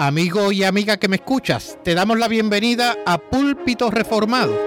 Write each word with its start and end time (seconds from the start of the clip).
Amigo 0.00 0.50
y 0.50 0.64
amiga 0.64 0.96
que 0.96 1.08
me 1.08 1.16
escuchas, 1.16 1.76
te 1.84 1.92
damos 1.92 2.18
la 2.18 2.26
bienvenida 2.26 2.96
a 3.04 3.18
Púlpito 3.18 3.90
Reformado, 3.90 4.58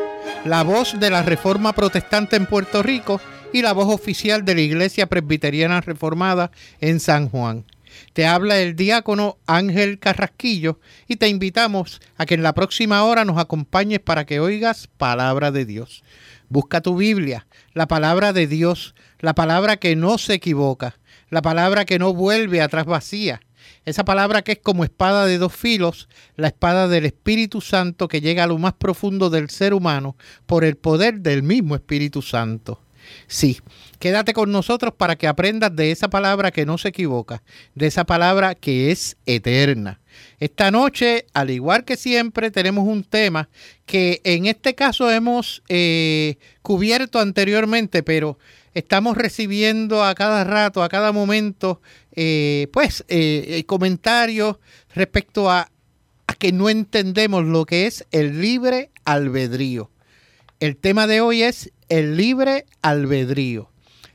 la 0.45 0.61
voz 0.61 0.99
de 0.99 1.09
la 1.09 1.23
Reforma 1.23 1.73
Protestante 1.73 2.35
en 2.35 2.45
Puerto 2.45 2.83
Rico 2.83 3.19
y 3.51 3.63
la 3.63 3.73
voz 3.73 3.91
oficial 3.91 4.45
de 4.45 4.53
la 4.53 4.61
Iglesia 4.61 5.07
Presbiteriana 5.07 5.81
Reformada 5.81 6.51
en 6.81 6.99
San 6.99 7.29
Juan. 7.29 7.65
Te 8.13 8.27
habla 8.27 8.59
el 8.59 8.75
diácono 8.75 9.39
Ángel 9.47 9.97
Carrasquillo 9.97 10.79
y 11.07 11.15
te 11.15 11.29
invitamos 11.29 11.99
a 12.15 12.27
que 12.27 12.35
en 12.35 12.43
la 12.43 12.53
próxima 12.53 13.03
hora 13.03 13.25
nos 13.25 13.39
acompañes 13.39 14.01
para 14.01 14.27
que 14.27 14.39
oigas 14.39 14.87
palabra 14.99 15.49
de 15.49 15.65
Dios. 15.65 16.03
Busca 16.47 16.81
tu 16.81 16.95
Biblia, 16.95 17.47
la 17.73 17.87
palabra 17.87 18.33
de 18.33 18.45
Dios, 18.45 18.93
la 19.17 19.33
palabra 19.33 19.77
que 19.77 19.95
no 19.95 20.19
se 20.19 20.35
equivoca, 20.35 20.99
la 21.31 21.41
palabra 21.41 21.85
que 21.85 21.97
no 21.97 22.13
vuelve 22.13 22.61
atrás 22.61 22.85
vacía 22.85 23.41
esa 23.85 24.05
palabra 24.05 24.41
que 24.41 24.53
es 24.53 24.59
como 24.59 24.83
espada 24.83 25.25
de 25.25 25.37
dos 25.37 25.53
filos, 25.53 26.07
la 26.35 26.47
espada 26.47 26.87
del 26.87 27.05
Espíritu 27.05 27.61
Santo 27.61 28.07
que 28.07 28.21
llega 28.21 28.43
a 28.43 28.47
lo 28.47 28.57
más 28.57 28.73
profundo 28.73 29.29
del 29.29 29.49
ser 29.49 29.73
humano 29.73 30.15
por 30.45 30.63
el 30.63 30.77
poder 30.77 31.19
del 31.19 31.43
mismo 31.43 31.75
Espíritu 31.75 32.21
Santo. 32.21 32.79
Sí, 33.27 33.59
quédate 33.99 34.33
con 34.33 34.51
nosotros 34.51 34.93
para 34.95 35.15
que 35.15 35.27
aprendas 35.27 35.75
de 35.75 35.91
esa 35.91 36.09
palabra 36.09 36.51
que 36.51 36.65
no 36.65 36.77
se 36.77 36.89
equivoca, 36.89 37.43
de 37.75 37.87
esa 37.87 38.05
palabra 38.05 38.55
que 38.55 38.91
es 38.91 39.17
eterna. 39.25 39.99
Esta 40.39 40.71
noche, 40.71 41.25
al 41.33 41.49
igual 41.49 41.85
que 41.85 41.97
siempre, 41.97 42.51
tenemos 42.51 42.87
un 42.87 43.03
tema 43.03 43.49
que 43.85 44.21
en 44.23 44.45
este 44.45 44.75
caso 44.75 45.11
hemos 45.11 45.63
eh, 45.69 46.37
cubierto 46.61 47.19
anteriormente, 47.19 48.03
pero 48.03 48.37
estamos 48.73 49.17
recibiendo 49.17 50.03
a 50.03 50.15
cada 50.15 50.43
rato, 50.43 50.83
a 50.83 50.89
cada 50.89 51.11
momento, 51.11 51.81
eh, 52.13 52.67
pues 52.71 53.03
eh, 53.07 53.45
eh, 53.47 53.63
comentarios 53.65 54.57
respecto 54.93 55.49
a, 55.49 55.71
a 56.27 56.35
que 56.35 56.51
no 56.51 56.69
entendemos 56.69 57.45
lo 57.45 57.65
que 57.65 57.87
es 57.87 58.05
el 58.11 58.41
libre 58.41 58.91
albedrío. 59.05 59.89
El 60.59 60.77
tema 60.77 61.07
de 61.07 61.21
hoy 61.21 61.41
es 61.43 61.71
el 61.89 62.17
libre 62.17 62.65
albedrío. 62.81 63.69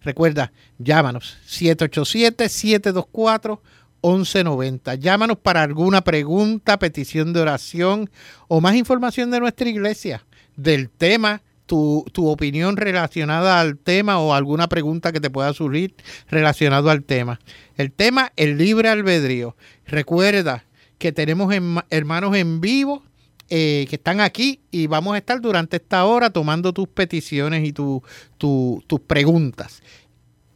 Recuerda, 0.00 0.52
llámanos 0.78 1.36
787 1.46 2.48
724 2.48 3.62
1190. 4.04 4.96
Llámanos 4.96 5.38
para 5.38 5.62
alguna 5.62 6.02
pregunta, 6.02 6.78
petición 6.78 7.32
de 7.32 7.40
oración 7.40 8.10
o 8.48 8.60
más 8.60 8.76
información 8.76 9.30
de 9.30 9.40
nuestra 9.40 9.68
iglesia, 9.68 10.24
del 10.56 10.90
tema, 10.90 11.42
tu, 11.66 12.04
tu, 12.12 12.28
opinión 12.28 12.76
relacionada 12.76 13.58
al 13.58 13.78
tema 13.78 14.18
o 14.18 14.34
alguna 14.34 14.68
pregunta 14.68 15.12
que 15.12 15.20
te 15.20 15.30
pueda 15.30 15.52
surgir 15.54 15.94
relacionado 16.28 16.90
al 16.90 17.02
tema. 17.02 17.40
El 17.76 17.90
tema, 17.90 18.32
el 18.36 18.58
libre 18.58 18.90
albedrío. 18.90 19.56
Recuerda 19.86 20.64
que 20.98 21.10
tenemos 21.12 21.54
hermanos 21.90 22.36
en 22.36 22.60
vivo 22.60 23.02
eh, 23.50 23.86
que 23.90 23.96
están 23.96 24.20
aquí 24.20 24.60
y 24.70 24.86
vamos 24.86 25.14
a 25.14 25.18
estar 25.18 25.40
durante 25.40 25.76
esta 25.76 26.04
hora 26.06 26.30
tomando 26.30 26.72
tus 26.72 26.88
peticiones 26.88 27.66
y 27.66 27.72
tus 27.72 29.00
preguntas. 29.06 29.82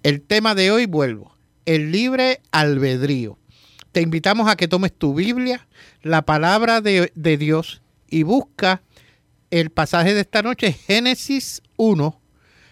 El 0.02 0.22
tema 0.22 0.54
de 0.54 0.70
hoy, 0.70 0.86
vuelvo, 0.86 1.37
el 1.68 1.92
libre 1.92 2.40
albedrío. 2.50 3.36
Te 3.92 4.00
invitamos 4.00 4.48
a 4.48 4.56
que 4.56 4.68
tomes 4.68 4.90
tu 4.90 5.12
Biblia, 5.12 5.68
la 6.02 6.22
palabra 6.22 6.80
de, 6.80 7.36
Dios 7.38 7.82
y 8.08 8.22
busca 8.22 8.80
el 9.50 9.68
pasaje 9.68 10.14
de 10.14 10.20
esta 10.20 10.40
noche, 10.40 10.72
Génesis 10.72 11.60
1, 11.76 12.18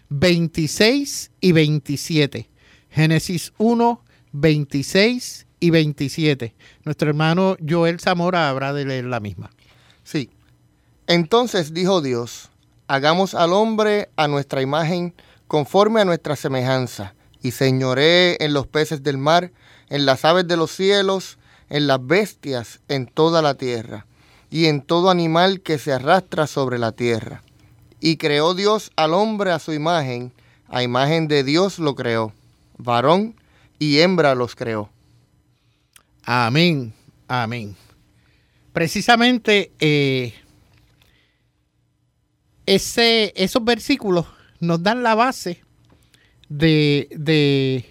26 0.09 1.31
y 1.43 1.53
27. 1.53 2.49
Génesis 2.91 3.53
1, 3.59 4.03
26 4.33 5.47
y 5.61 5.69
27. 5.69 6.55
Nuestro 6.85 7.11
hermano 7.11 7.59
Joel 7.69 8.01
Zamora 8.01 8.49
habrá 8.49 8.73
de 8.73 8.87
leer 8.87 9.05
la 9.05 9.21
misma. 9.21 9.51
Sí. 10.05 10.31
Entonces 11.07 11.75
dijo 11.75 12.01
Dios, 12.01 12.51
hagamos 12.89 13.35
al 13.35 13.53
hombre 13.53 14.09
a 14.17 14.27
nuestra 14.27 14.63
imagen, 14.63 15.13
conforme 15.49 16.01
a 16.01 16.07
nuestra 16.07 16.35
semejanza 16.35 17.15
y 17.43 17.53
señoré 17.53 18.43
en 18.45 18.53
los 18.53 18.67
peces 18.67 19.03
del 19.03 19.19
mar, 19.19 19.53
en 19.89 20.07
las 20.07 20.25
aves 20.25 20.47
de 20.47 20.57
los 20.57 20.71
cielos, 20.71 21.39
en 21.69 21.87
las 21.87 22.05
bestias, 22.05 22.81
en 22.89 23.07
toda 23.07 23.43
la 23.43 23.55
tierra, 23.55 24.07
y 24.51 24.67
en 24.67 24.83
todo 24.83 25.11
animal 25.11 25.61
que 25.61 25.79
se 25.79 25.93
arrastra 25.93 26.47
sobre 26.47 26.79
la 26.79 26.93
tierra. 26.93 27.43
Y 28.01 28.17
creó 28.17 28.55
Dios 28.55 28.91
al 28.97 29.15
hombre 29.15 29.51
a 29.51 29.59
su 29.59 29.73
imagen, 29.73 30.33
a 30.69 30.83
imagen 30.83 31.29
de 31.29 31.45
Dios 31.45 31.79
lo 31.79 31.95
creó, 31.95 32.33
varón 32.79 33.37
y 33.79 34.01
hembra 34.01 34.35
los 34.35 34.55
creó. 34.55 34.91
Amén, 36.25 36.93
amén. 37.29 37.77
Precisamente 38.73 39.73
eh, 39.79 40.35
ese, 42.67 43.33
esos 43.37 43.65
versículos 43.65 44.27
nos 44.61 44.83
dan 44.83 45.03
la 45.03 45.15
base 45.15 45.63
de, 46.49 47.85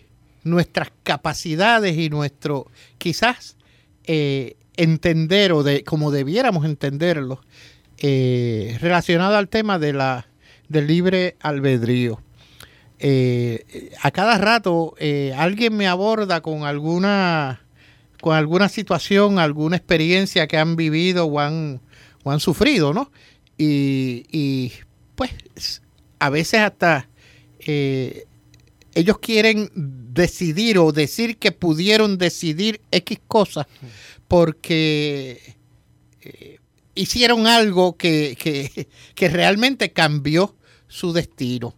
nuestras 0.43 0.91
capacidades 1.03 1.97
y 1.97 2.09
nuestro 2.09 2.67
quizás 2.99 3.57
eh, 4.03 4.57
entender 4.77 5.51
o 5.53 5.63
de 5.63 5.83
como 5.83 6.11
debiéramos 6.11 6.65
entenderlo 6.65 7.41
eh, 7.97 8.77
relacionado 8.79 9.37
al 9.37 9.49
tema 9.49 9.79
de 9.79 9.93
la 9.93 10.27
del 10.69 10.87
libre 10.87 11.35
albedrío. 11.41 12.21
Eh, 12.99 13.91
a 14.01 14.11
cada 14.11 14.37
rato 14.37 14.95
alguien 15.35 15.75
me 15.75 15.87
aborda 15.87 16.41
con 16.41 16.63
alguna 16.63 17.61
con 18.21 18.35
alguna 18.35 18.69
situación, 18.69 19.39
alguna 19.39 19.77
experiencia 19.77 20.47
que 20.47 20.57
han 20.57 20.75
vivido 20.75 21.25
o 21.25 21.39
han, 21.39 21.81
o 22.23 22.31
han 22.31 22.39
sufrido, 22.39 22.93
¿no? 22.93 23.11
y, 23.57 24.73
pues 25.15 25.31
a 26.19 26.29
veces 26.29 26.59
hasta 26.61 27.07
ellos 28.95 29.19
quieren 29.19 29.69
decidir 29.75 30.79
o 30.79 30.91
decir 30.91 31.37
que 31.37 31.51
pudieron 31.51 32.17
decidir 32.17 32.81
X 32.91 33.19
cosas 33.27 33.67
porque 34.27 35.55
eh, 36.21 36.59
hicieron 36.95 37.45
algo 37.45 37.97
que, 37.97 38.87
que, 39.13 39.29
realmente 39.29 39.91
cambió 39.91 40.55
su 40.87 41.11
destino. 41.13 41.75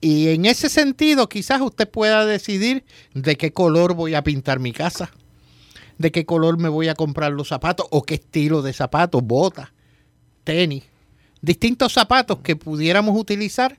Y 0.00 0.28
en 0.28 0.46
ese 0.46 0.68
sentido, 0.68 1.28
quizás 1.28 1.60
usted 1.60 1.88
pueda 1.88 2.24
decidir 2.26 2.84
de 3.12 3.36
qué 3.36 3.52
color 3.52 3.94
voy 3.94 4.14
a 4.14 4.22
pintar 4.22 4.58
mi 4.60 4.72
casa, 4.72 5.12
de 5.98 6.10
qué 6.12 6.24
color 6.24 6.58
me 6.58 6.68
voy 6.68 6.88
a 6.88 6.94
comprar 6.94 7.32
los 7.32 7.48
zapatos 7.48 7.86
o 7.90 8.02
qué 8.02 8.14
estilo 8.14 8.62
de 8.62 8.72
zapatos, 8.72 9.22
botas, 9.22 9.68
tenis, 10.44 10.84
distintos 11.40 11.92
zapatos 11.92 12.38
que 12.38 12.56
pudiéramos 12.56 13.18
utilizar. 13.18 13.78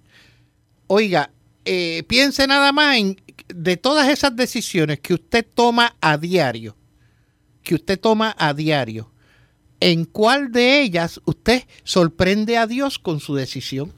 Oiga, 0.87 1.31
eh, 1.65 2.03
piense 2.07 2.47
nada 2.47 2.71
más 2.71 2.97
en 2.97 3.21
de 3.47 3.77
todas 3.77 4.09
esas 4.09 4.35
decisiones 4.35 4.99
que 4.99 5.13
usted 5.13 5.45
toma 5.53 5.95
a 6.01 6.17
diario, 6.17 6.75
que 7.61 7.75
usted 7.75 7.99
toma 7.99 8.35
a 8.37 8.53
diario, 8.53 9.11
¿en 9.79 10.05
cuál 10.05 10.51
de 10.51 10.81
ellas 10.81 11.21
usted 11.25 11.63
sorprende 11.83 12.57
a 12.57 12.67
Dios 12.67 12.99
con 12.99 13.19
su 13.19 13.35
decisión? 13.35 13.93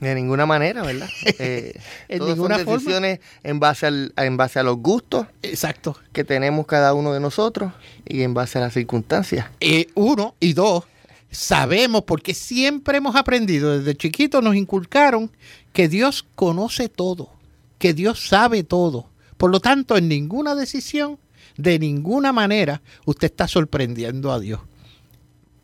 De 0.00 0.14
ninguna 0.14 0.44
manera, 0.44 0.82
¿verdad? 0.82 1.08
Eh, 1.38 1.78
en 2.08 2.24
ninguna 2.24 2.56
son 2.56 2.66
decisiones 2.66 3.20
en 3.42 3.60
base, 3.60 3.88
en 4.16 4.36
base 4.36 4.58
a 4.58 4.62
los 4.62 4.76
gustos 4.76 5.26
Exacto. 5.42 5.98
que 6.12 6.24
tenemos 6.24 6.66
cada 6.66 6.92
uno 6.94 7.12
de 7.12 7.20
nosotros 7.20 7.72
y 8.06 8.22
en 8.22 8.34
base 8.34 8.58
a 8.58 8.62
las 8.62 8.74
circunstancias. 8.74 9.46
Eh, 9.60 9.88
uno 9.94 10.34
y 10.40 10.52
dos, 10.52 10.84
sabemos 11.30 12.02
porque 12.04 12.34
siempre 12.34 12.98
hemos 12.98 13.16
aprendido, 13.16 13.78
desde 13.78 13.96
chiquitos 13.96 14.42
nos 14.42 14.56
inculcaron 14.56 15.30
que 15.72 15.88
Dios 15.88 16.26
conoce 16.34 16.88
todo, 16.88 17.30
que 17.78 17.94
Dios 17.94 18.28
sabe 18.28 18.62
todo. 18.64 19.10
Por 19.36 19.50
lo 19.50 19.60
tanto, 19.60 19.96
en 19.96 20.08
ninguna 20.08 20.54
decisión, 20.54 21.18
de 21.56 21.78
ninguna 21.78 22.32
manera, 22.32 22.82
usted 23.04 23.26
está 23.26 23.48
sorprendiendo 23.48 24.32
a 24.32 24.40
Dios. 24.40 24.60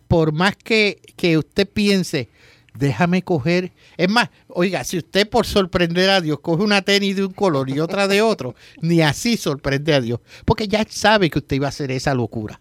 Por 0.08 0.32
más 0.32 0.56
que, 0.56 1.00
que 1.16 1.38
usted 1.38 1.68
piense, 1.68 2.28
déjame 2.74 3.22
coger. 3.22 3.72
Es 3.96 4.08
más, 4.08 4.30
oiga, 4.48 4.84
si 4.84 4.98
usted 4.98 5.28
por 5.28 5.46
sorprender 5.46 6.10
a 6.10 6.20
Dios 6.20 6.40
coge 6.40 6.62
una 6.62 6.82
tenis 6.82 7.16
de 7.16 7.24
un 7.24 7.32
color 7.32 7.70
y 7.70 7.80
otra 7.80 8.08
de 8.08 8.22
otro, 8.22 8.54
ni 8.80 9.00
así 9.00 9.36
sorprende 9.36 9.94
a 9.94 10.00
Dios, 10.00 10.20
porque 10.44 10.68
ya 10.68 10.86
sabe 10.88 11.30
que 11.30 11.38
usted 11.38 11.56
iba 11.56 11.66
a 11.66 11.70
hacer 11.70 11.90
esa 11.90 12.14
locura. 12.14 12.60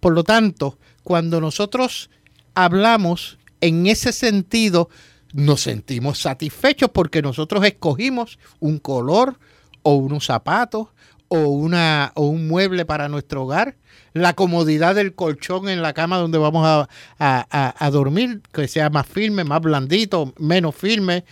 Por 0.00 0.12
lo 0.12 0.22
tanto, 0.22 0.78
cuando 1.04 1.40
nosotros 1.40 2.10
hablamos 2.54 3.38
en 3.60 3.86
ese 3.86 4.12
sentido, 4.12 4.88
nos 5.32 5.60
sentimos 5.60 6.18
satisfechos 6.18 6.90
porque 6.92 7.22
nosotros 7.22 7.64
escogimos 7.64 8.38
un 8.58 8.78
color 8.78 9.38
o 9.82 9.94
unos 9.94 10.24
zapatos 10.26 10.88
o, 11.28 11.38
una, 11.48 12.12
o 12.14 12.26
un 12.26 12.48
mueble 12.48 12.84
para 12.84 13.08
nuestro 13.08 13.44
hogar, 13.44 13.76
la 14.12 14.34
comodidad 14.34 14.94
del 14.94 15.14
colchón 15.14 15.68
en 15.68 15.82
la 15.82 15.92
cama 15.92 16.18
donde 16.18 16.38
vamos 16.38 16.88
a, 17.18 17.90
dormir, 17.90 18.42
que 18.52 18.68
sea 18.68 18.90
más 18.90 19.06
firme, 19.06 19.44
más 19.44 19.60
blandito, 19.60 20.32
menos 20.38 20.74
firme, 20.74 21.24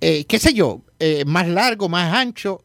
eh, 0.00 0.26
qué 0.26 0.38
sé 0.38 0.52
yo, 0.54 0.82
eh, 1.00 1.24
más 1.26 1.48
largo, 1.48 1.88
más 1.88 2.14
ancho. 2.14 2.64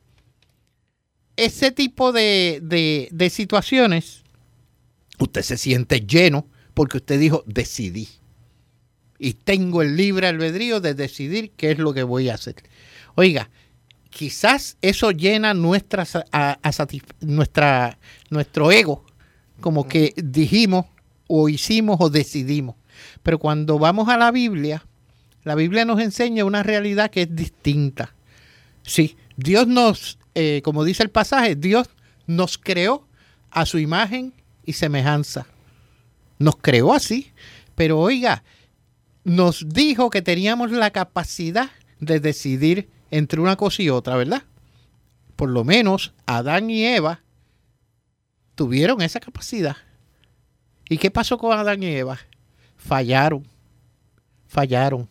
Ese 1.35 1.71
tipo 1.71 2.11
de, 2.11 2.59
de 2.61 3.29
situaciones 3.29 4.22
Usted 5.23 5.41
se 5.41 5.57
siente 5.57 6.01
lleno 6.01 6.47
porque 6.73 6.97
usted 6.97 7.17
dijo, 7.17 7.43
decidí. 7.47 8.09
Y 9.17 9.35
tengo 9.35 9.81
el 9.81 9.95
libre 9.95 10.27
albedrío 10.27 10.81
de 10.81 10.95
decidir 10.95 11.51
qué 11.55 11.71
es 11.71 11.79
lo 11.79 11.93
que 11.93 12.03
voy 12.03 12.27
a 12.27 12.33
hacer. 12.33 12.55
Oiga, 13.15 13.49
quizás 14.09 14.77
eso 14.81 15.11
llena 15.11 15.53
nuestra, 15.53 16.05
nuestra, 17.21 17.97
nuestro 18.29 18.71
ego, 18.71 19.05
como 19.61 19.87
que 19.87 20.13
dijimos 20.17 20.87
o 21.27 21.47
hicimos 21.47 21.97
o 22.01 22.09
decidimos. 22.09 22.75
Pero 23.21 23.39
cuando 23.39 23.79
vamos 23.79 24.09
a 24.09 24.17
la 24.17 24.29
Biblia, 24.31 24.83
la 25.45 25.55
Biblia 25.55 25.85
nos 25.85 26.01
enseña 26.01 26.43
una 26.43 26.63
realidad 26.63 27.11
que 27.11 27.21
es 27.21 27.33
distinta. 27.33 28.13
Sí, 28.81 29.15
Dios 29.37 29.67
nos, 29.67 30.19
eh, 30.35 30.61
como 30.65 30.83
dice 30.83 31.01
el 31.01 31.11
pasaje, 31.11 31.55
Dios 31.55 31.89
nos 32.27 32.57
creó 32.57 33.07
a 33.51 33.65
su 33.65 33.79
imagen 33.79 34.33
y 34.65 34.73
semejanza. 34.73 35.45
Nos 36.39 36.57
creó 36.57 36.93
así, 36.93 37.31
pero 37.75 37.99
oiga, 37.99 38.43
nos 39.23 39.69
dijo 39.69 40.09
que 40.09 40.21
teníamos 40.21 40.71
la 40.71 40.91
capacidad 40.91 41.69
de 41.99 42.19
decidir 42.19 42.89
entre 43.11 43.39
una 43.39 43.55
cosa 43.55 43.81
y 43.81 43.89
otra, 43.89 44.15
¿verdad? 44.15 44.43
Por 45.35 45.49
lo 45.49 45.63
menos 45.63 46.13
Adán 46.25 46.69
y 46.69 46.85
Eva 46.85 47.21
tuvieron 48.55 49.01
esa 49.01 49.19
capacidad. 49.19 49.77
¿Y 50.89 50.97
qué 50.97 51.11
pasó 51.11 51.37
con 51.37 51.57
Adán 51.57 51.81
y 51.83 51.87
Eva? 51.87 52.19
Fallaron, 52.77 53.47
fallaron. 54.47 55.09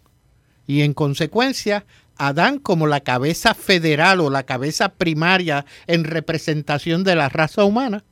Y 0.67 0.83
en 0.83 0.95
consecuencia, 0.95 1.85
Adán 2.17 2.59
como 2.59 2.87
la 2.87 3.01
cabeza 3.01 3.55
federal 3.55 4.21
o 4.21 4.31
la 4.31 4.45
cabeza 4.45 4.91
primaria 4.91 5.65
en 5.87 6.05
representación 6.05 7.05
de 7.05 7.17
la 7.17 7.29
raza 7.29 7.65
humana, 7.65 8.05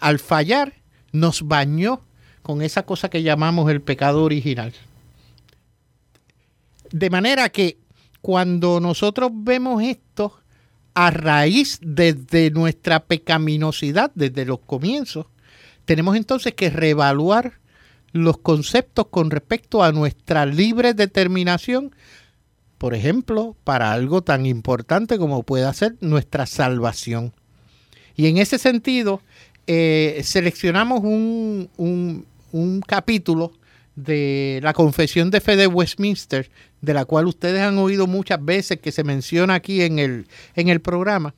al 0.00 0.18
fallar, 0.18 0.74
nos 1.12 1.46
bañó 1.46 2.02
con 2.42 2.62
esa 2.62 2.84
cosa 2.84 3.10
que 3.10 3.22
llamamos 3.22 3.70
el 3.70 3.80
pecado 3.80 4.24
original. 4.24 4.72
De 6.90 7.10
manera 7.10 7.48
que 7.50 7.78
cuando 8.20 8.80
nosotros 8.80 9.30
vemos 9.32 9.82
esto 9.82 10.40
a 10.94 11.10
raíz 11.10 11.78
desde 11.82 12.50
nuestra 12.50 13.04
pecaminosidad, 13.04 14.10
desde 14.14 14.44
los 14.44 14.60
comienzos, 14.60 15.26
tenemos 15.84 16.16
entonces 16.16 16.54
que 16.54 16.70
reevaluar 16.70 17.60
los 18.12 18.38
conceptos 18.38 19.06
con 19.08 19.30
respecto 19.30 19.82
a 19.82 19.92
nuestra 19.92 20.46
libre 20.46 20.94
determinación, 20.94 21.94
por 22.78 22.94
ejemplo, 22.94 23.56
para 23.62 23.92
algo 23.92 24.22
tan 24.22 24.46
importante 24.46 25.18
como 25.18 25.42
puede 25.42 25.72
ser 25.74 25.96
nuestra 26.00 26.46
salvación. 26.46 27.32
Y 28.16 28.26
en 28.26 28.38
ese 28.38 28.58
sentido, 28.58 29.22
eh, 29.72 30.22
seleccionamos 30.24 30.98
un, 31.04 31.70
un, 31.76 32.80
capítulo 32.80 33.52
de 33.94 34.58
la 34.64 34.72
Confesión 34.72 35.30
de 35.30 35.40
Fe 35.40 35.54
de 35.54 35.68
Westminster, 35.68 36.50
de 36.80 36.92
la 36.92 37.04
cual 37.04 37.28
ustedes 37.28 37.62
han 37.62 37.78
oído 37.78 38.08
muchas 38.08 38.44
veces 38.44 38.80
que 38.80 38.90
se 38.90 39.04
menciona 39.04 39.54
aquí 39.54 39.82
en 39.82 40.00
el, 40.00 40.26
en 40.56 40.70
el 40.70 40.80
programa. 40.80 41.36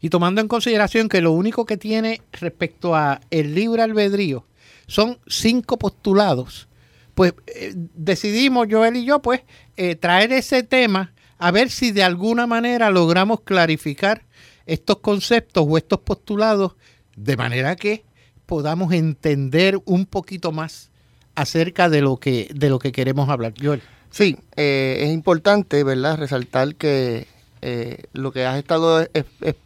Y 0.00 0.10
tomando 0.10 0.40
en 0.40 0.46
consideración 0.46 1.08
que 1.08 1.20
lo 1.20 1.32
único 1.32 1.66
que 1.66 1.76
tiene 1.76 2.22
respecto 2.30 2.94
a 2.94 3.20
el 3.32 3.52
libre 3.52 3.82
albedrío 3.82 4.46
son 4.86 5.18
cinco 5.26 5.76
postulados, 5.76 6.68
pues 7.16 7.34
eh, 7.48 7.72
decidimos 7.74 8.68
Joel 8.70 8.94
y 8.94 9.04
yo 9.04 9.20
pues 9.20 9.40
eh, 9.76 9.96
traer 9.96 10.30
ese 10.30 10.62
tema 10.62 11.14
a 11.36 11.50
ver 11.50 11.70
si 11.70 11.90
de 11.90 12.04
alguna 12.04 12.46
manera 12.46 12.90
logramos 12.90 13.40
clarificar 13.40 14.22
estos 14.66 14.98
conceptos 14.98 15.66
o 15.68 15.76
estos 15.76 15.98
postulados 15.98 16.76
de 17.18 17.36
manera 17.36 17.76
que 17.76 18.04
podamos 18.46 18.92
entender 18.92 19.78
un 19.84 20.06
poquito 20.06 20.52
más 20.52 20.90
acerca 21.34 21.88
de 21.88 22.00
lo 22.00 22.16
que, 22.16 22.50
de 22.54 22.68
lo 22.68 22.78
que 22.78 22.92
queremos 22.92 23.28
hablar. 23.28 23.54
Joel. 23.60 23.82
Sí, 24.10 24.38
eh, 24.56 25.00
es 25.02 25.12
importante, 25.12 25.84
¿verdad?, 25.84 26.16
resaltar 26.16 26.74
que 26.76 27.26
eh, 27.60 28.04
lo 28.12 28.32
que 28.32 28.46
has 28.46 28.56
estado 28.56 29.06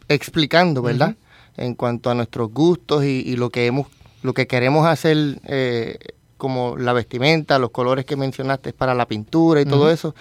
explicando, 0.09 0.81
¿verdad?, 0.81 1.15
en 1.55 1.75
cuanto 1.75 2.09
a 2.09 2.15
nuestros 2.15 2.51
gustos 2.51 3.05
y, 3.05 3.35
lo 3.35 3.49
que 3.49 3.67
hemos, 3.67 3.87
lo 4.21 4.33
que 4.33 4.47
queremos 4.47 4.85
hacer, 4.85 5.39
eh, 5.45 5.97
como 6.37 6.75
la 6.77 6.91
vestimenta, 6.91 7.57
los 7.59 7.69
colores 7.69 8.05
que 8.05 8.17
mencionaste 8.17 8.73
para 8.73 8.93
la 8.93 9.07
pintura 9.07 9.61
y 9.61 9.65
todo 9.65 9.89
eso. 9.89 10.13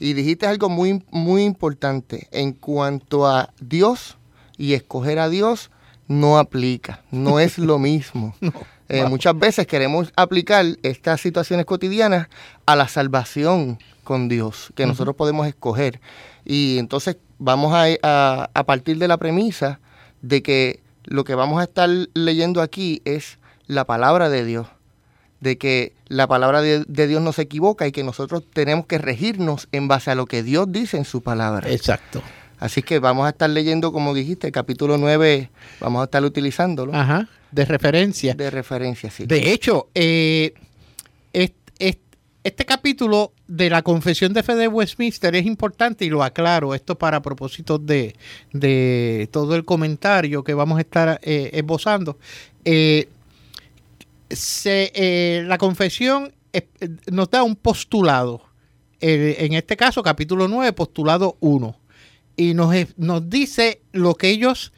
Y 0.00 0.14
dijiste 0.14 0.46
algo 0.46 0.68
muy, 0.68 1.04
muy 1.10 1.44
importante 1.44 2.26
en 2.32 2.52
cuanto 2.52 3.26
a 3.26 3.50
Dios 3.60 4.16
y 4.56 4.72
escoger 4.72 5.20
a 5.20 5.28
Dios 5.28 5.70
no 6.08 6.38
aplica, 6.38 7.02
no 7.10 7.38
es 7.38 7.58
lo 7.58 7.78
mismo. 7.78 8.34
Eh, 8.90 9.04
muchas 9.04 9.38
veces 9.38 9.66
queremos 9.66 10.10
aplicar 10.16 10.64
estas 10.82 11.20
situaciones 11.20 11.66
cotidianas 11.66 12.28
a 12.64 12.74
la 12.74 12.88
salvación 12.88 13.78
con 14.02 14.30
Dios, 14.30 14.72
que 14.74 14.86
nosotros 14.86 15.14
podemos 15.14 15.46
escoger. 15.46 16.00
Y 16.46 16.78
entonces 16.78 17.18
vamos 17.38 17.74
a, 17.74 18.48
a, 18.54 18.64
partir 18.64 18.96
de 18.96 19.06
la 19.06 19.18
premisa 19.18 19.78
de 20.22 20.42
que 20.42 20.80
lo 21.04 21.24
que 21.24 21.34
vamos 21.34 21.60
a 21.60 21.64
estar 21.64 21.90
leyendo 22.14 22.62
aquí 22.62 23.02
es 23.04 23.38
la 23.66 23.84
palabra 23.84 24.30
de 24.30 24.46
Dios, 24.46 24.68
de 25.40 25.58
que 25.58 25.92
la 26.06 26.26
palabra 26.26 26.62
de, 26.62 26.82
de, 26.88 27.06
Dios 27.06 27.20
no 27.20 27.34
se 27.34 27.42
equivoca 27.42 27.86
y 27.86 27.92
que 27.92 28.04
nosotros 28.04 28.42
tenemos 28.50 28.86
que 28.86 28.96
regirnos 28.96 29.68
en 29.70 29.86
base 29.86 30.10
a 30.10 30.14
lo 30.14 30.24
que 30.24 30.42
Dios 30.42 30.72
dice 30.72 30.96
en 30.96 31.04
su 31.04 31.22
palabra. 31.22 31.70
Exacto. 31.70 32.22
Así 32.58 32.82
que 32.82 32.98
vamos 32.98 33.26
a 33.26 33.30
estar 33.30 33.48
leyendo, 33.48 33.92
como 33.92 34.14
dijiste, 34.14 34.48
el 34.48 34.52
capítulo 34.52 34.98
9, 34.98 35.50
vamos 35.80 36.00
a 36.00 36.04
estar 36.04 36.24
utilizándolo. 36.24 36.94
Ajá, 36.94 37.28
de 37.52 37.64
referencia. 37.64 38.34
De 38.34 38.50
referencia, 38.50 39.10
sí. 39.10 39.26
De 39.26 39.52
hecho, 39.52 39.88
eh, 39.94 40.54
este 42.44 42.64
capítulo 42.64 43.32
de 43.46 43.68
la 43.68 43.82
Confesión 43.82 44.32
de 44.32 44.42
Fe 44.42 44.54
de 44.54 44.68
Westminster 44.68 45.34
es 45.34 45.44
importante 45.44 46.04
y 46.04 46.08
lo 46.08 46.22
aclaro, 46.22 46.74
esto 46.74 46.96
para 46.96 47.20
propósitos 47.20 47.84
de, 47.84 49.28
todo 49.30 49.54
el 49.54 49.64
comentario 49.64 50.42
que 50.44 50.54
vamos 50.54 50.78
a 50.78 50.80
estar 50.80 51.20
eh, 51.22 51.50
esbozando. 51.52 52.16
Eh, 52.64 53.08
se, 54.30 55.42
la 55.46 55.58
confesión 55.58 56.32
nos 57.10 57.30
da 57.30 57.42
un 57.42 57.54
postulado, 57.54 58.42
en 59.00 59.52
este 59.52 59.76
caso 59.76 60.02
capítulo 60.02 60.48
9, 60.48 60.72
postulado 60.72 61.36
1 61.40 61.76
y 62.38 62.54
nos, 62.54 62.72
nos 62.96 63.28
dice 63.28 63.82
lo 63.92 64.14
que 64.14 64.30
ellos 64.30 64.72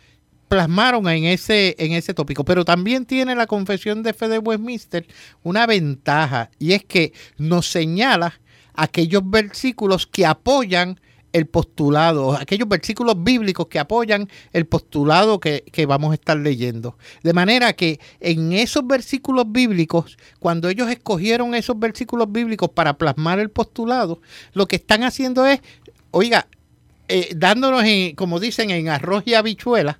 plasmaron 0.48 1.06
en 1.08 1.26
ese, 1.26 1.76
en 1.78 1.92
ese 1.92 2.14
tópico. 2.14 2.44
Pero 2.44 2.64
también 2.64 3.04
tiene 3.04 3.36
la 3.36 3.46
confesión 3.46 4.02
de 4.02 4.14
fe 4.14 4.28
de 4.28 4.38
Westminster 4.38 5.06
una 5.44 5.66
ventaja 5.66 6.50
y 6.58 6.72
es 6.72 6.84
que 6.84 7.12
nos 7.36 7.70
señala 7.70 8.40
aquellos 8.74 9.22
versículos 9.28 10.06
que 10.06 10.26
apoyan 10.26 10.98
el 11.32 11.46
postulado, 11.46 12.32
aquellos 12.32 12.66
versículos 12.66 13.22
bíblicos 13.22 13.68
que 13.68 13.78
apoyan 13.78 14.28
el 14.52 14.66
postulado 14.66 15.38
que, 15.38 15.62
que, 15.70 15.86
vamos 15.86 16.12
a 16.12 16.14
estar 16.14 16.36
leyendo. 16.36 16.96
De 17.22 17.34
manera 17.34 17.74
que 17.74 18.00
en 18.20 18.52
esos 18.52 18.84
versículos 18.86 19.44
bíblicos, 19.52 20.16
cuando 20.40 20.68
ellos 20.68 20.90
escogieron 20.90 21.54
esos 21.54 21.78
versículos 21.78 22.32
bíblicos 22.32 22.70
para 22.70 22.94
plasmar 22.94 23.38
el 23.38 23.50
postulado, 23.50 24.20
lo 24.54 24.66
que 24.66 24.76
están 24.76 25.04
haciendo 25.04 25.46
es, 25.46 25.60
oiga, 26.10 26.48
eh, 27.10 27.32
dándonos, 27.36 27.84
como 28.14 28.38
dicen, 28.38 28.70
en 28.70 28.88
arroz 28.88 29.24
y 29.26 29.34
habichuela, 29.34 29.98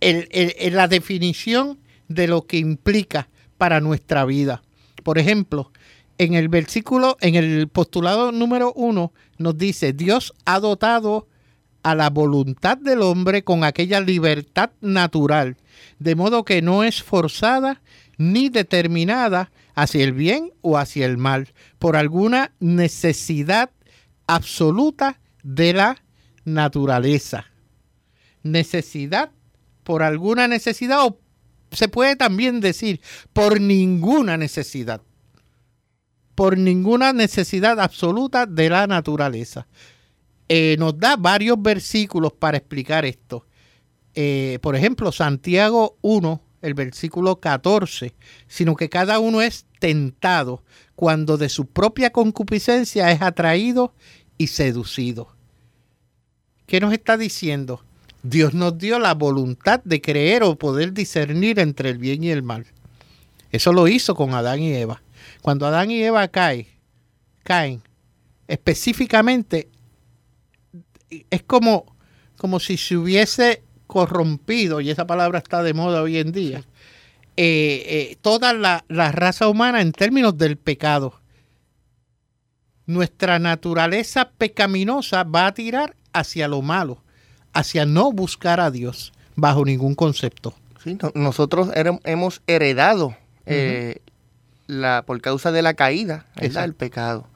la 0.00 0.88
definición 0.88 1.78
de 2.08 2.28
lo 2.28 2.46
que 2.46 2.58
implica 2.58 3.28
para 3.58 3.80
nuestra 3.80 4.24
vida. 4.24 4.62
Por 5.02 5.18
ejemplo, 5.18 5.72
en 6.18 6.34
el 6.34 6.48
versículo, 6.48 7.16
en 7.20 7.34
el 7.34 7.68
postulado 7.68 8.30
número 8.30 8.72
uno, 8.74 9.12
nos 9.38 9.58
dice, 9.58 9.92
Dios 9.92 10.32
ha 10.44 10.60
dotado 10.60 11.26
a 11.82 11.94
la 11.94 12.10
voluntad 12.10 12.76
del 12.76 13.02
hombre 13.02 13.42
con 13.42 13.64
aquella 13.64 14.00
libertad 14.00 14.70
natural, 14.80 15.56
de 15.98 16.14
modo 16.14 16.44
que 16.44 16.62
no 16.62 16.84
es 16.84 17.02
forzada 17.02 17.80
ni 18.18 18.50
determinada 18.50 19.50
hacia 19.74 20.04
el 20.04 20.12
bien 20.12 20.52
o 20.60 20.76
hacia 20.76 21.06
el 21.06 21.16
mal, 21.16 21.48
por 21.78 21.96
alguna 21.96 22.52
necesidad 22.60 23.70
absoluta 24.26 25.18
de 25.42 25.72
la 25.72 25.96
naturaleza. 26.54 27.46
Necesidad 28.42 29.30
por 29.84 30.02
alguna 30.02 30.48
necesidad 30.48 31.04
o 31.04 31.18
se 31.72 31.88
puede 31.88 32.16
también 32.16 32.60
decir 32.60 33.00
por 33.32 33.60
ninguna 33.60 34.36
necesidad. 34.36 35.02
Por 36.34 36.56
ninguna 36.58 37.12
necesidad 37.12 37.78
absoluta 37.80 38.46
de 38.46 38.70
la 38.70 38.86
naturaleza. 38.86 39.66
Eh, 40.48 40.76
nos 40.78 40.98
da 40.98 41.16
varios 41.16 41.60
versículos 41.60 42.32
para 42.32 42.56
explicar 42.56 43.04
esto. 43.04 43.46
Eh, 44.14 44.58
por 44.62 44.74
ejemplo, 44.74 45.12
Santiago 45.12 45.98
1, 46.00 46.42
el 46.62 46.74
versículo 46.74 47.38
14, 47.38 48.14
sino 48.48 48.74
que 48.74 48.88
cada 48.88 49.18
uno 49.18 49.42
es 49.42 49.66
tentado 49.78 50.64
cuando 50.96 51.36
de 51.36 51.48
su 51.48 51.66
propia 51.66 52.10
concupiscencia 52.10 53.10
es 53.12 53.22
atraído 53.22 53.94
y 54.38 54.48
seducido. 54.48 55.36
¿Qué 56.70 56.78
nos 56.78 56.92
está 56.92 57.16
diciendo? 57.16 57.82
Dios 58.22 58.54
nos 58.54 58.78
dio 58.78 59.00
la 59.00 59.14
voluntad 59.14 59.80
de 59.82 60.00
creer 60.00 60.44
o 60.44 60.54
poder 60.54 60.92
discernir 60.92 61.58
entre 61.58 61.90
el 61.90 61.98
bien 61.98 62.22
y 62.22 62.30
el 62.30 62.44
mal. 62.44 62.64
Eso 63.50 63.72
lo 63.72 63.88
hizo 63.88 64.14
con 64.14 64.34
Adán 64.34 64.60
y 64.60 64.72
Eva. 64.72 65.02
Cuando 65.42 65.66
Adán 65.66 65.90
y 65.90 66.00
Eva 66.00 66.28
caen, 66.28 66.68
caen, 67.42 67.82
específicamente 68.46 69.68
es 71.28 71.42
como, 71.42 71.96
como 72.36 72.60
si 72.60 72.76
se 72.76 72.96
hubiese 72.96 73.64
corrompido, 73.88 74.80
y 74.80 74.90
esa 74.90 75.08
palabra 75.08 75.40
está 75.40 75.64
de 75.64 75.74
moda 75.74 76.02
hoy 76.02 76.18
en 76.18 76.30
día, 76.30 76.58
eh, 77.36 77.82
eh, 78.12 78.16
toda 78.22 78.52
la, 78.52 78.84
la 78.86 79.10
raza 79.10 79.48
humana 79.48 79.80
en 79.80 79.90
términos 79.90 80.38
del 80.38 80.56
pecado. 80.56 81.20
Nuestra 82.86 83.40
naturaleza 83.40 84.30
pecaminosa 84.30 85.24
va 85.24 85.48
a 85.48 85.54
tirar 85.54 85.96
hacia 86.12 86.48
lo 86.48 86.62
malo, 86.62 87.02
hacia 87.52 87.86
no 87.86 88.12
buscar 88.12 88.60
a 88.60 88.70
Dios 88.70 89.12
bajo 89.36 89.64
ningún 89.64 89.94
concepto. 89.94 90.54
nosotros 91.14 91.70
hemos 92.04 92.42
heredado 92.46 93.16
eh, 93.46 94.00
la, 94.66 95.04
por 95.06 95.20
causa 95.20 95.52
de 95.52 95.62
la 95.62 95.74
caída, 95.74 96.26
el 96.36 96.74
pecado. 96.74 97.26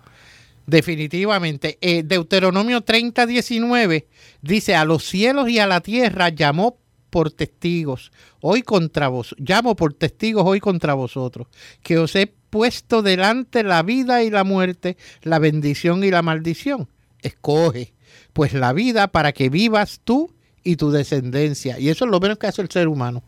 Definitivamente. 0.66 1.78
Eh, 1.80 2.02
Deuteronomio 2.02 2.80
30, 2.80 3.26
19 3.26 4.06
dice, 4.40 4.74
a 4.74 4.84
los 4.84 5.04
cielos 5.04 5.48
y 5.48 5.58
a 5.58 5.66
la 5.66 5.80
tierra 5.80 6.30
llamó 6.30 6.78
por 7.10 7.30
testigos, 7.30 8.10
hoy 8.40 8.62
contra 8.62 9.06
vos, 9.06 9.36
llamo 9.38 9.76
por 9.76 9.94
testigos 9.94 10.42
hoy 10.46 10.58
contra 10.58 10.94
vosotros, 10.94 11.46
que 11.80 11.98
os 11.98 12.16
he 12.16 12.26
puesto 12.26 13.02
delante 13.02 13.62
la 13.62 13.84
vida 13.84 14.24
y 14.24 14.30
la 14.30 14.42
muerte, 14.42 14.96
la 15.22 15.38
bendición 15.38 16.02
y 16.02 16.10
la 16.10 16.22
maldición. 16.22 16.88
Escoge 17.22 17.92
pues 18.34 18.52
la 18.52 18.74
vida 18.74 19.08
para 19.08 19.32
que 19.32 19.48
vivas 19.48 20.00
tú 20.04 20.34
y 20.62 20.76
tu 20.76 20.90
descendencia. 20.90 21.78
Y 21.78 21.88
eso 21.88 22.04
es 22.04 22.10
lo 22.10 22.20
menos 22.20 22.36
que 22.36 22.48
hace 22.48 22.60
el 22.60 22.70
ser 22.70 22.88
humano. 22.88 23.22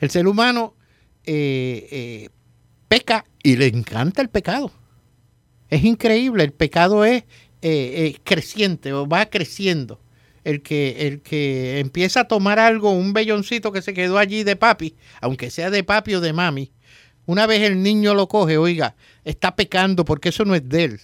El 0.00 0.10
ser 0.10 0.26
humano 0.26 0.74
eh, 1.24 1.88
eh, 1.90 2.28
peca 2.88 3.24
y 3.42 3.56
le 3.56 3.68
encanta 3.68 4.20
el 4.20 4.28
pecado. 4.28 4.72
Es 5.70 5.84
increíble, 5.84 6.42
el 6.42 6.52
pecado 6.52 7.04
es 7.04 7.24
eh, 7.62 8.16
creciente 8.24 8.92
o 8.92 9.06
va 9.06 9.26
creciendo. 9.26 10.00
El 10.42 10.62
que, 10.62 11.06
el 11.06 11.20
que 11.20 11.80
empieza 11.80 12.20
a 12.20 12.28
tomar 12.28 12.58
algo, 12.58 12.90
un 12.90 13.12
belloncito 13.12 13.72
que 13.72 13.82
se 13.82 13.92
quedó 13.92 14.16
allí 14.16 14.42
de 14.42 14.56
papi, 14.56 14.96
aunque 15.20 15.50
sea 15.50 15.70
de 15.70 15.84
papi 15.84 16.14
o 16.14 16.20
de 16.22 16.32
mami, 16.32 16.72
una 17.26 17.46
vez 17.46 17.62
el 17.62 17.82
niño 17.82 18.14
lo 18.14 18.26
coge, 18.26 18.56
oiga, 18.56 18.96
está 19.22 19.54
pecando 19.54 20.04
porque 20.06 20.30
eso 20.30 20.46
no 20.46 20.54
es 20.54 20.66
de 20.66 20.84
él. 20.84 21.00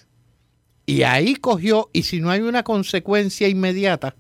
Y 0.87 1.03
ahí 1.03 1.35
cogió, 1.35 1.91
y 1.93 2.05
si 2.05 2.21
no 2.21 2.31
hay 2.31 2.41
una 2.41 2.63
consecuencia 2.63 3.49
inmediata, 3.49 4.15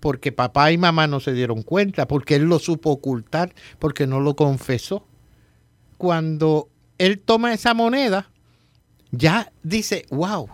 porque 0.00 0.32
papá 0.32 0.72
y 0.72 0.78
mamá 0.78 1.06
no 1.06 1.20
se 1.20 1.34
dieron 1.34 1.62
cuenta, 1.62 2.08
porque 2.08 2.36
él 2.36 2.44
lo 2.44 2.58
supo 2.58 2.90
ocultar, 2.90 3.54
porque 3.78 4.06
no 4.06 4.18
lo 4.18 4.34
confesó. 4.34 5.06
Cuando 5.98 6.70
él 6.96 7.20
toma 7.20 7.52
esa 7.52 7.74
moneda, 7.74 8.30
ya 9.10 9.52
dice, 9.62 10.06
wow, 10.10 10.48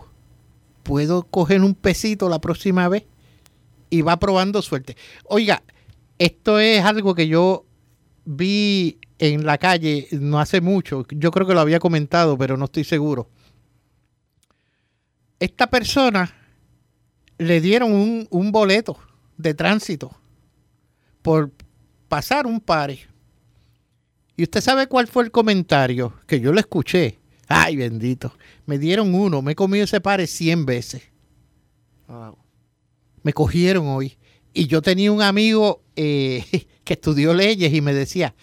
puedo 0.83 1.23
coger 1.23 1.61
un 1.61 1.75
pesito 1.75 2.27
la 2.27 2.41
próxima 2.41 2.89
vez 2.89 3.05
y 3.89 4.01
va 4.01 4.19
probando 4.19 4.61
suerte. 4.61 4.97
Oiga, 5.23 5.63
esto 6.19 6.59
es 6.59 6.83
algo 6.83 7.15
que 7.15 7.29
yo 7.29 7.65
vi 8.25 8.97
en 9.19 9.45
la 9.45 9.57
calle 9.57 10.09
no 10.11 10.41
hace 10.41 10.59
mucho, 10.59 11.05
yo 11.09 11.31
creo 11.31 11.47
que 11.47 11.53
lo 11.53 11.61
había 11.61 11.79
comentado, 11.79 12.37
pero 12.37 12.57
no 12.57 12.65
estoy 12.65 12.83
seguro 12.83 13.29
esta 15.39 15.69
persona 15.69 16.33
le 17.37 17.61
dieron 17.61 18.27
un, 18.29 18.51
boleto 18.51 18.97
de 19.37 19.53
tránsito 19.53 20.15
por 21.21 21.51
pasar 22.07 22.47
un 22.47 22.59
pare. 22.59 22.99
Y 24.35 24.43
usted 24.43 24.61
sabe 24.61 24.87
cuál 24.87 25.07
fue 25.07 25.23
el 25.23 25.31
comentario 25.31 26.13
que 26.25 26.39
yo 26.39 26.53
le 26.53 26.61
escuché. 26.61 27.19
Ay, 27.47 27.75
bendito. 27.75 28.33
Me 28.65 28.77
dieron 28.77 29.13
uno, 29.13 29.41
me 29.41 29.53
he 29.53 29.55
comido 29.55 29.83
ese 29.83 30.01
pare 30.01 30.27
100 30.27 30.65
veces. 30.65 31.03
Me 33.23 33.33
cogieron 33.33 33.87
hoy. 33.87 34.17
Y 34.53 34.67
yo 34.67 34.81
tenía 34.81 35.11
un 35.11 35.21
amigo 35.21 35.83
eh, 35.95 36.43
que 36.83 36.93
estudió 36.93 37.33
leyes 37.33 37.73
y 37.73 37.81
me 37.81 37.93
decía, 37.93 38.33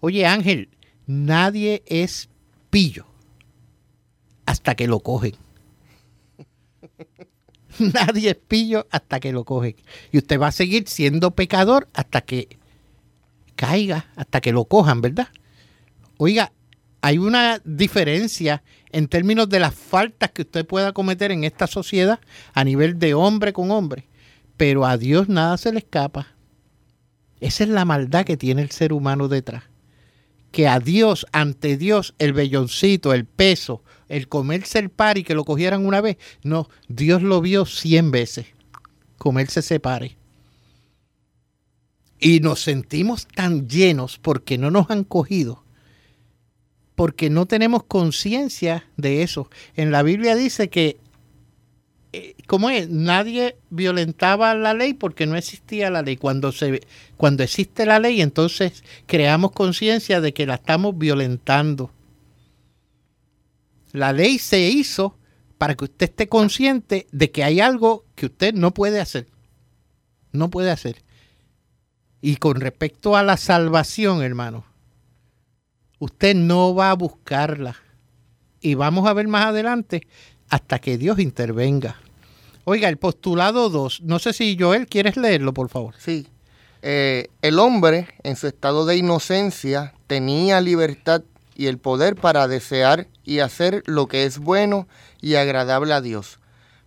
oye 0.00 0.26
Ángel, 0.26 0.68
nadie 1.06 1.82
es 1.86 2.28
pillo 2.70 3.06
hasta 4.46 4.74
que 4.74 4.88
lo 4.88 5.00
cogen. 5.00 5.36
Nadie 7.78 8.30
es 8.30 8.36
pillo 8.36 8.86
hasta 8.90 9.20
que 9.20 9.32
lo 9.32 9.44
coge. 9.44 9.76
Y 10.12 10.18
usted 10.18 10.40
va 10.40 10.48
a 10.48 10.52
seguir 10.52 10.88
siendo 10.88 11.32
pecador 11.32 11.88
hasta 11.94 12.20
que 12.20 12.58
caiga, 13.56 14.06
hasta 14.16 14.40
que 14.40 14.52
lo 14.52 14.64
cojan, 14.64 15.00
¿verdad? 15.00 15.28
Oiga, 16.18 16.52
hay 17.02 17.18
una 17.18 17.60
diferencia 17.64 18.62
en 18.92 19.08
términos 19.08 19.48
de 19.48 19.60
las 19.60 19.74
faltas 19.74 20.30
que 20.32 20.42
usted 20.42 20.66
pueda 20.66 20.92
cometer 20.92 21.30
en 21.30 21.44
esta 21.44 21.66
sociedad 21.66 22.20
a 22.52 22.64
nivel 22.64 22.98
de 22.98 23.14
hombre 23.14 23.52
con 23.52 23.70
hombre. 23.70 24.06
Pero 24.56 24.84
a 24.84 24.98
Dios 24.98 25.28
nada 25.28 25.56
se 25.56 25.72
le 25.72 25.78
escapa. 25.78 26.28
Esa 27.40 27.64
es 27.64 27.70
la 27.70 27.86
maldad 27.86 28.24
que 28.24 28.36
tiene 28.36 28.62
el 28.62 28.70
ser 28.70 28.92
humano 28.92 29.28
detrás. 29.28 29.64
Que 30.52 30.68
a 30.68 30.80
Dios, 30.80 31.26
ante 31.32 31.76
Dios, 31.76 32.14
el 32.18 32.32
velloncito, 32.32 33.14
el 33.14 33.24
peso 33.24 33.82
el 34.10 34.28
comerse 34.28 34.78
el 34.80 34.90
par 34.90 35.16
y 35.16 35.24
que 35.24 35.34
lo 35.34 35.44
cogieran 35.44 35.86
una 35.86 36.00
vez. 36.00 36.18
No, 36.42 36.68
Dios 36.88 37.22
lo 37.22 37.40
vio 37.40 37.64
cien 37.64 38.10
veces. 38.10 38.46
comer 39.16 39.48
se 39.48 39.62
separe. 39.62 40.16
Y 42.18 42.40
nos 42.40 42.60
sentimos 42.60 43.26
tan 43.26 43.68
llenos 43.68 44.18
porque 44.18 44.58
no 44.58 44.70
nos 44.70 44.90
han 44.90 45.04
cogido, 45.04 45.64
porque 46.94 47.30
no 47.30 47.46
tenemos 47.46 47.84
conciencia 47.84 48.84
de 48.96 49.22
eso. 49.22 49.48
En 49.76 49.90
la 49.92 50.02
Biblia 50.02 50.34
dice 50.34 50.68
que, 50.68 50.98
eh, 52.12 52.34
¿cómo 52.46 52.68
es? 52.68 52.90
Nadie 52.90 53.56
violentaba 53.70 54.54
la 54.54 54.74
ley 54.74 54.92
porque 54.92 55.26
no 55.26 55.36
existía 55.36 55.88
la 55.88 56.02
ley. 56.02 56.16
Cuando, 56.16 56.50
se, 56.50 56.80
cuando 57.16 57.44
existe 57.44 57.86
la 57.86 58.00
ley, 58.00 58.20
entonces 58.20 58.82
creamos 59.06 59.52
conciencia 59.52 60.20
de 60.20 60.34
que 60.34 60.46
la 60.46 60.56
estamos 60.56 60.98
violentando. 60.98 61.90
La 63.92 64.12
ley 64.12 64.38
se 64.38 64.60
hizo 64.68 65.16
para 65.58 65.74
que 65.74 65.84
usted 65.84 66.08
esté 66.08 66.28
consciente 66.28 67.06
de 67.12 67.30
que 67.30 67.44
hay 67.44 67.60
algo 67.60 68.04
que 68.14 68.26
usted 68.26 68.54
no 68.54 68.72
puede 68.72 69.00
hacer. 69.00 69.26
No 70.32 70.48
puede 70.50 70.70
hacer. 70.70 71.02
Y 72.20 72.36
con 72.36 72.60
respecto 72.60 73.16
a 73.16 73.22
la 73.22 73.36
salvación, 73.36 74.22
hermano, 74.22 74.64
usted 75.98 76.34
no 76.34 76.74
va 76.74 76.90
a 76.90 76.94
buscarla. 76.94 77.76
Y 78.60 78.74
vamos 78.74 79.06
a 79.06 79.12
ver 79.12 79.28
más 79.28 79.46
adelante 79.46 80.06
hasta 80.48 80.78
que 80.78 80.98
Dios 80.98 81.18
intervenga. 81.18 81.96
Oiga, 82.64 82.88
el 82.88 82.98
postulado 82.98 83.70
2, 83.70 84.02
no 84.02 84.18
sé 84.18 84.32
si 84.32 84.56
Joel 84.58 84.86
quieres 84.86 85.16
leerlo, 85.16 85.54
por 85.54 85.68
favor. 85.70 85.94
Sí. 85.98 86.26
Eh, 86.82 87.28
el 87.42 87.58
hombre, 87.58 88.08
en 88.22 88.36
su 88.36 88.46
estado 88.46 88.86
de 88.86 88.96
inocencia, 88.96 89.94
tenía 90.06 90.60
libertad 90.60 91.22
y 91.60 91.66
el 91.66 91.76
poder 91.76 92.16
para 92.16 92.48
desear 92.48 93.06
y 93.22 93.40
hacer 93.40 93.82
lo 93.84 94.06
que 94.06 94.24
es 94.24 94.38
bueno 94.38 94.88
y 95.20 95.34
agradable 95.34 95.92
a 95.92 96.00
Dios. 96.00 96.40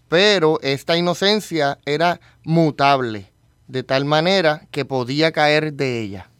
Pero 0.10 0.60
esta 0.64 0.98
inocencia 0.98 1.78
era 1.86 2.20
mutable 2.44 3.32
de 3.68 3.84
tal 3.84 4.04
manera 4.06 4.66
que 4.72 4.84
podía 4.84 5.32
caer 5.32 5.74
de 5.74 6.02
ella. 6.02 6.32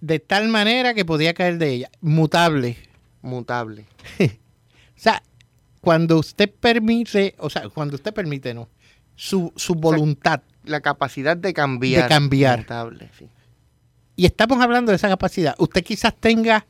De 0.00 0.18
tal 0.18 0.48
manera 0.48 0.94
que 0.94 1.04
podía 1.04 1.32
caer 1.32 1.58
de 1.58 1.70
ella. 1.74 1.90
Mutable. 2.00 2.76
Mutable. 3.22 3.86
o 4.18 4.26
sea, 4.96 5.22
cuando 5.80 6.18
usted 6.18 6.52
permite, 6.52 7.36
o 7.38 7.48
sea, 7.48 7.68
cuando 7.68 7.94
usted 7.94 8.12
permite, 8.12 8.52
no, 8.52 8.68
su, 9.14 9.52
su 9.54 9.76
voluntad. 9.76 10.42
la 10.64 10.80
capacidad 10.80 11.36
de 11.36 11.54
cambiar. 11.54 12.02
De 12.02 12.08
cambiar. 12.08 12.58
Mutable, 12.58 13.10
sí. 13.16 13.28
Y 14.18 14.26
estamos 14.26 14.60
hablando 14.60 14.90
de 14.90 14.96
esa 14.96 15.08
capacidad. 15.08 15.54
Usted 15.58 15.84
quizás 15.84 16.12
tenga 16.12 16.66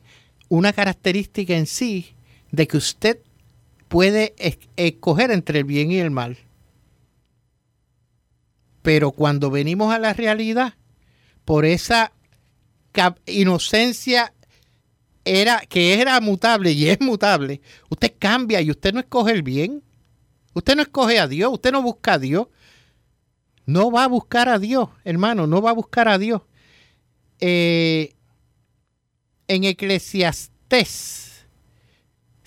una 0.49 0.71
característica 0.71 1.55
en 1.55 1.65
sí 1.65 2.13
de 2.51 2.67
que 2.67 2.77
usted 2.77 3.21
puede 3.87 4.35
escoger 4.75 5.31
entre 5.31 5.57
el 5.57 5.65
bien 5.65 5.91
y 5.91 5.97
el 5.97 6.11
mal. 6.11 6.37
Pero 8.83 9.09
cuando 9.09 9.49
venimos 9.49 9.91
a 9.91 9.97
la 9.97 10.13
realidad, 10.13 10.75
por 11.43 11.65
esa 11.65 12.11
inocencia 13.25 14.31
era 15.25 15.61
que 15.61 15.99
era 15.99 16.21
mutable 16.21 16.73
y 16.73 16.87
es 16.87 17.01
mutable, 17.01 17.61
usted 17.89 18.13
cambia 18.19 18.61
y 18.61 18.69
usted 18.69 18.93
no 18.93 18.99
escoge 18.99 19.31
el 19.31 19.41
bien. 19.41 19.81
Usted 20.53 20.75
no 20.75 20.83
escoge 20.83 21.19
a 21.19 21.27
Dios, 21.27 21.51
usted 21.51 21.71
no 21.71 21.81
busca 21.81 22.13
a 22.13 22.19
Dios. 22.19 22.45
No 23.65 23.89
va 23.89 24.03
a 24.03 24.07
buscar 24.07 24.49
a 24.49 24.59
Dios, 24.59 24.89
hermano, 25.03 25.47
no 25.47 25.63
va 25.63 25.71
a 25.71 25.73
buscar 25.73 26.07
a 26.09 26.19
Dios. 26.19 26.43
Eh, 27.39 28.13
en 29.47 29.63
Eclesiastés 29.63 31.29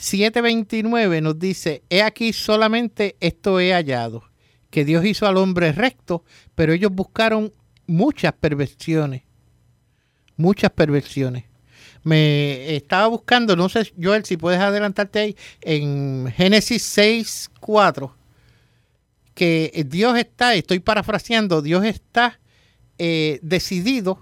7:29 0.02 1.22
nos 1.22 1.38
dice, 1.38 1.82
he 1.88 2.02
aquí 2.02 2.32
solamente 2.32 3.16
esto 3.20 3.60
he 3.60 3.72
hallado, 3.72 4.24
que 4.70 4.84
Dios 4.84 5.04
hizo 5.04 5.26
al 5.26 5.36
hombre 5.36 5.72
recto, 5.72 6.24
pero 6.54 6.72
ellos 6.72 6.90
buscaron 6.92 7.52
muchas 7.86 8.32
perversiones, 8.32 9.22
muchas 10.36 10.72
perversiones. 10.72 11.44
Me 12.02 12.74
estaba 12.74 13.06
buscando, 13.06 13.54
no 13.54 13.68
sé, 13.68 13.92
Joel, 14.00 14.24
si 14.24 14.36
puedes 14.36 14.58
adelantarte 14.58 15.18
ahí, 15.20 15.36
en 15.60 16.32
Génesis 16.36 16.82
6, 16.82 17.50
4, 17.60 18.16
que 19.34 19.86
Dios 19.88 20.18
está, 20.18 20.54
estoy 20.54 20.80
parafraseando, 20.80 21.62
Dios 21.62 21.84
está 21.84 22.40
eh, 22.98 23.38
decidido 23.42 24.18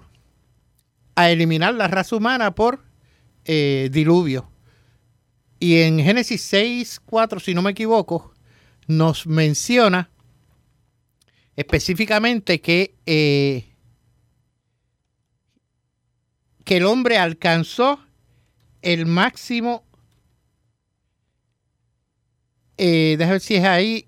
a 1.15 1.29
eliminar 1.29 1.73
la 1.73 1.87
raza 1.87 2.15
humana 2.15 2.55
por 2.55 2.83
eh, 3.45 3.89
diluvio. 3.91 4.49
Y 5.59 5.81
en 5.81 5.99
Génesis 5.99 6.41
6, 6.41 7.01
4, 7.05 7.39
si 7.39 7.53
no 7.53 7.61
me 7.61 7.71
equivoco, 7.71 8.33
nos 8.87 9.27
menciona 9.27 10.09
específicamente 11.55 12.61
que, 12.61 12.95
eh, 13.05 13.75
que 16.63 16.77
el 16.77 16.85
hombre 16.85 17.17
alcanzó 17.17 17.99
el 18.81 19.05
máximo. 19.05 19.83
Eh, 22.77 23.15
déjame 23.17 23.33
ver 23.33 23.41
si 23.41 23.55
es 23.55 23.63
ahí. 23.63 24.07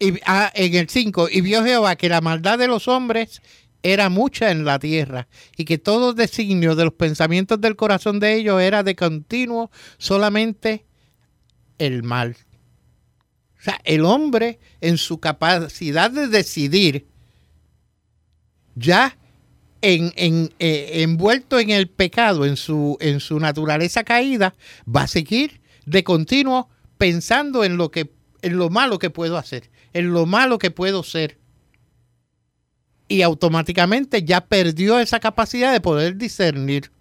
Y, 0.00 0.14
ah, 0.26 0.50
en 0.54 0.74
el 0.74 0.88
5, 0.88 1.28
y 1.30 1.42
vio 1.42 1.62
Jehová 1.62 1.94
que 1.94 2.08
la 2.08 2.20
maldad 2.20 2.58
de 2.58 2.66
los 2.66 2.88
hombres 2.88 3.42
era 3.82 4.08
mucha 4.08 4.50
en 4.50 4.64
la 4.64 4.78
tierra 4.78 5.28
y 5.56 5.64
que 5.64 5.78
todo 5.78 6.12
designio 6.12 6.74
de 6.74 6.84
los 6.84 6.94
pensamientos 6.94 7.60
del 7.60 7.76
corazón 7.76 8.20
de 8.20 8.34
ellos 8.34 8.60
era 8.60 8.82
de 8.82 8.96
continuo 8.96 9.70
solamente 9.98 10.84
el 11.78 12.02
mal. 12.02 12.36
O 13.58 13.62
sea, 13.62 13.80
el 13.84 14.04
hombre 14.04 14.58
en 14.80 14.96
su 14.96 15.20
capacidad 15.20 16.10
de 16.10 16.28
decidir, 16.28 17.06
ya 18.74 19.18
en, 19.82 20.12
eh, 20.58 21.02
envuelto 21.02 21.58
en 21.58 21.70
el 21.70 21.88
pecado, 21.88 22.44
en 22.44 22.56
su, 22.56 22.96
en 23.00 23.20
su 23.20 23.38
naturaleza 23.40 24.04
caída, 24.04 24.54
va 24.84 25.02
a 25.02 25.08
seguir 25.08 25.60
de 25.86 26.04
continuo 26.04 26.68
pensando 26.98 27.64
en 27.64 27.76
lo, 27.76 27.90
que, 27.90 28.12
en 28.42 28.56
lo 28.56 28.70
malo 28.70 28.98
que 28.98 29.10
puedo 29.10 29.36
hacer, 29.36 29.70
en 29.92 30.12
lo 30.12 30.26
malo 30.26 30.58
que 30.58 30.70
puedo 30.70 31.02
ser 31.02 31.39
y 33.10 33.22
automáticamente 33.22 34.22
ya 34.22 34.40
perdió 34.40 35.00
esa 35.00 35.18
capacidad 35.18 35.72
de 35.72 35.80
poder 35.80 36.16
discernir, 36.16 36.92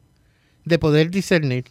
de 0.66 0.80
poder 0.80 1.12
discernir. 1.12 1.66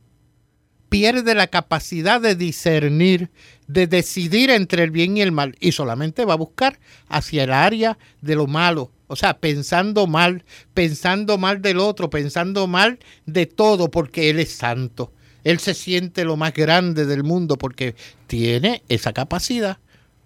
pierde 0.90 1.34
la 1.34 1.48
capacidad 1.48 2.20
de 2.20 2.36
discernir, 2.36 3.32
de 3.68 3.88
decidir 3.88 4.50
entre 4.50 4.84
el 4.84 4.92
bien 4.92 5.16
y 5.16 5.22
el 5.22 5.32
mal, 5.32 5.56
y 5.62 5.72
solamente 5.72 6.26
va 6.26 6.34
a 6.34 6.38
buscar 6.38 6.78
hacia 7.08 7.46
el 7.46 7.54
área 7.54 7.98
de 8.22 8.36
lo 8.36 8.46
malo, 8.48 8.92
O 9.08 9.16
sea, 9.16 9.38
pensando 9.38 10.06
mal, 10.06 10.44
pensando 10.74 11.38
mal 11.38 11.62
del 11.62 11.80
otro, 11.80 12.10
pensando 12.10 12.68
mal 12.68 13.00
de 13.26 13.46
todo 13.46 13.90
porque 13.90 14.30
Él 14.30 14.40
es 14.40 14.52
santo. 14.52 15.14
Él 15.46 15.60
se 15.60 15.76
siente 15.76 16.26
lo 16.26 16.36
más 16.36 16.54
grande 16.54 17.06
del 17.06 17.24
mundo 17.24 17.58
porque 17.58 17.96
tiene 18.28 18.84
esa 18.90 19.14
capacidad. 19.14 19.78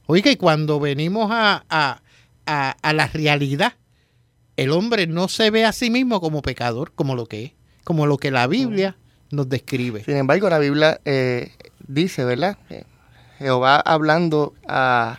Oiga, 0.08 0.32
y 0.32 0.36
cuando 0.36 0.80
venimos 0.80 1.30
a, 1.32 1.64
a, 1.70 2.02
a, 2.82 2.94
la 2.94 3.06
realidad, 3.06 3.74
el 4.64 4.72
hombre 4.72 5.08
no 5.08 5.28
se 5.30 5.52
ve 5.52 5.66
a 5.66 5.72
sí 5.72 5.90
mismo 5.90 6.20
como 6.20 6.42
pecador, 6.42 6.92
como 6.94 7.16
lo 7.16 7.26
que 7.28 7.46
es, 7.46 7.52
como 7.84 8.06
lo 8.06 8.18
que 8.18 8.30
la 8.30 8.46
Biblia 8.48 8.98
nos 9.32 9.48
describe. 9.48 10.04
Sin 10.04 10.18
embargo, 10.18 10.50
la 10.50 10.60
Biblia 10.60 11.00
eh, 11.06 11.54
dice, 11.88 12.26
¿verdad? 12.26 12.58
Jehová 13.38 13.80
hablando 13.80 14.54
a 14.68 15.18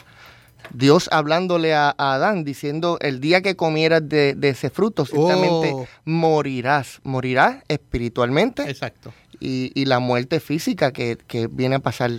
Dios 0.73 1.09
hablándole 1.11 1.75
a, 1.75 1.95
Adán, 1.97 2.45
diciendo, 2.45 2.99
el 3.01 3.21
día 3.21 3.41
que 3.41 3.57
comieras 3.57 4.09
de, 4.09 4.37
ese 4.43 4.71
fruto, 4.71 5.05
ciertamente 5.05 5.73
oh. 5.73 5.87
morirás. 6.05 7.01
Morirás 7.03 7.65
espiritualmente. 7.69 8.69
Exacto. 8.69 9.13
Y, 9.41 9.85
la 9.87 9.99
muerte 9.99 10.39
física 10.39 10.93
que, 10.93 11.17
viene 11.51 11.77
a 11.77 11.81
pasar 11.81 12.11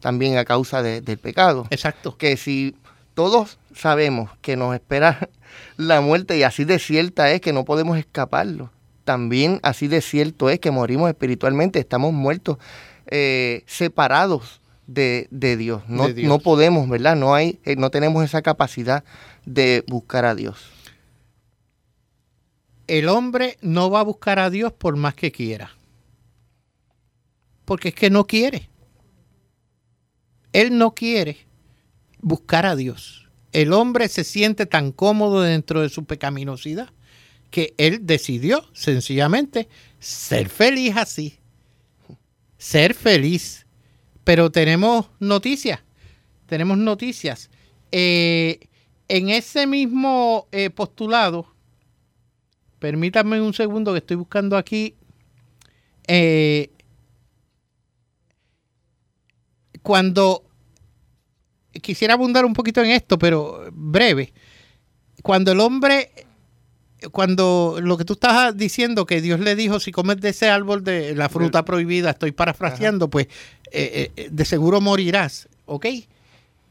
también 0.00 0.38
a 0.38 0.44
causa 0.44 0.82
del 0.82 1.18
pecado. 1.18 1.66
Exacto. 1.70 2.16
Que 2.16 2.36
si 2.36 2.74
todos 3.14 3.58
sabemos 3.74 4.30
que 4.40 4.56
nos 4.56 4.74
espera 4.74 5.28
la 5.76 6.00
muerte 6.00 6.36
y 6.38 6.42
así 6.42 6.64
de 6.64 6.78
cierta 6.78 7.30
es 7.30 7.40
que 7.40 7.52
no 7.52 7.64
podemos 7.64 7.98
escaparlo, 7.98 8.70
también 9.04 9.60
así 9.62 9.88
de 9.88 10.00
cierto 10.00 10.50
es 10.50 10.60
que 10.60 10.70
morimos 10.70 11.08
espiritualmente, 11.08 11.78
estamos 11.78 12.12
muertos, 12.12 12.58
eh, 13.06 13.64
separados 13.66 14.60
de, 14.86 15.28
Dios. 15.56 15.82
No, 15.88 16.08
no 16.08 16.38
podemos, 16.40 16.88
¿verdad? 16.88 17.16
No, 17.16 17.34
hay, 17.34 17.60
eh, 17.64 17.76
no 17.76 17.90
tenemos 17.90 18.24
esa 18.24 18.42
capacidad 18.42 19.04
de 19.46 19.84
buscar 19.86 20.24
a 20.24 20.34
Dios. 20.34 20.70
El 22.86 23.08
hombre 23.08 23.56
no 23.62 23.90
va 23.90 24.00
a 24.00 24.04
buscar 24.04 24.40
a 24.40 24.50
Dios 24.50 24.72
por 24.72 24.96
más 24.96 25.14
que 25.14 25.30
quiera. 25.30 25.70
Porque 27.64 27.90
es 27.90 27.94
que 27.94 28.10
no 28.10 28.26
quiere. 28.26 28.68
Él 30.52 30.76
no 30.76 30.92
quiere 30.92 31.46
buscar 32.20 32.66
a 32.66 32.74
Dios. 32.74 33.29
El 33.52 33.72
hombre 33.72 34.08
se 34.08 34.24
siente 34.24 34.66
tan 34.66 34.92
cómodo 34.92 35.42
dentro 35.42 35.80
de 35.80 35.88
su 35.88 36.04
pecaminosidad 36.04 36.90
que 37.50 37.74
él 37.78 38.06
decidió 38.06 38.64
sencillamente 38.72 39.68
ser 39.98 40.48
feliz 40.48 40.96
así. 40.96 41.38
Ser 42.58 42.94
feliz 42.94 43.66
pero 44.24 44.50
tenemos 44.50 45.10
noticias, 45.18 45.80
tenemos 46.46 46.78
noticias. 46.78 47.50
Eh, 47.90 48.60
en 49.08 49.28
ese 49.28 49.66
mismo 49.66 50.46
eh, 50.52 50.70
postulado, 50.70 51.52
permítanme 52.78 53.40
un 53.40 53.54
segundo 53.54 53.92
que 53.92 53.98
estoy 53.98 54.16
buscando 54.16 54.56
aquí. 54.56 54.94
Eh, 56.06 56.70
cuando 59.82 60.44
quisiera 61.72 62.14
abundar 62.14 62.44
un 62.44 62.52
poquito 62.52 62.82
en 62.82 62.90
esto, 62.90 63.18
pero 63.18 63.68
breve. 63.72 64.32
Cuando 65.22 65.52
el 65.52 65.60
hombre, 65.60 66.10
cuando 67.12 67.78
lo 67.80 67.96
que 67.96 68.04
tú 68.04 68.14
estás 68.14 68.56
diciendo, 68.56 69.06
que 69.06 69.20
Dios 69.20 69.40
le 69.40 69.56
dijo, 69.56 69.80
si 69.80 69.92
comes 69.92 70.20
de 70.20 70.30
ese 70.30 70.48
árbol 70.48 70.82
de 70.84 71.14
la 71.14 71.28
fruta 71.28 71.64
prohibida, 71.64 72.10
estoy 72.10 72.32
parafraseando, 72.32 73.08
pues 73.08 73.26
eh, 73.72 74.10
eh, 74.16 74.28
de 74.30 74.44
seguro 74.44 74.80
morirás, 74.80 75.48
¿ok? 75.66 75.86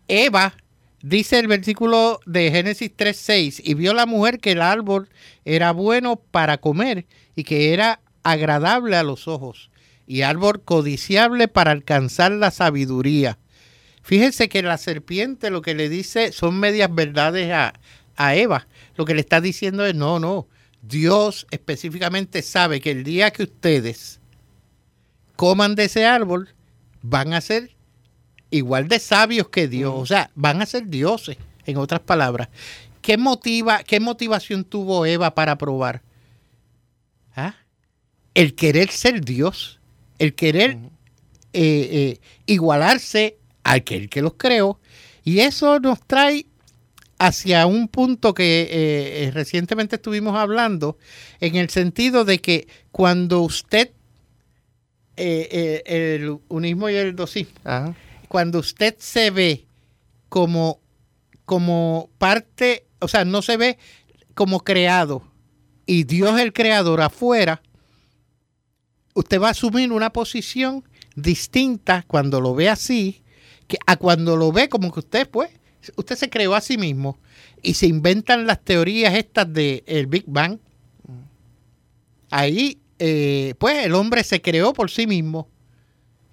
Eva, 0.07 0.55
dice 1.01 1.39
el 1.39 1.47
versículo 1.47 2.19
de 2.25 2.51
Génesis 2.51 2.91
3.6, 2.95 3.61
y 3.63 3.73
vio 3.75 3.93
la 3.93 4.05
mujer 4.05 4.39
que 4.39 4.51
el 4.51 4.61
árbol 4.61 5.09
era 5.45 5.71
bueno 5.71 6.17
para 6.17 6.57
comer 6.57 7.05
y 7.35 7.43
que 7.43 7.73
era 7.73 8.01
agradable 8.23 8.97
a 8.97 9.03
los 9.03 9.27
ojos 9.27 9.69
y 10.09 10.23
árbol 10.23 10.63
codiciable 10.63 11.47
para 11.47 11.71
alcanzar 11.71 12.31
la 12.31 12.49
sabiduría. 12.49 13.37
Fíjense 14.09 14.49
que 14.49 14.63
la 14.63 14.79
serpiente 14.79 15.51
lo 15.51 15.61
que 15.61 15.75
le 15.75 15.87
dice 15.87 16.31
son 16.31 16.59
medias 16.59 16.89
verdades 16.91 17.51
a, 17.51 17.75
a 18.15 18.33
Eva. 18.33 18.65
Lo 18.95 19.05
que 19.05 19.13
le 19.13 19.21
está 19.21 19.39
diciendo 19.39 19.85
es, 19.85 19.93
no, 19.93 20.19
no, 20.19 20.47
Dios 20.81 21.45
específicamente 21.51 22.41
sabe 22.41 22.81
que 22.81 22.89
el 22.89 23.03
día 23.03 23.29
que 23.29 23.43
ustedes 23.43 24.19
coman 25.35 25.75
de 25.75 25.83
ese 25.83 26.07
árbol, 26.07 26.49
van 27.03 27.33
a 27.33 27.41
ser 27.41 27.69
igual 28.49 28.87
de 28.87 28.97
sabios 28.97 29.49
que 29.49 29.67
Dios, 29.67 29.93
o 29.95 30.07
sea, 30.07 30.31
van 30.33 30.63
a 30.63 30.65
ser 30.65 30.87
dioses, 30.87 31.37
en 31.67 31.77
otras 31.77 31.99
palabras. 31.99 32.49
¿Qué, 33.03 33.15
motiva, 33.15 33.83
qué 33.83 33.99
motivación 33.99 34.63
tuvo 34.63 35.05
Eva 35.05 35.35
para 35.35 35.55
probar? 35.55 36.01
¿Ah? 37.35 37.53
El 38.33 38.55
querer 38.55 38.89
ser 38.89 39.23
Dios, 39.23 39.79
el 40.17 40.33
querer 40.33 40.79
eh, 41.53 41.89
eh, 41.91 42.19
igualarse 42.47 43.38
al 43.63 43.83
que, 43.83 44.21
los 44.21 44.33
creó. 44.33 44.79
Y 45.23 45.39
eso 45.39 45.79
nos 45.79 46.01
trae 46.01 46.45
hacia 47.17 47.65
un 47.65 47.87
punto 47.87 48.33
que 48.33 48.67
eh, 48.71 49.31
recientemente 49.31 49.97
estuvimos 49.97 50.37
hablando, 50.37 50.97
en 51.41 51.55
el 51.55 51.69
sentido 51.69 52.23
de 52.23 52.39
que 52.39 52.67
cuando 52.91 53.41
usted 53.41 53.91
eh, 55.21 55.83
eh, 55.85 56.15
el 56.15 56.39
unismo 56.47 56.89
y 56.89 56.95
el 56.95 57.13
dosismo. 57.13 57.59
Cuando 58.29 58.59
usted 58.59 58.95
se 58.99 59.31
ve 59.31 59.65
como, 60.29 60.79
como 61.43 62.09
parte, 62.17 62.85
o 62.99 63.09
sea, 63.09 63.25
no 63.25 63.41
se 63.41 63.57
ve 63.57 63.77
como 64.33 64.61
creado 64.61 65.21
y 65.85 66.05
Dios 66.05 66.39
el 66.39 66.53
creador 66.53 67.01
afuera, 67.01 67.61
usted 69.13 69.41
va 69.41 69.49
a 69.49 69.51
asumir 69.51 69.91
una 69.91 70.11
posición 70.11 70.85
distinta 71.17 72.05
cuando 72.07 72.39
lo 72.39 72.55
ve 72.55 72.69
así, 72.69 73.21
que 73.69 73.77
a 73.85 73.95
cuando 73.95 74.35
lo 74.35 74.51
ve 74.51 74.67
como 74.67 74.91
que 74.91 74.99
usted, 74.99 75.29
pues, 75.29 75.51
usted 75.95 76.17
se 76.17 76.29
creó 76.29 76.55
a 76.55 76.61
sí 76.61 76.77
mismo 76.77 77.17
y 77.61 77.75
se 77.75 77.87
inventan 77.87 78.47
las 78.47 78.59
teorías 78.59 79.13
estas 79.13 79.53
del 79.53 79.83
el 79.85 80.07
Big 80.07 80.25
Bang. 80.27 80.57
Ahí 82.31 82.81
eh, 82.97 83.53
pues 83.59 83.85
el 83.85 83.95
hombre 83.95 84.23
se 84.23 84.41
creó 84.41 84.73
por 84.73 84.91
sí 84.91 85.07
mismo. 85.07 85.47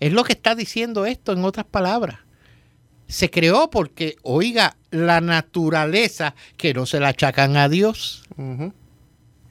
Es 0.00 0.12
lo 0.12 0.24
que 0.24 0.32
está 0.32 0.54
diciendo 0.54 1.06
esto 1.06 1.32
en 1.32 1.44
otras 1.44 1.66
palabras. 1.66 2.18
Se 3.06 3.30
creó 3.30 3.70
porque, 3.70 4.16
oiga, 4.22 4.76
la 4.90 5.20
naturaleza, 5.20 6.34
que 6.56 6.74
no 6.74 6.86
se 6.86 6.98
la 6.98 7.08
achacan 7.08 7.56
a 7.56 7.68
Dios. 7.68 8.24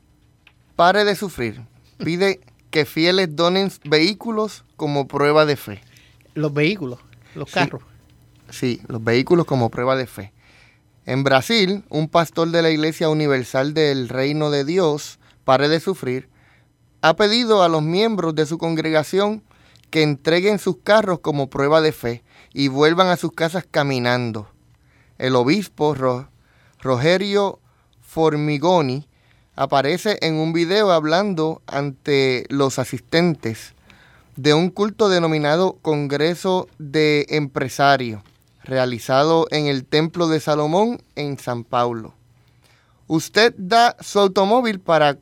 pare 0.77 1.05
de 1.05 1.17
sufrir. 1.17 1.61
Pide 2.05 2.41
que 2.71 2.85
fieles 2.85 3.37
donen 3.37 3.71
vehículos 3.85 4.65
como 4.77 5.07
prueba 5.07 5.47
de 5.47 5.57
fe. 5.57 5.81
Los 6.35 6.53
vehículos, 6.53 6.99
los 7.35 7.51
carros. 7.51 7.83
sí 8.51 8.81
los 8.89 9.03
vehículos 9.03 9.47
como 9.47 9.71
prueba 9.71 9.97
de 9.97 10.07
fe. 10.07 10.33
En 11.05 11.25
Brasil, 11.25 11.85
un 11.89 12.09
pastor 12.09 12.51
de 12.51 12.63
la 12.63 12.71
Iglesia 12.71 13.09
Universal 13.09 13.75
del 13.75 14.09
Reino 14.09 14.51
de 14.51 14.65
Dios, 14.65 15.19
Pare 15.45 15.69
de 15.69 15.81
Sufrir, 15.81 16.29
ha 17.01 17.17
pedido 17.17 17.63
a 17.63 17.69
los 17.69 17.83
miembros 17.83 18.35
de 18.35 18.47
su 18.47 18.57
congregación 18.59 19.43
que 19.91 20.03
entreguen 20.03 20.59
sus 20.59 20.79
carros 20.79 21.19
como 21.19 21.51
prueba 21.51 21.81
de 21.81 21.93
fe 21.93 22.23
y 22.55 22.69
vuelvan 22.69 23.09
a 23.09 23.17
sus 23.17 23.33
casas 23.33 23.67
caminando. 23.69 24.49
el 25.19 25.37
obispo 25.37 25.95
Rogerio 26.81 27.61
Formigoni 28.01 29.07
aparece 29.63 30.19
en 30.23 30.35
un 30.35 30.53
video 30.53 30.91
hablando 30.91 31.63
ante 31.69 32.47
los 32.49 32.81
asistentes 32.81 33.75
de 34.35 34.55
un 34.55 34.71
culto 34.71 35.09
denominado 35.09 35.79
Congreso 35.83 36.69
de 36.79 37.27
Empresarios, 37.29 38.23
realizado 38.65 39.47
en 39.53 39.67
el 39.67 39.85
Templo 39.85 40.27
de 40.27 40.41
Salomón 40.41 41.01
en 41.15 41.39
San 41.39 41.63
Paulo. 41.63 42.13
Usted 43.07 43.55
da 43.57 43.97
su 44.01 44.19
automóvil 44.19 44.81
para 44.81 45.19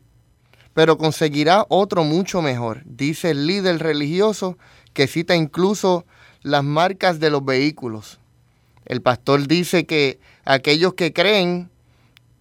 pero 0.73 0.97
conseguirá 0.97 1.67
otro 1.69 2.05
mucho 2.05 2.41
mejor, 2.41 2.83
dice 2.87 3.33
el 3.33 3.47
líder 3.47 3.81
religioso 3.81 4.57
que 4.95 5.09
cita 5.09 5.35
incluso 5.35 6.07
las 6.43 6.65
marcas 6.65 7.21
de 7.21 7.29
los 7.29 7.45
vehículos. 7.45 8.19
El 8.87 9.03
pastor 9.03 9.47
dice 9.47 9.85
que 9.85 10.19
aquellos 10.47 10.95
que 10.95 11.13
creen 11.13 11.69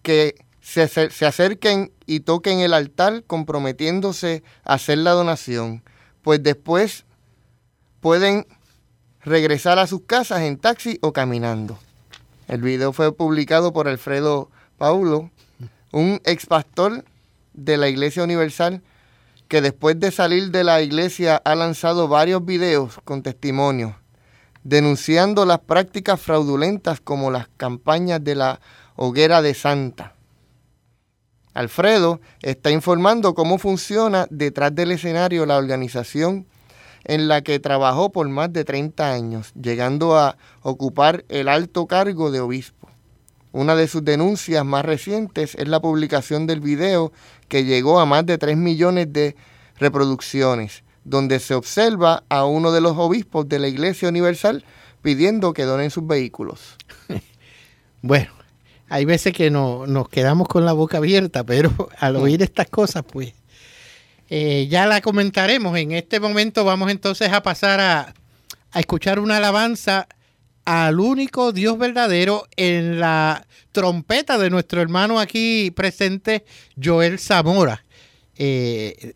que 0.02 0.36
se, 0.70 1.26
acerquen 1.26 1.92
y 2.06 2.20
toquen 2.20 2.60
el 2.60 2.74
altar 2.74 3.24
comprometiéndose 3.26 4.42
a 4.64 4.74
hacer 4.74 4.98
la 4.98 5.12
donación, 5.12 5.82
pues 6.22 6.42
después 6.42 7.04
pueden 8.00 8.46
regresar 9.22 9.78
a 9.78 9.86
sus 9.86 10.02
casas 10.02 10.42
en 10.42 10.58
taxi 10.58 10.98
o 11.02 11.12
caminando. 11.12 11.78
El 12.48 12.62
video 12.62 12.92
fue 12.92 13.12
publicado 13.14 13.72
por 13.72 13.88
Alfredo 13.88 14.50
Paulo, 14.78 15.30
un 15.92 16.20
ex 16.24 16.46
pastor 16.46 17.04
de 17.52 17.76
la 17.76 17.88
Iglesia 17.88 18.22
Universal 18.22 18.82
que 19.48 19.60
después 19.60 19.98
de 19.98 20.12
salir 20.12 20.50
de 20.50 20.62
la 20.62 20.80
iglesia 20.80 21.42
ha 21.44 21.54
lanzado 21.56 22.06
varios 22.06 22.44
videos 22.44 23.00
con 23.04 23.22
testimonios 23.22 23.94
denunciando 24.62 25.46
las 25.46 25.60
prácticas 25.60 26.20
fraudulentas 26.20 27.00
como 27.00 27.30
las 27.30 27.48
campañas 27.56 28.22
de 28.22 28.34
la 28.34 28.60
hoguera 28.96 29.42
de 29.42 29.54
Santa. 29.54 30.14
Alfredo 31.54 32.20
está 32.42 32.70
informando 32.70 33.34
cómo 33.34 33.58
funciona 33.58 34.26
detrás 34.30 34.74
del 34.74 34.92
escenario 34.92 35.46
la 35.46 35.56
organización 35.56 36.46
en 37.04 37.28
la 37.28 37.42
que 37.42 37.58
trabajó 37.58 38.12
por 38.12 38.28
más 38.28 38.52
de 38.52 38.64
30 38.64 39.12
años, 39.12 39.52
llegando 39.60 40.16
a 40.16 40.36
ocupar 40.62 41.24
el 41.28 41.48
alto 41.48 41.86
cargo 41.86 42.30
de 42.30 42.40
obispo. 42.40 42.88
Una 43.52 43.74
de 43.74 43.88
sus 43.88 44.04
denuncias 44.04 44.64
más 44.64 44.84
recientes 44.84 45.56
es 45.56 45.66
la 45.66 45.80
publicación 45.80 46.46
del 46.46 46.60
video 46.60 47.12
que 47.48 47.64
llegó 47.64 47.98
a 47.98 48.06
más 48.06 48.24
de 48.26 48.38
3 48.38 48.56
millones 48.56 49.12
de 49.12 49.34
reproducciones, 49.78 50.84
donde 51.04 51.40
se 51.40 51.54
observa 51.54 52.22
a 52.28 52.44
uno 52.44 52.70
de 52.70 52.80
los 52.80 52.96
obispos 52.96 53.48
de 53.48 53.58
la 53.58 53.66
Iglesia 53.66 54.08
Universal 54.08 54.64
pidiendo 55.02 55.52
que 55.52 55.64
donen 55.64 55.90
sus 55.90 56.06
vehículos. 56.06 56.76
bueno, 58.02 58.30
hay 58.90 59.04
veces 59.04 59.32
que 59.32 59.50
no, 59.50 59.86
nos 59.86 60.08
quedamos 60.08 60.48
con 60.48 60.64
la 60.64 60.72
boca 60.72 60.98
abierta, 60.98 61.44
pero 61.44 61.88
al 61.98 62.14
mm. 62.14 62.22
oír 62.22 62.42
estas 62.42 62.68
cosas, 62.68 63.04
pues 63.10 63.32
eh, 64.28 64.66
ya 64.68 64.84
la 64.84 65.00
comentaremos. 65.00 65.78
En 65.78 65.92
este 65.92 66.20
momento 66.20 66.64
vamos 66.64 66.90
entonces 66.90 67.32
a 67.32 67.42
pasar 67.42 67.80
a, 67.80 68.14
a 68.72 68.80
escuchar 68.80 69.20
una 69.20 69.36
alabanza 69.36 70.08
al 70.64 70.98
único 70.98 71.52
Dios 71.52 71.78
verdadero 71.78 72.46
en 72.56 72.98
la 72.98 73.46
trompeta 73.72 74.38
de 74.38 74.50
nuestro 74.50 74.82
hermano 74.82 75.20
aquí 75.20 75.70
presente, 75.70 76.44
Joel 76.82 77.20
Zamora. 77.20 77.84
Eh, 78.36 79.14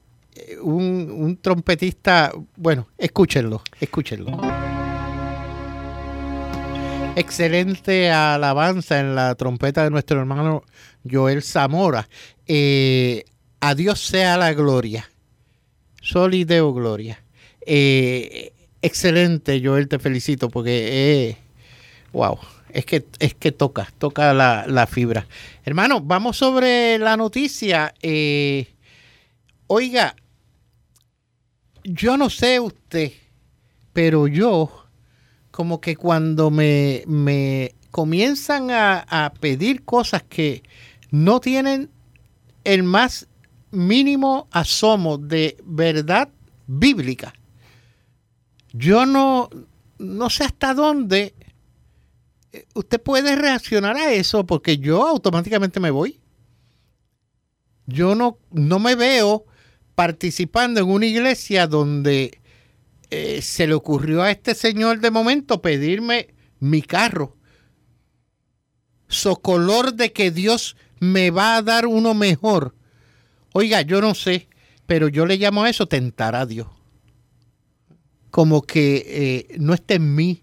un, 0.62 1.10
un, 1.10 1.36
trompetista, 1.36 2.32
bueno, 2.56 2.88
escúchenlo, 2.96 3.62
escúchenlo. 3.80 4.83
Excelente 7.16 8.10
alabanza 8.10 8.98
en 8.98 9.14
la 9.14 9.36
trompeta 9.36 9.84
de 9.84 9.90
nuestro 9.90 10.18
hermano 10.18 10.64
Joel 11.08 11.42
Zamora. 11.44 12.08
Eh, 12.46 13.24
a 13.60 13.76
Dios 13.76 14.00
sea 14.00 14.36
la 14.36 14.52
gloria. 14.52 15.08
Solideo 16.02 16.74
gloria. 16.74 17.22
Eh, 17.64 18.52
excelente, 18.82 19.62
Joel, 19.64 19.86
te 19.86 20.00
felicito 20.00 20.50
porque, 20.50 21.28
eh, 21.30 21.36
wow, 22.12 22.36
es 22.70 22.84
que, 22.84 23.04
es 23.20 23.34
que 23.34 23.52
toca, 23.52 23.88
toca 23.98 24.34
la, 24.34 24.86
fibra. 24.88 25.26
Hermano, 25.64 26.00
vamos 26.00 26.36
sobre 26.36 26.98
la 26.98 27.16
noticia. 27.16 27.94
Eh, 28.02 28.66
oiga, 29.68 30.16
yo 31.84 32.16
no 32.16 32.28
sé 32.28 32.58
usted, 32.58 33.12
pero 33.92 34.26
yo, 34.26 34.83
como 35.54 35.80
que 35.80 35.94
cuando 35.94 36.50
me, 36.50 37.04
me 37.06 37.76
comienzan 37.92 38.72
a, 38.72 38.98
a 39.08 39.32
pedir 39.34 39.84
cosas 39.84 40.24
que 40.24 40.64
no 41.12 41.38
tienen 41.38 41.90
el 42.64 42.82
más 42.82 43.28
mínimo 43.70 44.48
asomo 44.50 45.16
de 45.16 45.56
verdad 45.64 46.28
bíblica, 46.66 47.34
yo 48.72 49.06
no, 49.06 49.48
no 49.98 50.28
sé 50.28 50.42
hasta 50.42 50.74
dónde 50.74 51.34
eh, 52.50 52.66
usted 52.74 53.00
puede 53.00 53.36
reaccionar 53.36 53.96
a 53.96 54.12
eso 54.12 54.44
porque 54.44 54.78
yo 54.78 55.06
automáticamente 55.06 55.78
me 55.78 55.92
voy. 55.92 56.18
Yo 57.86 58.16
no, 58.16 58.38
no 58.50 58.80
me 58.80 58.96
veo 58.96 59.44
participando 59.94 60.80
en 60.80 60.88
una 60.88 61.06
iglesia 61.06 61.68
donde 61.68 62.40
eh, 63.14 63.42
se 63.42 63.66
le 63.66 63.74
ocurrió 63.74 64.22
a 64.22 64.30
este 64.30 64.54
señor 64.54 65.00
de 65.00 65.10
momento 65.10 65.62
pedirme 65.62 66.34
mi 66.60 66.82
carro. 66.82 67.36
Socolor 69.08 69.94
de 69.94 70.12
que 70.12 70.30
Dios 70.30 70.76
me 71.00 71.30
va 71.30 71.56
a 71.56 71.62
dar 71.62 71.86
uno 71.86 72.14
mejor. 72.14 72.74
Oiga, 73.52 73.82
yo 73.82 74.00
no 74.00 74.14
sé, 74.14 74.48
pero 74.86 75.08
yo 75.08 75.26
le 75.26 75.36
llamo 75.36 75.64
a 75.64 75.70
eso 75.70 75.86
tentar 75.86 76.34
a 76.34 76.46
Dios 76.46 76.66
como 78.34 78.62
que 78.62 79.04
eh, 79.06 79.56
no 79.60 79.74
está 79.74 79.94
en 79.94 80.12
mí. 80.12 80.42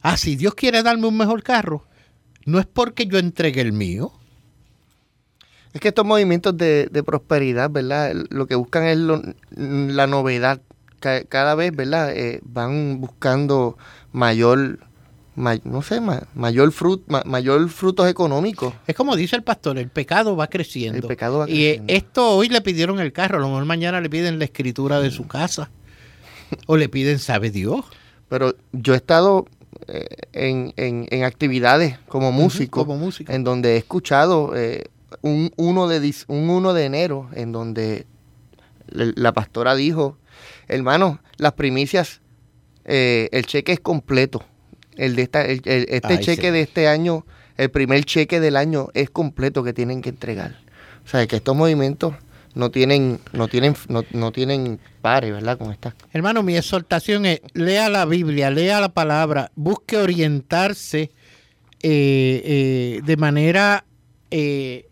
Ah, 0.00 0.16
si 0.16 0.34
Dios 0.34 0.56
quiere 0.56 0.82
darme 0.82 1.06
un 1.06 1.16
mejor 1.16 1.44
carro, 1.44 1.86
no 2.46 2.58
es 2.58 2.66
porque 2.66 3.06
yo 3.06 3.16
entregue 3.16 3.60
el 3.60 3.72
mío. 3.72 4.12
Es 5.72 5.80
que 5.80 5.86
estos 5.86 6.04
movimientos 6.04 6.56
de, 6.56 7.02
prosperidad, 7.06 7.70
¿verdad? 7.70 8.12
Lo 8.30 8.48
que 8.48 8.56
buscan 8.56 8.86
es 8.86 8.98
la 9.52 10.08
novedad. 10.08 10.62
Cada 11.28 11.54
vez, 11.54 11.74
¿verdad? 11.74 12.12
Eh, 12.16 12.40
van 12.44 13.00
buscando 13.00 13.76
mayor, 14.12 14.78
no 15.34 15.82
sé, 15.82 16.00
mayor, 16.34 16.72
frut, 16.72 17.06
mayor 17.24 17.68
frutos 17.68 18.08
económicos. 18.08 18.74
Es 18.86 18.94
como 18.94 19.16
dice 19.16 19.36
el 19.36 19.42
pastor, 19.42 19.78
el 19.78 19.88
pecado 19.88 20.36
va 20.36 20.46
creciendo. 20.46 20.98
El 20.98 21.06
pecado 21.06 21.38
va 21.38 21.46
creciendo. 21.46 21.84
Y 21.90 21.94
esto 21.94 22.36
hoy 22.36 22.48
le 22.48 22.60
pidieron 22.60 23.00
el 23.00 23.12
carro, 23.12 23.38
a 23.38 23.40
lo 23.40 23.48
mejor 23.48 23.64
mañana 23.64 24.00
le 24.00 24.08
piden 24.08 24.38
la 24.38 24.44
escritura 24.44 25.00
de 25.00 25.10
su 25.10 25.26
casa 25.26 25.70
o 26.66 26.76
le 26.76 26.88
piden 26.88 27.18
sabe 27.18 27.50
Dios. 27.50 27.84
Pero 28.28 28.54
yo 28.72 28.94
he 28.94 28.96
estado 28.96 29.46
eh, 29.88 30.06
en, 30.32 31.24
actividades 31.24 31.98
como 32.08 32.32
músico, 32.32 32.86
en 33.28 33.44
donde 33.44 33.74
he 33.74 33.76
escuchado 33.76 34.52
eh, 34.56 34.84
un 35.22 35.52
1 35.56 35.88
de, 35.88 36.14
un 36.28 36.48
1 36.48 36.72
de 36.72 36.84
enero, 36.84 37.28
en 37.34 37.52
donde 37.52 38.06
la 38.88 39.32
pastora 39.32 39.74
dijo, 39.74 40.18
hermano, 40.68 41.20
las 41.36 41.52
primicias, 41.52 42.20
eh, 42.84 43.28
el 43.32 43.46
cheque 43.46 43.72
es 43.72 43.80
completo. 43.80 44.44
El 44.96 45.16
de 45.16 45.22
esta, 45.22 45.44
este 45.46 46.20
cheque 46.20 46.52
de 46.52 46.60
este 46.60 46.86
año, 46.88 47.24
el 47.56 47.70
primer 47.70 48.04
cheque 48.04 48.40
del 48.40 48.56
año 48.56 48.88
es 48.94 49.10
completo 49.10 49.62
que 49.64 49.72
tienen 49.72 50.02
que 50.02 50.10
entregar. 50.10 50.56
O 51.04 51.08
sea, 51.08 51.26
que 51.26 51.36
estos 51.36 51.56
movimientos 51.56 52.14
no 52.54 52.70
tienen, 52.70 53.20
no 53.32 53.48
tienen, 53.48 53.74
no, 53.88 54.32
tienen 54.32 54.78
pares, 55.00 55.32
¿verdad? 55.32 55.58
Con 55.58 55.72
esta. 55.72 55.94
Hermano, 56.12 56.42
mi 56.42 56.56
exhortación 56.56 57.26
es 57.26 57.40
lea 57.54 57.88
la 57.88 58.04
Biblia, 58.04 58.50
lea 58.50 58.80
la 58.80 58.90
palabra, 58.90 59.50
busque 59.54 59.96
orientarse 59.96 61.12
eh, 61.82 62.42
eh, 62.44 63.00
de 63.04 63.16
manera 63.16 63.84
eh, 64.30 64.88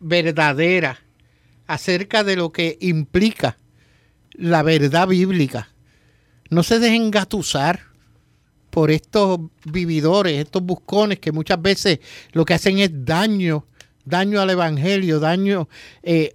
verdadera 0.00 1.00
acerca 1.66 2.24
de 2.24 2.36
lo 2.36 2.52
que 2.52 2.76
implica 2.80 3.58
la 4.38 4.62
verdad 4.62 5.08
bíblica. 5.08 5.68
No 6.48 6.62
se 6.62 6.78
dejen 6.78 7.06
engatusar 7.06 7.80
por 8.70 8.90
estos 8.90 9.40
vividores, 9.64 10.38
estos 10.38 10.62
buscones 10.62 11.18
que 11.18 11.32
muchas 11.32 11.60
veces 11.60 11.98
lo 12.32 12.44
que 12.44 12.54
hacen 12.54 12.78
es 12.78 12.90
daño, 13.04 13.66
daño 14.04 14.40
al 14.40 14.50
evangelio, 14.50 15.20
daño, 15.20 15.68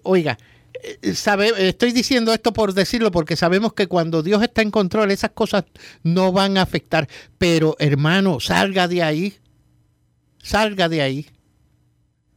oiga, 0.04 0.38
eh, 0.84 1.14
sabe, 1.14 1.52
estoy 1.70 1.94
diciendo 1.94 2.34
esto 2.34 2.52
por 2.52 2.74
decirlo 2.74 3.12
porque 3.12 3.38
sabemos 3.38 3.74
que 3.74 3.88
cuando 3.88 4.22
Dios 4.22 4.44
está 4.44 4.62
en 4.62 4.72
control 4.72 5.12
esas 5.12 5.32
cosas 5.32 5.64
no 6.04 6.32
van 6.32 6.58
a 6.58 6.64
afectar. 6.64 7.08
Pero 7.38 7.76
hermano, 7.80 8.40
salga 8.40 8.88
de 8.88 9.02
ahí. 9.02 9.38
Salga 10.42 10.90
de 10.90 11.02
ahí. 11.02 11.28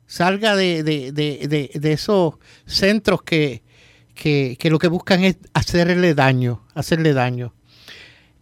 Salga 0.07 0.55
de, 0.55 0.85
de, 0.85 1.11
de, 1.11 1.70
de 1.74 1.92
esos 1.92 2.35
centros 2.64 3.22
que, 3.22 3.64
que, 4.16 4.57
que, 4.59 4.70
lo 4.70 4.81
que 4.81 4.88
buscan 4.88 5.22
es 5.22 5.37
hacerle 5.55 6.14
daño. 6.14 6.62
Hacerle 6.74 7.12
daño. 7.12 7.52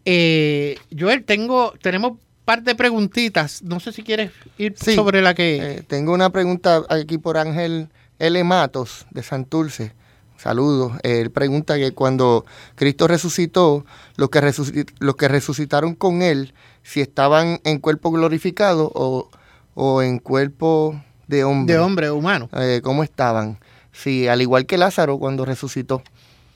Eh, 0.06 0.78
Joel, 0.96 1.24
tengo, 1.24 1.74
tenemos 1.82 2.18
par 2.44 2.62
de 2.62 2.74
preguntitas. 2.74 3.62
No 3.62 3.80
sé 3.80 3.92
si 3.92 4.02
quieres 4.02 4.30
ir 4.58 4.76
sobre 4.78 5.20
la 5.20 5.34
que... 5.34 5.56
Eh, 5.56 5.82
tengo 5.86 6.12
una 6.12 6.30
pregunta 6.30 6.82
aquí 6.88 7.18
por 7.18 7.36
Ángel 7.36 7.88
L. 8.18 8.44
Matos, 8.44 9.06
de 9.10 9.22
Santurce. 9.22 9.92
Saludos. 10.36 10.92
Él 11.02 11.30
pregunta 11.30 11.76
que 11.76 11.92
cuando 11.92 12.44
Cristo 12.74 13.08
resucitó, 13.08 13.86
los 14.16 14.28
que, 14.28 14.84
los 14.98 15.16
que 15.16 15.28
resucitaron 15.28 15.94
con 15.94 16.22
él, 16.22 16.52
si 16.82 17.00
estaban 17.00 17.60
en 17.64 17.78
cuerpo 17.78 18.10
glorificado 18.10 18.90
o, 18.94 19.30
o 19.74 20.02
en 20.02 20.18
cuerpo 20.18 21.00
de 21.28 21.44
hombre. 21.44 21.74
De 21.74 21.80
hombre 21.80 22.10
humano. 22.10 22.50
Eh, 22.52 22.80
¿Cómo 22.82 23.02
estaban? 23.02 23.58
Sí, 23.94 24.26
al 24.26 24.42
igual 24.42 24.66
que 24.66 24.76
Lázaro 24.76 25.18
cuando 25.18 25.44
resucitó. 25.44 26.02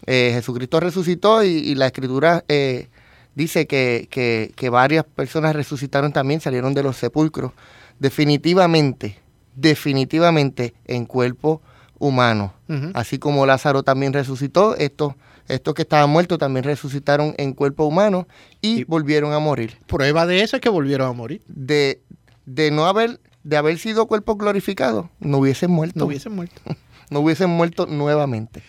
Eh, 0.06 0.32
Jesucristo 0.34 0.80
resucitó 0.80 1.42
y, 1.44 1.74
la 1.74 1.86
escritura 1.86 2.44
eh, 2.48 2.88
dice 3.34 3.66
que, 3.66 4.08
que, 4.10 4.68
varias 4.70 5.04
personas 5.04 5.54
resucitaron 5.54 6.12
también, 6.12 6.40
salieron 6.40 6.74
de 6.74 6.82
los 6.82 6.96
sepulcros. 6.96 7.52
Definitivamente, 7.98 9.18
definitivamente 9.54 10.74
en 10.84 11.06
cuerpo 11.06 11.62
humano. 11.98 12.54
Así 12.94 13.18
como 13.18 13.46
Lázaro 13.46 13.82
también 13.82 14.12
resucitó, 14.12 14.76
estos, 14.76 15.14
estos 15.46 15.74
que 15.74 15.82
estaban 15.82 16.10
muertos 16.10 16.38
también 16.38 16.64
resucitaron 16.64 17.34
en 17.38 17.54
cuerpo 17.54 17.84
humano 17.84 18.28
y, 18.60 18.84
volvieron 18.84 19.32
a 19.32 19.38
morir. 19.38 19.78
Prueba 19.86 20.26
de 20.26 20.42
eso 20.42 20.56
es 20.56 20.62
que 20.62 20.68
volvieron 20.68 21.08
a 21.08 21.12
morir. 21.12 21.42
De, 21.46 22.02
de 22.46 22.70
no 22.70 22.86
haber, 22.86 23.20
de 23.42 23.56
haber 23.56 23.78
sido 23.78 24.06
cuerpo 24.06 24.36
glorificado, 24.36 25.10
no 25.20 25.38
hubiesen 25.38 25.70
muerto. 25.70 26.00
No 26.00 26.06
hubiesen 26.06 26.34
muerto. 26.34 26.60
no 27.10 27.20
hubiesen 27.20 27.50
muerto 27.50 27.86
nuevamente. 27.86 28.62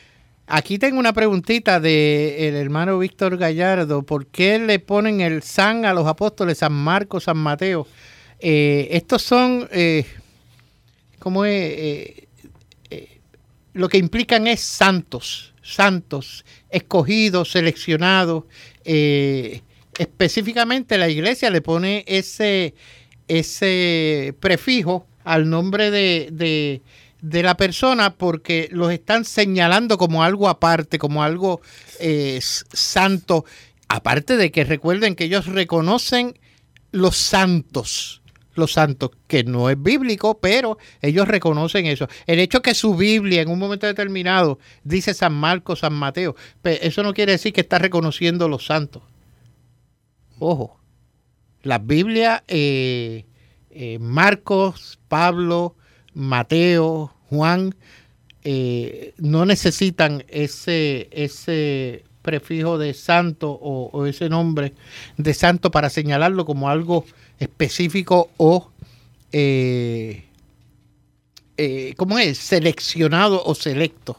Aquí 0.51 0.79
tengo 0.79 0.99
una 0.99 1.13
preguntita 1.13 1.79
del 1.79 2.55
hermano 2.55 2.97
Víctor 2.97 3.37
Gallardo. 3.37 4.01
¿Por 4.01 4.25
qué 4.25 4.57
le 4.57 4.79
ponen 4.79 5.21
el 5.21 5.43
San 5.43 5.85
a 5.85 5.93
los 5.93 6.07
apóstoles, 6.07 6.57
San 6.57 6.73
Marcos, 6.73 7.25
San 7.25 7.37
Mateo? 7.37 7.85
Eh, 8.39 8.87
estos 8.91 9.21
son, 9.21 9.69
eh, 9.71 10.07
¿cómo 11.19 11.45
es? 11.45 11.53
Eh, 11.53 12.27
eh, 12.89 13.19
lo 13.73 13.89
que 13.89 13.99
implican 13.99 14.47
es 14.47 14.61
santos, 14.61 15.53
santos, 15.61 16.43
escogidos, 16.71 17.51
seleccionados. 17.51 18.45
específicamente 18.83 20.97
la 20.97 21.09
iglesia 21.09 21.51
le 21.51 21.61
pone 21.61 22.03
ese, 22.07 22.73
ese 23.27 24.33
prefijo 24.39 25.05
al 25.25 25.47
nombre 25.47 25.91
de 25.91 26.29
de 26.31 26.81
la 27.21 27.57
persona 27.57 28.15
porque 28.15 28.69
los 28.71 28.91
están 28.91 29.25
señalando 29.25 29.97
como 29.97 30.23
algo 30.23 30.47
aparte, 30.47 30.99
como 30.99 31.23
algo 31.23 31.61
eh, 31.99 32.39
santo. 32.41 33.45
Aparte 33.87 34.37
de 34.37 34.51
que 34.51 34.63
recuerden 34.63 35.15
que 35.15 35.25
ellos 35.25 35.47
reconocen 35.47 36.37
los 36.91 37.17
santos, 37.17 38.21
los 38.55 38.73
santos, 38.73 39.11
que 39.27 39.43
no 39.43 39.69
es 39.69 39.81
bíblico, 39.81 40.39
pero 40.39 40.77
ellos 41.01 41.27
reconocen 41.27 41.87
eso. 41.87 42.07
El 42.27 42.39
hecho 42.39 42.61
que 42.61 42.73
su 42.73 42.95
Biblia 42.95 43.41
en 43.41 43.49
un 43.49 43.59
momento 43.59 43.87
determinado 43.87 44.59
dice 44.83 45.13
San 45.13 45.33
Marcos, 45.33 45.79
San 45.79 45.93
Mateo, 45.93 46.35
eso 46.63 47.03
no 47.03 47.13
quiere 47.13 47.33
decir 47.33 47.53
que 47.53 47.61
está 47.61 47.79
reconociendo 47.79 48.47
los 48.47 48.65
santos. 48.65 49.03
Ojo, 50.37 50.79
la 51.63 51.79
Biblia, 51.79 52.43
eh, 52.47 53.25
eh, 53.71 53.97
Marcos, 53.99 54.99
Pablo, 55.07 55.75
Mateo, 56.19 57.13
Juan, 57.29 57.73
eh, 58.43 59.13
no 59.17 59.45
necesitan 59.45 60.23
ese, 60.27 61.07
ese 61.11 62.03
prefijo 62.21 62.77
de 62.77 62.93
santo 62.93 63.51
o, 63.51 64.05
ese 64.05 64.29
nombre 64.29 64.73
de 65.17 65.33
santo 65.33 65.71
para 65.71 65.89
señalarlo 65.89 66.45
como 66.45 66.69
algo 66.69 67.05
específico 67.39 68.29
o, 68.37 68.69
eh, 69.31 70.25
eh 71.57 71.93
¿cómo 71.95 72.19
es? 72.19 72.37
Seleccionado 72.37 73.41
o 73.43 73.55
selecto. 73.55 74.17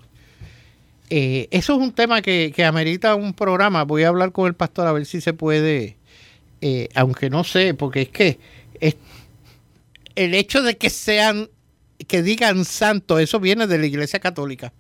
Eso 1.10 1.74
es 1.74 1.78
un 1.80 1.92
tema 1.92 2.22
que, 2.22 2.52
que, 2.54 2.64
amerita 2.64 3.16
un 3.16 3.34
programa. 3.34 3.82
Voy 3.82 4.04
a 4.04 4.08
hablar 4.08 4.30
con 4.30 4.46
el 4.46 4.54
pastor 4.54 4.86
a 4.86 4.92
ver 4.92 5.06
si 5.06 5.20
se 5.20 5.32
puede, 5.32 5.96
aunque 6.94 7.30
no 7.30 7.42
sé, 7.42 7.74
porque 7.74 8.02
es 8.02 8.08
que 8.10 8.38
es, 8.80 8.94
el 10.14 10.34
hecho 10.34 10.62
de 10.62 10.76
que 10.76 10.88
sean 10.88 11.48
que 12.06 12.22
digan 12.22 12.64
santo, 12.64 13.18
eso 13.18 13.40
viene 13.40 13.66
de 13.66 13.78
la 13.78 13.86
Iglesia 13.86 14.18
Católica. 14.18 14.72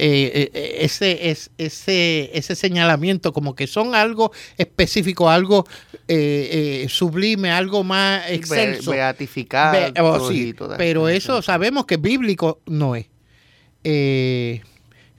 Eh, 0.00 0.50
eh, 0.54 0.76
ese, 0.82 1.30
es, 1.30 1.50
ese, 1.58 2.30
ese 2.32 2.54
señalamiento 2.54 3.32
como 3.32 3.56
que 3.56 3.66
son 3.66 3.96
algo 3.96 4.30
específico, 4.56 5.28
algo 5.28 5.66
eh, 6.06 6.86
sublime, 6.88 7.50
algo 7.50 7.82
más 7.82 8.30
excelso. 8.30 8.92
Beatificado. 8.92 9.92
Oh, 10.00 10.30
pero 10.78 11.08
eso 11.08 11.42
sabemos 11.42 11.84
que 11.84 11.96
bíblico 11.96 12.60
no 12.66 12.94
es. 12.94 13.06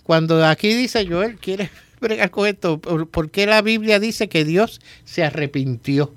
cuando 0.03 0.45
aquí 0.45 0.73
dice 0.73 1.05
Joel, 1.05 1.35
quiere 1.35 1.69
bregar 1.99 2.31
con 2.31 2.47
esto, 2.47 2.79
¿por 2.79 3.31
qué 3.31 3.45
la 3.47 3.61
Biblia 3.61 3.99
dice 3.99 4.29
que 4.29 4.45
Dios 4.45 4.79
se 5.03 5.25
arrepintió? 5.25 6.13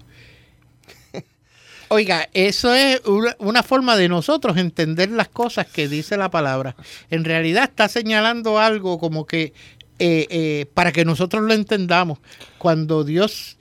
Oiga, 1.95 2.31
eso 2.33 2.75
es 2.75 3.03
una, 3.05 3.63
forma 3.63 3.99
de 3.99 4.09
nosotros 4.09 4.57
entender 4.57 5.11
las 5.11 5.29
cosas 5.29 5.67
que 5.67 5.89
dice 5.89 6.17
la 6.17 6.31
palabra. 6.31 6.75
En 7.11 7.23
realidad 7.23 7.65
está 7.65 7.87
señalando 7.87 8.59
algo 8.59 8.99
como 8.99 9.27
que 9.27 9.53
eh, 9.99 10.27
eh, 10.31 10.67
para 10.73 10.91
que 10.93 11.05
nosotros 11.05 11.43
lo 11.43 11.53
entendamos. 11.53 12.19
Cuando 12.57 13.05
Dios 13.05 13.59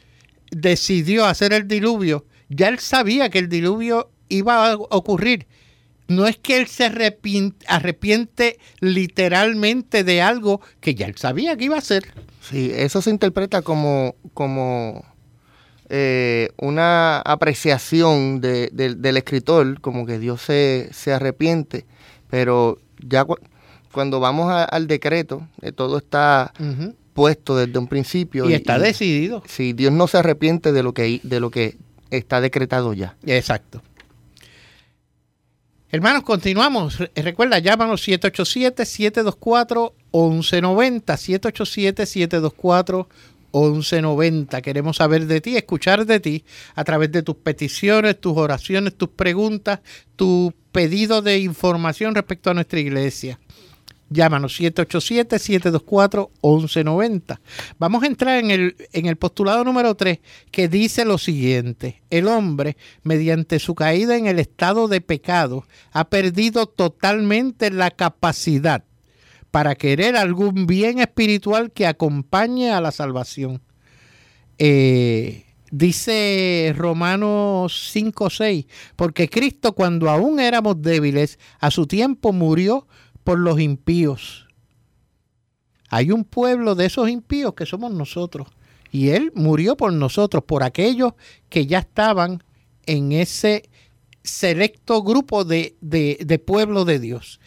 decidió 0.49 1.25
hacer 1.25 1.51
el 1.51 1.67
diluvio, 1.67 2.25
ya 2.47 2.69
él 2.69 2.79
sabía 2.79 3.29
que 3.29 3.39
el 3.39 3.49
diluvio 3.49 4.09
iba 4.29 4.71
a 4.71 4.75
ocurrir. 4.77 5.45
No 6.07 6.25
es 6.25 6.37
que 6.37 6.55
él 6.55 6.67
se 6.67 6.85
arrepiente, 6.85 8.59
literalmente 8.79 10.05
de 10.05 10.21
algo 10.21 10.61
que 10.79 10.95
ya 10.95 11.07
él 11.07 11.17
sabía 11.17 11.57
que 11.57 11.65
iba 11.65 11.75
a 11.75 11.79
hacer. 11.79 12.05
Sí, 12.39 12.71
eso 12.73 13.01
se 13.01 13.09
interpreta 13.09 13.61
como, 13.61 14.15
como 14.33 15.10
eh, 15.93 16.51
una 16.57 17.19
apreciación 17.19 18.39
del 18.39 19.17
escritor, 19.17 19.81
como 19.81 20.05
que 20.05 20.19
Dios 20.19 20.41
se, 20.41 20.89
arrepiente, 21.07 21.83
pero 22.29 22.77
ya 23.05 23.25
cuando 23.91 24.21
vamos 24.21 24.49
al 24.53 24.87
decreto, 24.87 25.45
eh, 25.61 25.73
todo 25.73 25.97
está 25.97 26.53
puesto 27.13 27.57
desde 27.57 27.77
un 27.77 27.87
principio. 27.87 28.49
Y, 28.49 28.53
está 28.53 28.79
decidido. 28.79 29.43
Si 29.45 29.73
Dios 29.73 29.91
no 29.91 30.07
se 30.07 30.19
arrepiente 30.19 30.71
de 30.71 30.81
lo 30.81 30.93
que, 30.93 31.19
de 31.23 31.41
lo 31.41 31.51
que 31.51 31.75
está 32.09 32.39
decretado 32.39 32.93
ya. 32.93 33.17
Exacto. 33.25 33.81
Hermanos, 35.89 36.23
continuamos. 36.23 36.99
Recuerda, 37.15 37.59
llámanos 37.59 38.07
787-724-1190. 38.07 39.91
787-724-1190. 41.17 43.07
1190. 43.53 44.61
Queremos 44.61 44.97
saber 44.97 45.27
de 45.27 45.41
ti, 45.41 45.57
escuchar 45.57 46.05
de 46.05 46.19
ti 46.19 46.43
a 46.75 46.83
través 46.83 47.11
de 47.11 47.23
tus 47.23 47.35
peticiones, 47.35 48.19
tus 48.19 48.37
oraciones, 48.37 48.95
tus 48.95 49.09
preguntas, 49.09 49.79
tu 50.15 50.53
pedido 50.71 51.21
de 51.21 51.39
información 51.39 52.15
respecto 52.15 52.49
a 52.49 52.53
nuestra 52.53 52.79
iglesia. 52.79 53.39
Llámanos 54.09 54.59
787-724-1190. 54.59 57.39
Vamos 57.79 58.03
a 58.03 58.07
entrar 58.07 58.39
en 58.39 58.51
el, 58.51 58.75
en 58.91 59.05
el 59.05 59.15
postulado 59.15 59.63
número 59.63 59.95
3 59.95 60.19
que 60.51 60.67
dice 60.67 61.05
lo 61.05 61.17
siguiente. 61.17 62.03
El 62.09 62.27
hombre, 62.27 62.75
mediante 63.03 63.57
su 63.59 63.73
caída 63.73 64.17
en 64.17 64.27
el 64.27 64.37
estado 64.39 64.89
de 64.89 64.99
pecado, 64.99 65.65
ha 65.93 66.09
perdido 66.09 66.65
totalmente 66.65 67.71
la 67.71 67.89
capacidad 67.89 68.83
para 69.51 69.75
querer 69.75 70.15
algún 70.15 70.65
bien 70.65 70.99
espiritual 70.99 71.71
que 71.71 71.85
acompañe 71.85 72.71
a 72.71 72.81
la 72.81 72.91
salvación. 72.91 73.61
Eh, 74.57 75.45
dice 75.71 76.73
Romanos 76.75 77.91
5:6, 77.93 78.65
porque 78.95 79.29
Cristo 79.29 79.73
cuando 79.73 80.09
aún 80.09 80.39
éramos 80.39 80.81
débiles, 80.81 81.37
a 81.59 81.69
su 81.69 81.85
tiempo 81.85 82.31
murió 82.31 82.87
por 83.23 83.37
los 83.37 83.59
impíos. 83.59 84.47
Hay 85.89 86.11
un 86.11 86.23
pueblo 86.23 86.73
de 86.75 86.85
esos 86.85 87.09
impíos 87.09 87.53
que 87.53 87.65
somos 87.65 87.91
nosotros. 87.91 88.47
Y 88.93 89.09
Él 89.09 89.31
murió 89.35 89.77
por 89.77 89.91
nosotros, 89.93 90.43
por 90.43 90.63
aquellos 90.63 91.13
que 91.49 91.65
ya 91.65 91.79
estaban 91.79 92.43
en 92.85 93.11
ese 93.11 93.69
selecto 94.23 95.01
grupo 95.03 95.43
de, 95.43 95.75
de, 95.81 96.17
de 96.25 96.39
pueblo 96.39 96.85
de 96.85 96.99
Dios. 96.99 97.39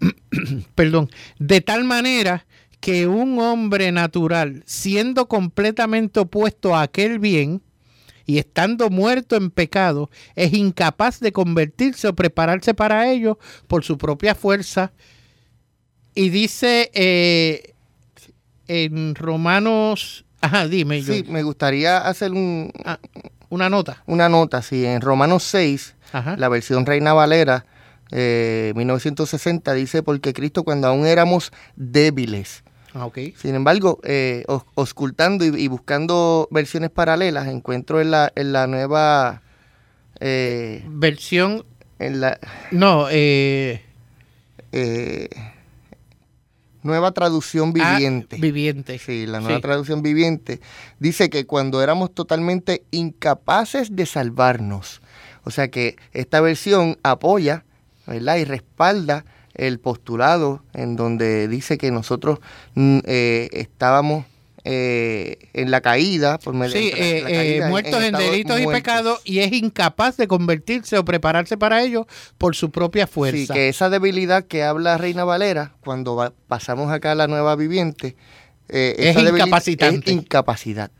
perdón, 0.74 1.10
de 1.38 1.60
tal 1.60 1.84
manera 1.84 2.46
que 2.80 3.06
un 3.06 3.38
hombre 3.40 3.90
natural, 3.92 4.62
siendo 4.66 5.26
completamente 5.26 6.20
opuesto 6.20 6.76
a 6.76 6.82
aquel 6.82 7.18
bien 7.18 7.60
y 8.24 8.38
estando 8.38 8.90
muerto 8.90 9.36
en 9.36 9.50
pecado, 9.50 10.10
es 10.36 10.52
incapaz 10.52 11.18
de 11.18 11.32
convertirse 11.32 12.06
o 12.08 12.14
prepararse 12.14 12.74
para 12.74 13.10
ello 13.10 13.38
por 13.66 13.84
su 13.84 13.96
propia 13.98 14.34
fuerza. 14.34 14.92
Y 16.14 16.28
dice 16.30 16.90
eh, 16.94 17.74
en 18.66 19.14
Romanos 19.14 20.24
Ajá, 20.40 20.68
dime. 20.68 21.02
Sí, 21.02 21.24
yo- 21.24 21.32
me 21.32 21.42
gustaría 21.42 21.98
hacer 21.98 22.30
un, 22.30 22.70
ah, 22.84 22.98
una 23.48 23.68
nota. 23.68 24.02
una 24.06 24.28
nota. 24.28 24.62
Sí, 24.62 24.84
en 24.84 25.00
Romanos 25.00 25.42
6, 25.44 25.96
Ajá. 26.12 26.36
la 26.36 26.48
versión 26.48 26.86
Reina 26.86 27.12
Valera, 27.12 27.66
eh, 28.12 28.72
1960, 28.76 29.72
dice, 29.74 30.02
porque 30.02 30.32
Cristo 30.32 30.64
cuando 30.64 30.88
aún 30.88 31.06
éramos 31.06 31.52
débiles. 31.76 32.62
Ah. 32.94 33.08
Sin 33.36 33.54
embargo, 33.54 34.00
eh, 34.02 34.44
os- 34.48 34.64
auscultando 34.76 35.44
y, 35.44 35.48
y 35.62 35.68
buscando 35.68 36.48
versiones 36.50 36.90
paralelas, 36.90 37.46
encuentro 37.48 38.00
en 38.00 38.10
la, 38.10 38.32
en 38.34 38.52
la 38.52 38.66
nueva... 38.66 39.42
eh, 40.20 40.82
Versión. 40.88 41.64
en 41.98 42.20
la 42.20 42.38
No, 42.70 43.06
eh. 43.10 43.82
eh, 44.72 45.28
nueva 46.82 47.12
traducción 47.12 47.74
ah, 47.80 47.94
viviente. 47.96 48.36
viviente. 48.38 48.98
Sí, 48.98 49.26
la 49.26 49.40
nueva 49.40 49.56
Sí. 49.56 49.62
traducción 49.62 50.02
viviente 50.02 50.60
dice 50.98 51.28
que 51.28 51.44
cuando 51.46 51.82
éramos 51.82 52.14
totalmente 52.14 52.84
incapaces 52.90 53.94
de 53.94 54.06
salvarnos. 54.06 55.02
O 55.44 55.50
sea 55.50 55.68
que 55.68 55.96
esta 56.12 56.40
versión 56.40 56.98
apoya, 57.02 57.64
¿verdad? 58.08 58.36
Y 58.38 58.44
respalda 58.44 59.24
el 59.54 59.78
postulado 59.78 60.62
en 60.74 60.96
donde 60.96 61.46
dice 61.48 61.78
que 61.78 61.90
nosotros 61.90 62.38
mm, 62.74 62.98
eh, 63.04 63.48
estábamos 63.52 64.24
eh, 64.64 65.38
en 65.54 65.70
la 65.70 65.80
caída 65.80 66.38
por 66.38 66.52
medio 66.54 66.72
Sí, 66.72 66.90
de 66.90 67.22
la- 67.22 67.30
eh, 67.30 67.56
eh, 67.58 67.68
muertos 67.68 68.02
en, 68.02 68.12
delitos 68.14 68.60
y 68.60 68.66
pecados 68.66 69.20
y 69.24 69.38
es 69.38 69.52
incapaz 69.52 70.16
de 70.16 70.28
convertirse 70.28 70.98
o 70.98 71.04
prepararse 71.04 71.56
para 71.56 71.82
ello 71.82 72.06
por 72.36 72.54
su 72.54 72.70
propia 72.70 73.06
Sí, 73.06 73.12
fuerza. 73.12 73.54
que 73.54 73.68
esa 73.68 73.88
debilidad 73.88 74.44
que 74.44 74.64
habla 74.64 74.98
Reina 74.98 75.24
Valera, 75.24 75.72
cuando 75.80 76.16
va- 76.16 76.32
pasamos 76.48 76.92
acá 76.92 77.12
a 77.12 77.14
la 77.14 77.28
nueva 77.28 77.56
viviente, 77.56 78.16
eh, 78.68 78.94
Es 78.98 79.06
esa 79.10 79.20
debilidad 79.22 79.46
incapacitante. 79.46 80.10
Es 80.10 80.16
incapacidad. 80.16 80.90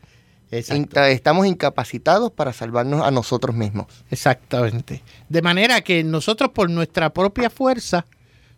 Inca- 0.50 1.10
estamos 1.10 1.46
incapacitados 1.46 2.32
para 2.32 2.52
salvarnos 2.52 3.02
a 3.02 3.10
nosotros 3.10 3.54
mismos. 3.54 3.86
Exactamente. 4.10 5.02
De 5.28 5.42
manera 5.42 5.80
que 5.82 6.02
nosotros 6.04 6.50
por 6.50 6.70
nuestra 6.70 7.12
propia 7.12 7.50
fuerza 7.50 8.06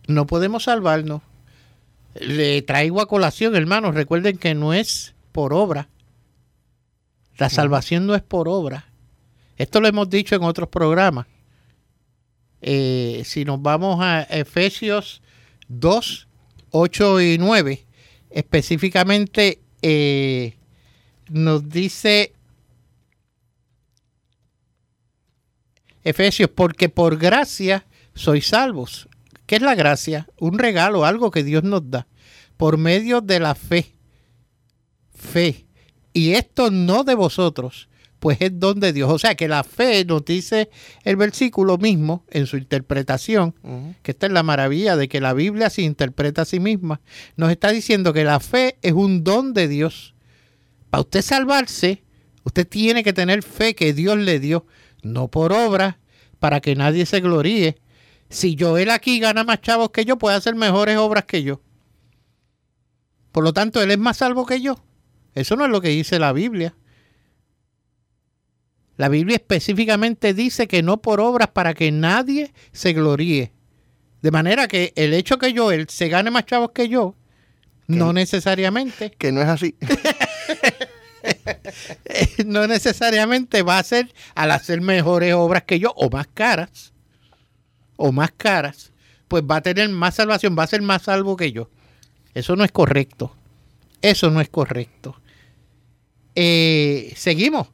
no 0.07 0.25
podemos 0.25 0.63
salvarnos. 0.63 1.21
Le 2.15 2.61
traigo 2.61 3.01
a 3.01 3.07
colación, 3.07 3.55
hermanos, 3.55 3.95
recuerden 3.95 4.37
que 4.37 4.53
no 4.53 4.73
es 4.73 5.13
por 5.31 5.53
obra. 5.53 5.89
La 7.37 7.49
salvación 7.49 8.05
no 8.05 8.15
es 8.15 8.21
por 8.21 8.47
obra. 8.49 8.85
Esto 9.57 9.79
lo 9.81 9.87
hemos 9.87 10.09
dicho 10.09 10.35
en 10.35 10.43
otros 10.43 10.69
programas. 10.69 11.27
Eh, 12.61 13.23
si 13.25 13.43
nos 13.45 13.61
vamos 13.61 13.99
a 14.01 14.21
Efesios 14.23 15.21
2, 15.67 16.27
8 16.71 17.21
y 17.21 17.37
9, 17.39 17.85
específicamente 18.29 19.59
eh, 19.81 20.55
nos 21.31 21.67
dice 21.69 22.33
Efesios, 26.03 26.49
porque 26.49 26.89
por 26.89 27.17
gracia 27.17 27.85
sois 28.13 28.47
salvos. 28.47 29.07
¿Qué 29.45 29.55
es 29.55 29.61
la 29.61 29.75
gracia? 29.75 30.27
Un 30.39 30.59
regalo, 30.59 31.05
algo 31.05 31.31
que 31.31 31.43
Dios 31.43 31.63
nos 31.63 31.89
da 31.89 32.07
por 32.61 32.77
medio 32.77 33.21
de 33.21 33.39
la 33.39 33.55
fe. 33.55 33.95
Fe. 35.15 35.65
Y 36.13 36.33
esto 36.33 36.69
no 36.69 37.03
de 37.03 37.15
vosotros, 37.15 37.89
pues 38.19 38.37
es 38.39 38.59
don 38.59 38.79
de 38.79 38.93
Dios. 38.93 39.11
O 39.11 39.17
sea 39.17 39.33
que 39.33 39.47
la 39.47 39.63
fe 39.63 40.05
nos 40.05 40.23
dice 40.23 40.69
el 41.03 41.15
versículo 41.15 41.79
mismo 41.79 42.23
en 42.29 42.45
su 42.45 42.57
interpretación, 42.57 43.55
que 44.03 44.11
esta 44.11 44.27
es 44.27 44.31
la 44.31 44.43
maravilla 44.43 44.95
de 44.95 45.09
que 45.09 45.19
la 45.19 45.33
Biblia 45.33 45.71
se 45.71 45.81
interpreta 45.81 46.43
a 46.43 46.45
sí 46.45 46.59
misma, 46.59 47.01
nos 47.35 47.49
está 47.49 47.71
diciendo 47.71 48.13
que 48.13 48.25
la 48.25 48.39
fe 48.39 48.77
es 48.83 48.93
un 48.93 49.23
don 49.23 49.55
de 49.55 49.67
Dios. 49.67 50.13
Para 50.91 51.01
usted 51.01 51.21
salvarse, 51.21 52.03
usted 52.43 52.67
tiene 52.67 53.03
que 53.03 53.13
tener 53.13 53.43
fe 53.43 53.73
que 53.73 53.93
Dios 53.93 54.17
le 54.17 54.39
dio, 54.39 54.67
no 55.01 55.29
por 55.29 55.53
obra, 55.53 55.99
para 56.37 56.59
que 56.59 56.75
nadie 56.75 57.05
se 57.05 57.21
gloríe. 57.21 57.77
Si 58.29 58.57
Joel 58.59 58.89
aquí 58.89 59.19
gana 59.19 59.45
más 59.45 59.61
chavos 59.61 59.91
que 59.91 60.03
yo, 60.03 60.17
puede 60.17 60.35
hacer 60.35 60.53
mejores 60.53 60.97
obras 60.97 61.23
que 61.25 61.43
yo. 61.43 61.61
Por 63.31 63.45
lo 63.45 63.53
tanto, 63.53 63.81
él 63.81 63.89
es 63.91 63.97
más 63.97 64.17
salvo 64.17 64.45
que 64.45 64.61
yo. 64.61 64.83
Eso 65.33 65.55
no 65.55 65.63
es 65.63 65.71
lo 65.71 65.79
que 65.79 65.87
dice 65.87 66.19
la 66.19 66.33
Biblia. 66.33 66.75
La 68.97 69.07
Biblia 69.07 69.37
específicamente 69.37 70.33
dice 70.33 70.67
que 70.67 70.83
no 70.83 71.01
por 71.01 71.21
obras 71.21 71.47
para 71.47 71.73
que 71.73 71.89
nadie 71.93 72.53
se 72.73 72.91
gloríe. 72.91 73.53
De 74.21 74.29
manera 74.29 74.67
que 74.67 74.91
el 74.97 75.13
hecho 75.13 75.37
que 75.37 75.55
Joel 75.57 75.87
se 75.87 76.09
gane 76.09 76.31
más 76.31 76.45
chavos 76.45 76.71
que 76.71 76.89
yo, 76.89 77.15
no 77.87 78.13
necesariamente, 78.13 79.11
Que 79.11 79.31
no 79.31 79.41
es 79.41 79.47
así. 79.47 79.75
no 82.45 82.67
necesariamente 82.67 83.63
va 83.63 83.79
a 83.79 83.83
ser 83.83 84.13
al 84.35 84.51
hacer 84.51 84.81
mejores 84.81 85.33
obras 85.33 85.63
que 85.63 85.79
yo 85.79 85.93
o 85.95 86.09
más 86.09 86.27
caras, 86.33 86.93
o 87.95 88.11
más 88.11 88.31
caras, 88.31 88.91
pues 89.27 89.43
va 89.43 89.57
a 89.57 89.61
tener 89.61 89.87
más 89.89 90.15
salvación, 90.15 90.55
va 90.57 90.63
a 90.63 90.67
ser 90.67 90.81
más 90.81 91.03
salvo 91.03 91.37
que 91.37 91.51
yo. 91.51 91.69
Eso 92.33 92.55
no 92.55 92.63
es 92.63 92.71
correcto. 92.71 93.35
Eso 94.01 94.31
no 94.31 94.41
es 94.41 94.49
correcto. 94.49 95.15
Eh, 96.35 97.13
seguimos. 97.15 97.67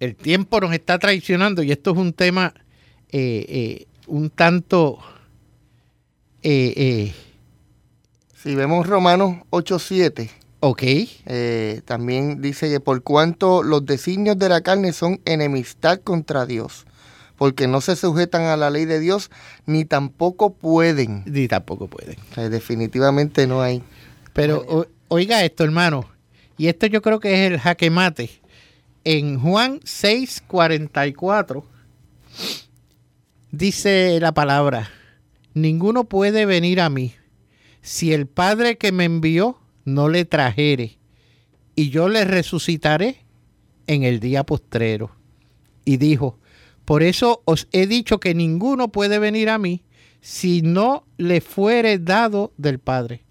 El 0.00 0.16
tiempo 0.16 0.60
nos 0.60 0.72
está 0.72 0.98
traicionando 0.98 1.62
y 1.62 1.70
esto 1.72 1.92
es 1.92 1.98
un 1.98 2.12
tema 2.12 2.52
eh, 3.10 3.46
eh, 3.48 3.86
un 4.06 4.30
tanto... 4.30 4.98
Si 6.40 7.12
vemos 8.54 8.86
Romanos 8.86 9.38
8.7, 9.50 10.30
ok. 10.60 10.82
eh, 10.82 11.82
también 11.84 12.40
dice 12.42 12.68
que 12.68 12.80
por 12.80 13.02
cuanto 13.02 13.62
los 13.62 13.84
designios 13.86 14.38
de 14.38 14.48
la 14.48 14.60
carne 14.60 14.92
son 14.92 15.20
enemistad 15.24 16.00
contra 16.00 16.46
Dios, 16.46 16.84
porque 17.36 17.66
no 17.68 17.80
se 17.80 17.94
sujetan 17.96 18.42
a 18.42 18.56
la 18.56 18.70
ley 18.70 18.84
de 18.84 18.98
Dios, 19.00 19.30
ni 19.66 19.84
tampoco 19.84 20.52
pueden. 20.54 21.22
Ni 21.26 21.46
tampoco 21.48 21.86
pueden. 21.88 22.16
O 22.30 22.34
sea, 22.34 22.48
definitivamente 22.48 23.46
no 23.46 23.62
hay. 23.62 23.82
Pero 24.32 24.64
o- 24.68 24.86
oiga 25.08 25.44
esto, 25.44 25.64
hermano. 25.64 26.08
Y 26.56 26.66
esto 26.66 26.86
yo 26.86 27.02
creo 27.02 27.20
que 27.20 27.32
es 27.46 27.52
el 27.52 27.58
jaque 27.60 27.90
mate. 27.90 28.30
En 29.04 29.38
Juan 29.40 29.80
6:44 29.84 31.62
dice 33.50 34.18
la 34.20 34.32
palabra, 34.32 34.90
ninguno 35.54 36.04
puede 36.04 36.46
venir 36.46 36.80
a 36.80 36.90
mí 36.90 37.14
si 37.80 38.12
el 38.12 38.26
Padre 38.26 38.76
que 38.76 38.92
me 38.92 39.04
envió 39.04 39.56
no 39.94 40.08
le 40.08 40.24
trajere, 40.24 40.98
y 41.74 41.90
yo 41.90 42.08
le 42.08 42.24
resucitaré 42.24 43.24
en 43.86 44.04
el 44.04 44.20
día 44.20 44.44
postrero. 44.44 45.10
Y 45.84 45.96
dijo, 45.96 46.38
por 46.84 47.02
eso 47.02 47.42
os 47.44 47.68
he 47.72 47.86
dicho 47.86 48.20
que 48.20 48.34
ninguno 48.34 48.88
puede 48.88 49.18
venir 49.18 49.50
a 49.50 49.58
mí 49.58 49.82
si 50.20 50.62
no 50.62 51.04
le 51.16 51.40
fuere 51.40 51.98
dado 51.98 52.52
del 52.56 52.78
Padre. 52.78 53.24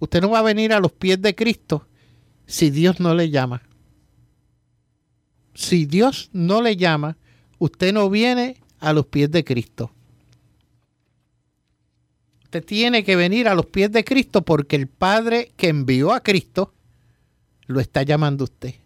Usted 0.00 0.20
no 0.20 0.30
va 0.30 0.40
a 0.40 0.42
venir 0.42 0.72
a 0.72 0.80
los 0.80 0.92
pies 0.92 1.20
de 1.20 1.34
Cristo 1.34 1.86
si 2.46 2.70
Dios 2.70 3.00
no 3.00 3.14
le 3.14 3.30
llama. 3.30 3.62
Si 5.54 5.86
Dios 5.86 6.30
no 6.32 6.60
le 6.62 6.76
llama, 6.76 7.16
usted 7.58 7.92
no 7.92 8.10
viene 8.10 8.56
a 8.80 8.92
los 8.92 9.06
pies 9.06 9.30
de 9.30 9.44
Cristo. 9.44 9.92
Usted 12.54 12.66
tiene 12.66 13.02
que 13.02 13.16
venir 13.16 13.48
a 13.48 13.54
los 13.56 13.66
pies 13.66 13.90
de 13.90 14.04
Cristo 14.04 14.42
porque 14.42 14.76
el 14.76 14.86
Padre 14.86 15.50
que 15.56 15.66
envió 15.66 16.12
a 16.12 16.20
Cristo 16.20 16.72
lo 17.66 17.80
está 17.80 18.04
llamando 18.04 18.44
usted. 18.44 18.76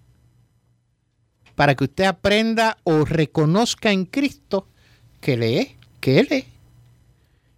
Para 1.55 1.75
que 1.75 1.85
usted 1.85 2.05
aprenda 2.05 2.79
o 2.85 3.05
reconozca 3.05 3.93
en 3.93 4.07
Cristo 4.07 4.69
que 5.21 5.37
le 5.37 5.61
es, 5.61 5.69
que 6.01 6.19
Él 6.19 6.29
es. 6.31 6.45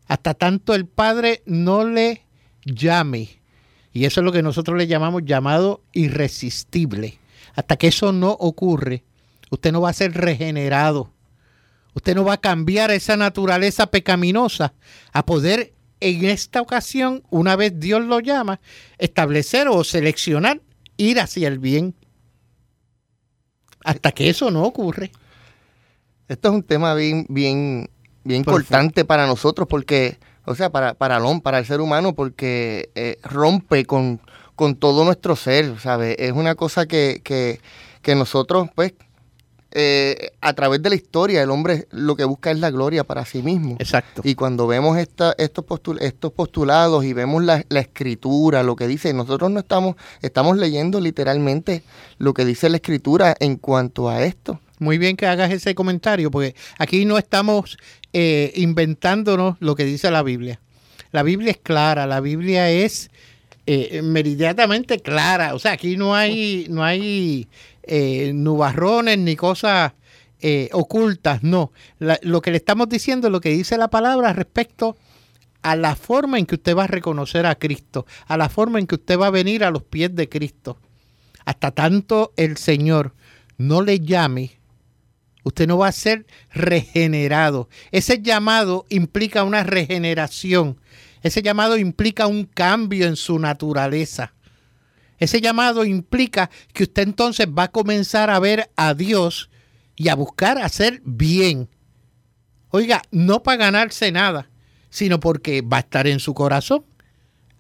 Hasta 0.08 0.34
tanto 0.34 0.74
el 0.74 0.86
Padre 0.86 1.44
no 1.46 1.84
le 1.84 2.24
llame. 2.64 3.28
Y 3.92 4.04
eso 4.04 4.20
es 4.20 4.24
lo 4.24 4.32
que 4.32 4.42
nosotros 4.42 4.76
le 4.76 4.88
llamamos 4.88 5.22
llamado 5.24 5.84
irresistible. 5.92 7.20
Hasta 7.54 7.76
que 7.76 7.86
eso 7.86 8.10
no 8.10 8.32
ocurre, 8.32 9.04
usted 9.50 9.70
no 9.70 9.80
va 9.80 9.90
a 9.90 9.92
ser 9.92 10.14
regenerado. 10.14 11.12
Usted 11.94 12.16
no 12.16 12.24
va 12.24 12.32
a 12.32 12.40
cambiar 12.40 12.90
esa 12.90 13.16
naturaleza 13.16 13.86
pecaminosa 13.92 14.74
a 15.12 15.24
poder 15.24 15.72
en 16.00 16.24
esta 16.24 16.60
ocasión, 16.60 17.22
una 17.30 17.56
vez 17.56 17.78
Dios 17.78 18.02
lo 18.02 18.20
llama, 18.20 18.60
establecer 18.98 19.68
o 19.68 19.84
seleccionar 19.84 20.60
ir 20.96 21.20
hacia 21.20 21.48
el 21.48 21.58
bien. 21.58 21.94
Hasta 23.84 24.12
que 24.12 24.28
eso 24.28 24.50
no 24.50 24.64
ocurre. 24.64 25.10
Esto 26.28 26.48
es 26.48 26.54
un 26.54 26.62
tema 26.62 26.94
bien, 26.94 27.26
bien, 27.28 27.90
bien 28.24 28.44
Por 28.44 28.60
importante 28.60 29.04
para 29.04 29.26
nosotros 29.26 29.66
porque, 29.68 30.18
o 30.44 30.54
sea, 30.54 30.70
para, 30.70 30.94
para, 30.94 31.16
el, 31.16 31.42
para 31.42 31.58
el 31.58 31.66
ser 31.66 31.80
humano 31.80 32.14
porque 32.14 32.90
eh, 32.94 33.18
rompe 33.22 33.84
con, 33.84 34.20
con 34.54 34.76
todo 34.76 35.04
nuestro 35.04 35.34
ser, 35.34 35.80
¿sabes? 35.80 36.16
Es 36.18 36.32
una 36.32 36.54
cosa 36.54 36.86
que, 36.86 37.20
que, 37.24 37.60
que 38.02 38.14
nosotros, 38.14 38.68
pues, 38.74 38.92
eh, 39.72 40.32
a 40.40 40.52
través 40.54 40.82
de 40.82 40.88
la 40.88 40.96
historia 40.96 41.42
el 41.42 41.50
hombre 41.50 41.86
lo 41.92 42.16
que 42.16 42.24
busca 42.24 42.50
es 42.50 42.58
la 42.58 42.70
gloria 42.70 43.04
para 43.04 43.24
sí 43.24 43.42
mismo. 43.42 43.76
Exacto. 43.78 44.20
Y 44.24 44.34
cuando 44.34 44.66
vemos 44.66 44.98
esta, 44.98 45.34
estos, 45.38 45.64
estos 46.00 46.32
postulados 46.32 47.04
y 47.04 47.12
vemos 47.12 47.44
la, 47.44 47.64
escritura, 47.70 48.62
lo 48.62 48.74
que 48.74 48.88
dice, 48.88 49.12
nosotros 49.12 49.50
no 49.50 49.60
estamos, 49.60 49.96
estamos 50.22 50.56
leyendo 50.56 51.00
literalmente 51.00 51.84
lo 52.18 52.34
que 52.34 52.44
dice 52.44 52.68
la 52.68 52.76
escritura 52.76 53.36
en 53.38 53.56
cuanto 53.56 54.08
a 54.08 54.24
esto. 54.24 54.60
Muy 54.80 54.98
bien 54.98 55.16
que 55.16 55.26
hagas 55.26 55.52
ese 55.52 55.74
comentario, 55.74 56.30
porque 56.30 56.56
aquí 56.78 57.04
no 57.04 57.18
estamos 57.18 57.78
eh, 58.12 58.52
inventándonos 58.56 59.56
lo 59.60 59.76
que 59.76 59.84
dice 59.84 60.10
la 60.10 60.22
Biblia. 60.22 60.60
La 61.12 61.22
Biblia 61.22 61.50
es 61.52 61.58
clara, 61.58 62.06
la 62.06 62.20
Biblia 62.20 62.70
es 62.70 63.10
eh, 63.66 64.02
meridianamente 64.02 64.98
clara. 64.98 65.54
O 65.54 65.58
sea, 65.58 65.72
aquí 65.72 65.96
no 65.96 66.14
hay, 66.14 66.66
no 66.70 66.82
hay 66.82 67.46
eh, 67.82 68.32
nubarrones 68.34 69.18
ni 69.18 69.36
cosas 69.36 69.92
eh, 70.40 70.70
ocultas, 70.72 71.42
no. 71.42 71.72
lo 71.98 72.40
que 72.40 72.50
le 72.50 72.56
estamos 72.56 72.88
diciendo 72.88 73.28
es 73.28 73.32
lo 73.32 73.40
que 73.40 73.50
dice 73.50 73.76
la 73.76 73.88
palabra 73.88 74.32
respecto 74.32 74.96
a 75.62 75.76
la 75.76 75.94
forma 75.96 76.38
en 76.38 76.46
que 76.46 76.54
usted 76.54 76.74
va 76.74 76.84
a 76.84 76.88
reconocer 76.88 77.46
a 77.46 77.56
Cristo, 77.56 78.06
a 78.26 78.36
la 78.36 78.48
forma 78.48 78.78
en 78.78 78.86
que 78.86 78.94
usted 78.94 79.18
va 79.18 79.26
a 79.26 79.30
venir 79.30 79.64
a 79.64 79.70
los 79.70 79.82
pies 79.82 80.14
de 80.14 80.28
Cristo. 80.28 80.78
Hasta 81.44 81.70
tanto 81.72 82.32
el 82.36 82.56
Señor 82.56 83.14
no 83.58 83.82
le 83.82 84.00
llame, 84.00 84.58
usted 85.44 85.66
no 85.66 85.78
va 85.78 85.88
a 85.88 85.92
ser 85.92 86.26
regenerado. 86.52 87.68
Ese 87.92 88.22
llamado 88.22 88.86
implica 88.88 89.44
una 89.44 89.62
regeneración. 89.62 90.80
Ese 91.22 91.42
llamado 91.42 91.76
implica 91.76 92.26
un 92.26 92.44
cambio 92.44 93.06
en 93.06 93.16
su 93.16 93.38
naturaleza. 93.38 94.32
Ese 95.20 95.40
llamado 95.40 95.84
implica 95.84 96.50
que 96.72 96.84
usted 96.84 97.02
entonces 97.02 97.46
va 97.46 97.64
a 97.64 97.70
comenzar 97.70 98.30
a 98.30 98.40
ver 98.40 98.70
a 98.74 98.94
Dios 98.94 99.50
y 99.94 100.08
a 100.08 100.16
buscar 100.16 100.58
hacer 100.58 101.00
bien. 101.04 101.68
Oiga, 102.70 103.02
no 103.12 103.42
para 103.42 103.58
ganarse 103.58 104.10
nada, 104.10 104.50
sino 104.88 105.20
porque 105.20 105.62
va 105.62 105.76
a 105.76 105.80
estar 105.80 106.06
en 106.06 106.18
su 106.18 106.34
corazón 106.34 106.84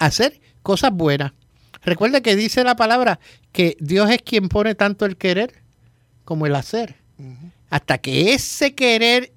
hacer 0.00 0.40
cosas 0.62 0.92
buenas. 0.92 1.32
Recuerde 1.82 2.22
que 2.22 2.34
dice 2.34 2.64
la 2.64 2.74
palabra 2.76 3.20
que 3.52 3.76
Dios 3.78 4.10
es 4.10 4.22
quien 4.22 4.48
pone 4.48 4.74
tanto 4.74 5.06
el 5.06 5.16
querer 5.16 5.62
como 6.24 6.46
el 6.46 6.54
hacer. 6.56 6.96
Hasta 7.68 7.98
que 7.98 8.32
ese 8.32 8.74
querer 8.74 9.32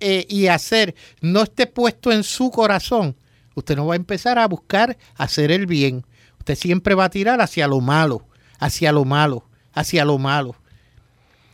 eh, 0.00 0.26
y 0.28 0.46
hacer 0.46 0.94
no 1.20 1.42
esté 1.42 1.66
puesto 1.66 2.10
en 2.10 2.24
su 2.24 2.50
corazón, 2.50 3.16
usted 3.54 3.76
no 3.76 3.86
va 3.86 3.94
a 3.94 3.96
empezar 3.96 4.38
a 4.38 4.48
buscar 4.48 4.96
hacer 5.14 5.52
el 5.52 5.66
bien. 5.66 6.04
Usted 6.42 6.56
siempre 6.56 6.96
va 6.96 7.04
a 7.04 7.10
tirar 7.10 7.40
hacia 7.40 7.68
lo 7.68 7.80
malo, 7.80 8.26
hacia 8.58 8.90
lo 8.90 9.04
malo, 9.04 9.48
hacia 9.74 10.04
lo 10.04 10.18
malo. 10.18 10.56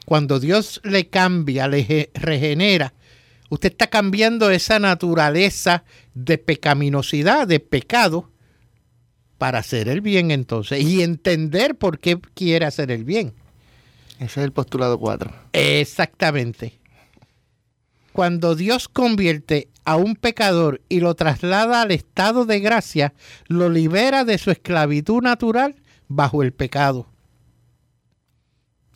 Cuando 0.06 0.40
Dios 0.40 0.80
le 0.82 1.10
cambia, 1.10 1.68
le 1.68 2.10
regenera, 2.14 2.94
usted 3.50 3.72
está 3.72 3.88
cambiando 3.88 4.48
esa 4.48 4.78
naturaleza 4.78 5.84
de 6.14 6.38
pecaminosidad, 6.38 7.46
de 7.46 7.60
pecado, 7.60 8.30
para 9.36 9.58
hacer 9.58 9.90
el 9.90 10.00
bien 10.00 10.30
entonces 10.30 10.82
y 10.82 11.02
entender 11.02 11.76
por 11.76 11.98
qué 11.98 12.18
quiere 12.32 12.64
hacer 12.64 12.90
el 12.90 13.04
bien. 13.04 13.34
Ese 14.14 14.40
es 14.40 14.44
el 14.46 14.52
postulado 14.52 14.98
4. 14.98 15.30
Exactamente. 15.52 16.77
Cuando 18.18 18.56
Dios 18.56 18.88
convierte 18.88 19.68
a 19.84 19.94
un 19.94 20.16
pecador 20.16 20.82
y 20.88 20.98
lo 20.98 21.14
traslada 21.14 21.82
al 21.82 21.92
estado 21.92 22.46
de 22.46 22.58
gracia, 22.58 23.14
lo 23.46 23.68
libera 23.68 24.24
de 24.24 24.38
su 24.38 24.50
esclavitud 24.50 25.22
natural 25.22 25.76
bajo 26.08 26.42
el 26.42 26.52
pecado. 26.52 27.06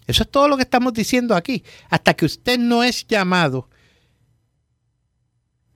Eso 0.09 0.25
es 0.25 0.29
todo 0.29 0.49
lo 0.49 0.57
que 0.57 0.65
estamos 0.65 0.93
diciendo 0.93 1.37
aquí. 1.37 1.63
Hasta 1.89 2.15
que 2.15 2.25
usted 2.25 2.59
no 2.59 2.83
es 2.83 3.07
llamado 3.07 3.69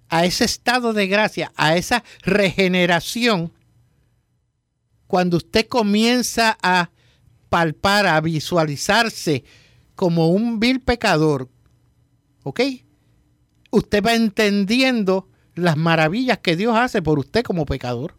a 0.09 0.25
ese 0.25 0.45
estado 0.45 0.93
de 0.93 1.07
gracia, 1.07 1.53
a 1.55 1.77
esa 1.77 2.03
regeneración, 2.23 3.53
cuando 5.07 5.37
usted 5.37 5.69
comienza 5.69 6.59
a 6.61 6.91
palpar, 7.49 8.09
a 8.09 8.21
visualizarse 8.21 9.45
como 9.95 10.31
un 10.31 10.59
vil 10.59 10.81
pecador, 10.81 11.49
¿ok? 12.43 12.61
Usted 13.77 14.03
va 14.03 14.15
entendiendo 14.15 15.29
las 15.55 15.77
maravillas 15.77 16.39
que 16.39 16.57
Dios 16.57 16.77
hace 16.77 17.03
por 17.03 17.19
usted 17.19 17.43
como 17.43 17.67
pecador. 17.67 18.15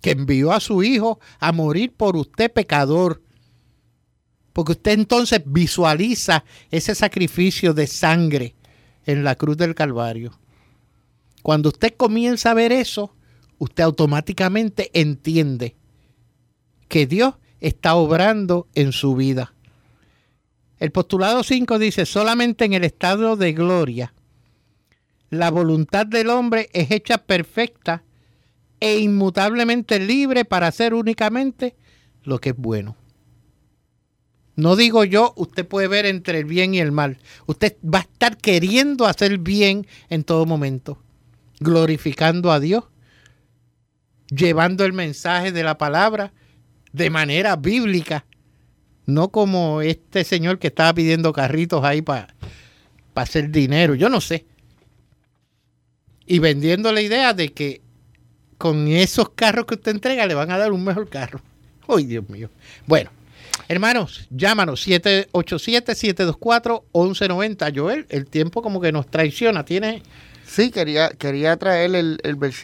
Que 0.00 0.12
envió 0.12 0.52
a 0.52 0.60
su 0.60 0.82
Hijo 0.82 1.20
a 1.38 1.52
morir 1.52 1.92
por 1.92 2.16
usted 2.16 2.52
pecador. 2.52 3.22
Porque 4.52 4.72
usted 4.72 4.92
entonces 4.92 5.42
visualiza 5.44 6.44
ese 6.70 6.94
sacrificio 6.94 7.74
de 7.74 7.86
sangre 7.86 8.54
en 9.04 9.24
la 9.24 9.34
cruz 9.34 9.56
del 9.56 9.74
Calvario. 9.74 10.38
Cuando 11.42 11.70
usted 11.70 11.94
comienza 11.96 12.50
a 12.50 12.54
ver 12.54 12.72
eso, 12.72 13.14
usted 13.58 13.82
automáticamente 13.82 14.90
entiende 14.94 15.76
que 16.88 17.06
Dios 17.06 17.34
está 17.60 17.94
obrando 17.94 18.68
en 18.74 18.92
su 18.92 19.16
vida. 19.16 19.54
El 20.78 20.92
postulado 20.92 21.42
5 21.42 21.78
dice, 21.78 22.06
solamente 22.06 22.64
en 22.64 22.74
el 22.74 22.84
estado 22.84 23.36
de 23.36 23.52
gloria 23.52 24.12
la 25.32 25.50
voluntad 25.50 26.06
del 26.06 26.28
hombre 26.28 26.68
es 26.74 26.90
hecha 26.90 27.16
perfecta 27.16 28.04
e 28.80 28.98
inmutablemente 28.98 29.98
libre 29.98 30.44
para 30.44 30.66
hacer 30.66 30.92
únicamente 30.92 31.74
lo 32.22 32.38
que 32.38 32.50
es 32.50 32.56
bueno. 32.56 32.98
No 34.56 34.76
digo 34.76 35.04
yo, 35.04 35.32
usted 35.36 35.66
puede 35.66 35.88
ver 35.88 36.04
entre 36.04 36.40
el 36.40 36.44
bien 36.44 36.74
y 36.74 36.80
el 36.80 36.92
mal. 36.92 37.16
Usted 37.46 37.78
va 37.82 38.00
a 38.00 38.02
estar 38.02 38.36
queriendo 38.36 39.06
hacer 39.06 39.38
bien 39.38 39.86
en 40.10 40.22
todo 40.22 40.44
momento, 40.44 41.02
glorificando 41.60 42.52
a 42.52 42.60
Dios, 42.60 42.84
llevando 44.28 44.84
el 44.84 44.92
mensaje 44.92 45.50
de 45.50 45.62
la 45.62 45.78
palabra 45.78 46.34
de 46.92 47.08
manera 47.08 47.56
bíblica, 47.56 48.26
no 49.06 49.30
como 49.30 49.80
este 49.80 50.24
señor 50.24 50.58
que 50.58 50.66
estaba 50.66 50.92
pidiendo 50.92 51.32
carritos 51.32 51.82
ahí 51.84 52.02
para 52.02 52.34
hacer 53.14 53.50
dinero. 53.50 53.94
Yo 53.94 54.10
no 54.10 54.20
sé 54.20 54.51
y 56.32 56.38
vendiendo 56.38 56.90
la 56.92 57.02
idea 57.02 57.34
de 57.34 57.52
que 57.52 57.82
con 58.56 58.88
esos 58.88 59.28
carros 59.28 59.66
que 59.66 59.74
usted 59.74 59.90
entrega 59.90 60.26
le 60.26 60.32
van 60.32 60.50
a 60.50 60.56
dar 60.56 60.72
un 60.72 60.82
mejor 60.82 61.10
carro. 61.10 61.42
¡Ay, 61.88 62.06
Dios 62.06 62.26
mío! 62.30 62.48
Bueno, 62.86 63.10
hermanos, 63.68 64.26
llámanos 64.30 64.88
787-724-1190. 64.88 67.76
Joel, 67.76 68.06
el 68.08 68.24
tiempo 68.24 68.62
como 68.62 68.80
que 68.80 68.92
nos 68.92 69.08
traiciona. 69.08 69.66
Tiene... 69.66 70.02
Sí, 70.46 70.70
quería, 70.70 71.10
quería 71.10 71.54
traer 71.58 71.94
el, 71.94 72.18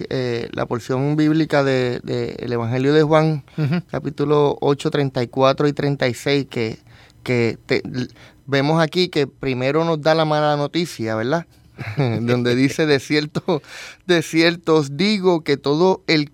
eh, 0.08 0.48
la 0.50 0.64
porción 0.64 1.16
bíblica 1.16 1.62
del 1.62 2.00
de, 2.02 2.36
Evangelio 2.40 2.94
de 2.94 3.02
Juan, 3.02 3.44
capítulo 3.90 4.56
8, 4.62 4.90
34 4.90 5.68
y 5.68 5.74
36, 5.74 6.46
que, 6.48 6.78
que 7.22 7.58
vemos 8.46 8.80
aquí 8.80 9.10
que 9.10 9.26
primero 9.26 9.84
nos 9.84 10.00
da 10.00 10.14
la 10.14 10.24
mala 10.24 10.56
noticia, 10.56 11.14
¿verdad? 11.16 11.44
donde 11.96 12.54
dice 12.54 12.86
de 12.86 13.00
cierto, 13.00 13.62
de 14.06 14.22
cierto 14.22 14.76
os 14.76 14.96
digo 14.96 15.42
que 15.42 15.56
todo 15.56 16.02
el 16.06 16.32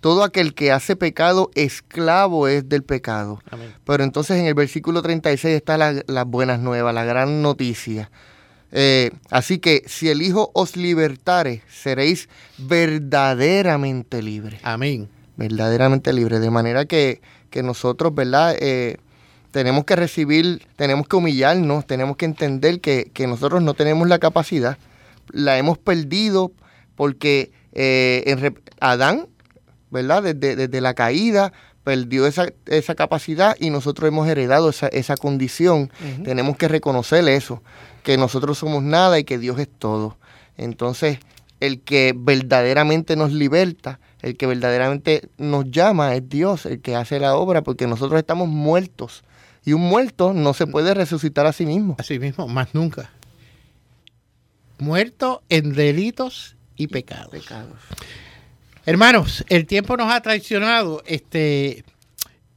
todo 0.00 0.22
aquel 0.22 0.52
que 0.52 0.70
hace 0.70 0.96
pecado, 0.96 1.50
esclavo 1.54 2.46
es 2.46 2.68
del 2.68 2.82
pecado. 2.82 3.40
Pero 3.86 4.04
entonces 4.04 4.38
en 4.38 4.44
el 4.44 4.52
versículo 4.52 5.00
36 5.00 5.56
está 5.56 5.78
las 5.78 6.04
la 6.08 6.24
buenas 6.24 6.60
nuevas, 6.60 6.94
la 6.94 7.06
gran 7.06 7.40
noticia. 7.40 8.10
Eh, 8.70 9.12
así 9.30 9.60
que 9.60 9.82
si 9.86 10.10
el 10.10 10.20
Hijo 10.20 10.50
os 10.52 10.76
libertare, 10.76 11.62
seréis 11.70 12.28
verdaderamente 12.58 14.20
libres. 14.20 14.60
Amén. 14.62 15.08
Verdaderamente 15.36 16.12
libres. 16.12 16.40
De 16.42 16.50
manera 16.50 16.84
que, 16.84 17.22
que 17.48 17.62
nosotros, 17.62 18.14
¿verdad? 18.14 18.56
Eh, 18.58 18.98
tenemos 19.54 19.84
que 19.84 19.94
recibir, 19.94 20.66
tenemos 20.74 21.06
que 21.06 21.14
humillarnos, 21.14 21.86
tenemos 21.86 22.16
que 22.16 22.24
entender 22.24 22.80
que, 22.80 23.26
nosotros 23.28 23.62
no 23.62 23.74
tenemos 23.74 24.08
la 24.08 24.18
capacidad, 24.18 24.78
la 25.30 25.56
hemos 25.58 25.78
perdido 25.78 26.50
porque 26.96 27.52
eh, 27.72 28.52
Adán, 28.80 29.28
¿verdad? 29.92 30.34
Desde, 30.34 30.80
la 30.80 30.94
caída 30.94 31.52
perdió 31.84 32.26
esa, 32.26 32.48
esa, 32.66 32.96
capacidad 32.96 33.56
y 33.60 33.70
nosotros 33.70 34.08
hemos 34.08 34.26
heredado 34.26 34.70
esa, 34.70 34.88
esa 34.88 35.16
condición. 35.16 35.88
Tenemos 36.24 36.56
que 36.56 36.66
reconocer 36.66 37.28
eso, 37.28 37.62
que 38.02 38.16
nosotros 38.16 38.58
somos 38.58 38.82
nada 38.82 39.20
y 39.20 39.24
que 39.24 39.38
Dios 39.38 39.60
es 39.60 39.68
todo. 39.68 40.18
Entonces, 40.56 41.20
el 41.60 41.80
que 41.80 42.12
verdaderamente 42.16 43.14
nos 43.14 43.32
liberta, 43.32 44.00
el 44.20 44.36
que 44.36 44.48
verdaderamente 44.48 45.28
nos 45.38 45.70
llama 45.70 46.12
es 46.16 46.28
Dios, 46.28 46.66
el 46.66 46.80
que 46.80 46.96
hace 46.96 47.20
la 47.20 47.36
obra, 47.36 47.62
porque 47.62 47.86
nosotros 47.86 48.18
estamos 48.18 48.48
muertos 48.48 49.22
y 49.64 49.72
un 49.72 49.82
muerto 49.82 50.32
no 50.32 50.54
se 50.54 50.66
puede 50.66 50.94
resucitar 50.94 51.46
a 51.46 51.52
sí 51.52 51.66
mismo. 51.66 51.94
A 51.98 52.02
sí 52.02 52.18
mismo, 52.18 52.48
más 52.48 52.74
nunca. 52.74 53.12
Muerto 54.78 55.44
en 55.48 55.72
delitos 55.72 56.56
y 56.76 56.88
pecados. 56.88 57.46
Hermanos, 58.84 59.44
el 59.48 59.66
tiempo 59.66 59.96
nos 59.96 60.12
ha 60.12 60.20
traicionado. 60.20 61.02
Este, 61.06 61.84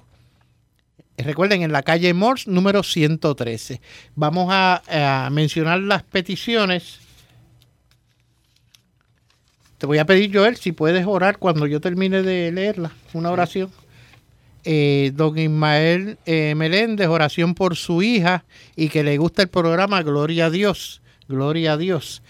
Recuerden, 1.18 1.64
en 1.64 1.74
la 1.74 1.84
calle 1.84 2.14
Morse 2.14 2.50
número 2.50 2.84
113. 2.84 3.82
Vamos 4.16 4.48
a 4.50 5.28
mencionar 5.30 5.82
las 5.82 6.04
peticiones 6.04 7.09
te 9.80 9.88
voy 9.88 9.98
a 9.98 10.06
pedir, 10.06 10.36
Joel, 10.36 10.58
si 10.58 10.74
puedes 10.74 11.08
orar 11.08 11.40
cuando 11.40 11.66
yo 11.66 11.80
termine 11.80 12.22
de 12.22 12.52
leerla, 12.52 12.92
una 13.14 13.32
oración. 13.32 13.72
Eh, 14.66 15.14
don 15.16 15.38
Ismael 15.38 16.18
eh, 16.26 16.54
Meléndez, 16.54 17.08
oración 17.08 17.56
por 17.56 17.78
su 17.78 18.02
hija 18.02 18.44
y 18.76 18.90
que 18.90 19.06
le 19.06 19.18
gusta 19.18 19.44
el 19.44 19.48
programa 19.48 20.04
Gloria 20.04 20.48
a 20.48 20.50
Dios. 20.50 21.02
Gloria 21.30 21.74
a 21.74 21.78
Dios. 21.78 22.22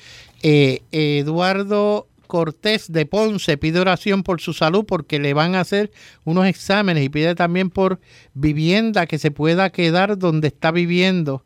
Eh, 0.43 0.83
Eduardo 0.91 2.07
Cortés 2.27 2.91
de 2.91 3.07
Ponce 3.07 3.57
pide 3.57 3.79
oración 3.79 4.21
por 4.21 4.41
su 4.41 4.53
salud 4.53 4.85
porque 4.85 5.17
le 5.17 5.33
van 5.33 5.55
a 5.55 5.61
hacer 5.61 5.89
unos 6.25 6.45
exámenes 6.45 7.03
y 7.03 7.09
pide 7.09 7.33
también 7.33 7.71
por 7.71 7.99
vivienda 8.35 9.07
que 9.07 9.17
se 9.17 9.31
pueda 9.31 9.71
quedar 9.71 10.19
donde 10.19 10.49
está 10.49 10.69
viviendo. 10.69 11.43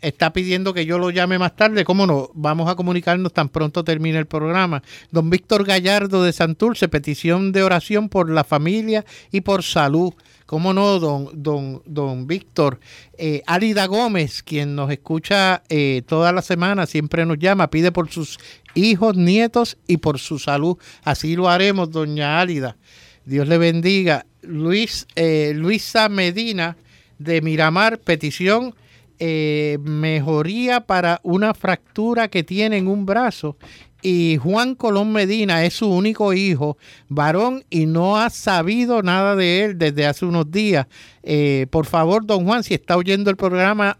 Está 0.00 0.32
pidiendo 0.32 0.72
que 0.72 0.86
yo 0.86 0.96
lo 0.98 1.10
llame 1.10 1.40
más 1.40 1.56
tarde, 1.56 1.84
¿cómo 1.84 2.06
no? 2.06 2.30
Vamos 2.34 2.70
a 2.70 2.76
comunicarnos 2.76 3.32
tan 3.32 3.48
pronto 3.48 3.82
termine 3.82 4.18
el 4.18 4.26
programa. 4.26 4.82
Don 5.10 5.28
Víctor 5.28 5.64
Gallardo 5.64 6.22
de 6.22 6.32
Santurce, 6.32 6.88
petición 6.88 7.50
de 7.50 7.64
oración 7.64 8.08
por 8.08 8.30
la 8.30 8.44
familia 8.44 9.04
y 9.32 9.40
por 9.40 9.64
salud. 9.64 10.14
¿Cómo 10.46 10.72
no, 10.72 11.00
don, 11.00 11.30
don, 11.34 11.82
don 11.84 12.28
Víctor? 12.28 12.78
Eh, 13.18 13.42
Alida 13.46 13.86
Gómez, 13.86 14.44
quien 14.44 14.76
nos 14.76 14.90
escucha 14.92 15.64
eh, 15.68 16.02
toda 16.06 16.32
la 16.32 16.42
semana, 16.42 16.86
siempre 16.86 17.26
nos 17.26 17.38
llama, 17.38 17.68
pide 17.68 17.90
por 17.90 18.08
sus 18.08 18.38
hijos, 18.74 19.16
nietos 19.16 19.78
y 19.88 19.96
por 19.96 20.20
su 20.20 20.38
salud. 20.38 20.78
Así 21.02 21.34
lo 21.34 21.48
haremos, 21.48 21.90
doña 21.90 22.40
Álida. 22.40 22.76
Dios 23.24 23.48
le 23.48 23.58
bendiga. 23.58 24.26
Luis, 24.42 25.08
eh, 25.16 25.52
Luisa 25.56 26.08
Medina 26.08 26.76
de 27.18 27.42
Miramar, 27.42 27.98
petición 27.98 28.74
eh, 29.20 29.78
mejoría 29.82 30.80
para 30.86 31.20
una 31.24 31.52
fractura 31.52 32.28
que 32.28 32.44
tiene 32.44 32.76
en 32.76 32.86
un 32.86 33.04
brazo. 33.04 33.56
Y 34.00 34.36
Juan 34.36 34.76
Colón 34.76 35.12
Medina 35.12 35.64
es 35.64 35.74
su 35.74 35.88
único 35.88 36.32
hijo, 36.32 36.78
varón, 37.08 37.64
y 37.68 37.86
no 37.86 38.16
ha 38.16 38.30
sabido 38.30 39.02
nada 39.02 39.34
de 39.34 39.64
él 39.64 39.78
desde 39.78 40.06
hace 40.06 40.24
unos 40.24 40.50
días. 40.52 40.86
Eh, 41.24 41.66
por 41.70 41.86
favor, 41.86 42.24
don 42.24 42.44
Juan, 42.44 42.62
si 42.62 42.74
está 42.74 42.96
oyendo 42.96 43.28
el 43.28 43.36
programa, 43.36 43.98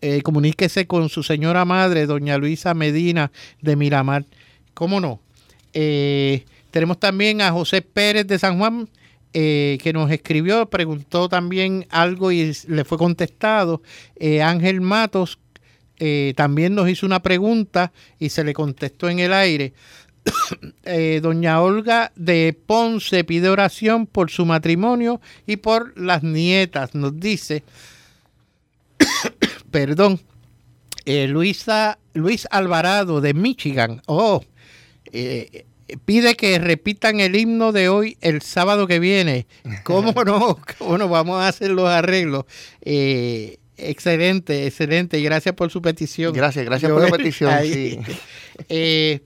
eh, 0.00 0.20
comuníquese 0.22 0.88
con 0.88 1.08
su 1.08 1.22
señora 1.22 1.64
madre, 1.64 2.06
doña 2.06 2.36
Luisa 2.36 2.74
Medina 2.74 3.30
de 3.62 3.76
Miramar. 3.76 4.24
¿Cómo 4.74 5.00
no? 5.00 5.20
tenemos 6.70 6.98
también 6.98 7.42
a 7.42 7.52
José 7.52 7.82
Pérez 7.82 8.26
de 8.26 8.38
San 8.38 8.58
Juan, 8.58 8.88
eh, 9.38 9.76
que 9.82 9.92
nos 9.92 10.10
escribió, 10.10 10.64
preguntó 10.70 11.28
también 11.28 11.86
algo 11.90 12.32
y 12.32 12.56
le 12.68 12.86
fue 12.86 12.96
contestado. 12.96 13.82
Eh, 14.18 14.40
Ángel 14.40 14.80
Matos 14.80 15.38
eh, 15.98 16.32
también 16.38 16.74
nos 16.74 16.88
hizo 16.88 17.04
una 17.04 17.20
pregunta 17.20 17.92
y 18.18 18.30
se 18.30 18.44
le 18.44 18.54
contestó 18.54 19.10
en 19.10 19.18
el 19.18 19.34
aire. 19.34 19.74
doña 21.20 21.60
Olga 21.60 22.12
de 22.16 22.58
Ponce 22.64 23.24
pide 23.24 23.50
oración 23.50 24.06
por 24.06 24.30
su 24.30 24.46
matrimonio 24.46 25.20
y 25.46 25.56
por 25.56 25.92
las 26.00 26.22
nietas, 26.22 26.94
nos 26.94 27.20
dice. 27.20 27.62
Perdón. 29.70 30.18
Luisa, 31.04 31.98
Luis 32.14 32.48
Alvarado 32.50 33.20
de 33.20 33.34
Michigan. 33.34 34.00
Oh, 34.06 34.42
pide 36.04 36.36
que 36.36 36.58
repitan 36.58 37.20
el 37.20 37.36
himno 37.36 37.72
de 37.72 37.88
hoy 37.88 38.16
el 38.20 38.42
sábado 38.42 38.86
que 38.86 38.98
viene. 38.98 39.46
¿Cómo 39.84 40.12
no? 40.24 40.58
¿Cómo 40.78 40.98
no? 40.98 41.08
Vamos 41.08 41.40
a 41.40 41.48
hacer 41.48 41.70
los 41.70 41.88
arreglos. 41.88 42.44
Eh, 42.82 43.58
excelente, 43.76 44.66
excelente. 44.66 45.20
Gracias 45.20 45.54
por 45.54 45.70
su 45.70 45.80
petición. 45.82 46.32
Gracias, 46.32 46.64
gracias 46.64 46.90
por 46.90 47.02
la 47.02 47.16
petición. 47.16 47.52
Eh, 48.70 49.20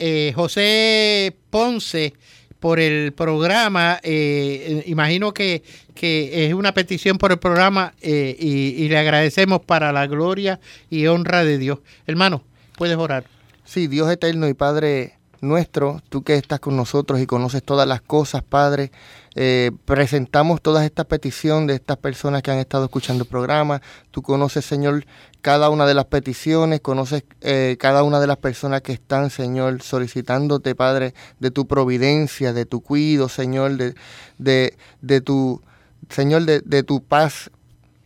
eh, 0.00 0.32
José 0.34 1.36
Ponce, 1.48 2.12
por 2.58 2.80
el 2.80 3.12
programa, 3.12 4.00
imagino 4.84 5.32
que, 5.32 5.62
que, 5.94 6.46
es 6.46 6.54
una 6.54 6.74
petición 6.74 7.18
por 7.18 7.30
el 7.30 7.38
programa 7.38 7.94
y, 8.02 8.74
y 8.78 8.88
le 8.88 8.98
agradecemos 8.98 9.60
para 9.60 9.92
la 9.92 10.08
gloria 10.08 10.58
y 10.90 11.06
honra 11.06 11.44
de 11.44 11.56
Dios. 11.56 11.78
Hermano, 12.04 12.42
puedes 12.76 12.96
orar. 12.96 13.26
Sí, 13.64 13.86
Dios 13.86 14.10
eterno 14.10 14.48
y 14.48 14.54
Padre 14.54 15.14
nuestro, 15.42 16.00
tú 16.08 16.22
que 16.22 16.36
estás 16.36 16.60
con 16.60 16.76
nosotros 16.76 17.20
y 17.20 17.26
conoces 17.26 17.62
todas 17.62 17.86
las 17.86 18.00
cosas, 18.00 18.42
Padre. 18.42 18.92
Eh, 19.34 19.72
presentamos 19.84 20.62
toda 20.62 20.84
esta 20.84 21.04
petición 21.04 21.66
de 21.66 21.74
estas 21.74 21.96
personas 21.96 22.42
que 22.42 22.50
han 22.50 22.58
estado 22.58 22.84
escuchando 22.84 23.24
el 23.24 23.28
programa. 23.28 23.82
Tú 24.12 24.22
conoces, 24.22 24.64
Señor, 24.64 25.04
cada 25.40 25.68
una 25.68 25.84
de 25.84 25.94
las 25.94 26.04
peticiones, 26.06 26.80
conoces 26.80 27.24
eh, 27.40 27.76
cada 27.78 28.04
una 28.04 28.20
de 28.20 28.28
las 28.28 28.36
personas 28.36 28.82
que 28.82 28.92
están, 28.92 29.30
Señor, 29.30 29.82
solicitándote, 29.82 30.74
Padre, 30.74 31.12
de 31.40 31.50
tu 31.50 31.66
providencia, 31.66 32.52
de 32.52 32.64
tu 32.64 32.80
cuido, 32.80 33.28
Señor, 33.28 33.76
de, 33.76 33.94
de, 34.38 34.76
de 35.00 35.20
tu, 35.20 35.60
Señor, 36.08 36.44
de, 36.44 36.60
de 36.60 36.82
tu 36.84 37.02
paz 37.02 37.50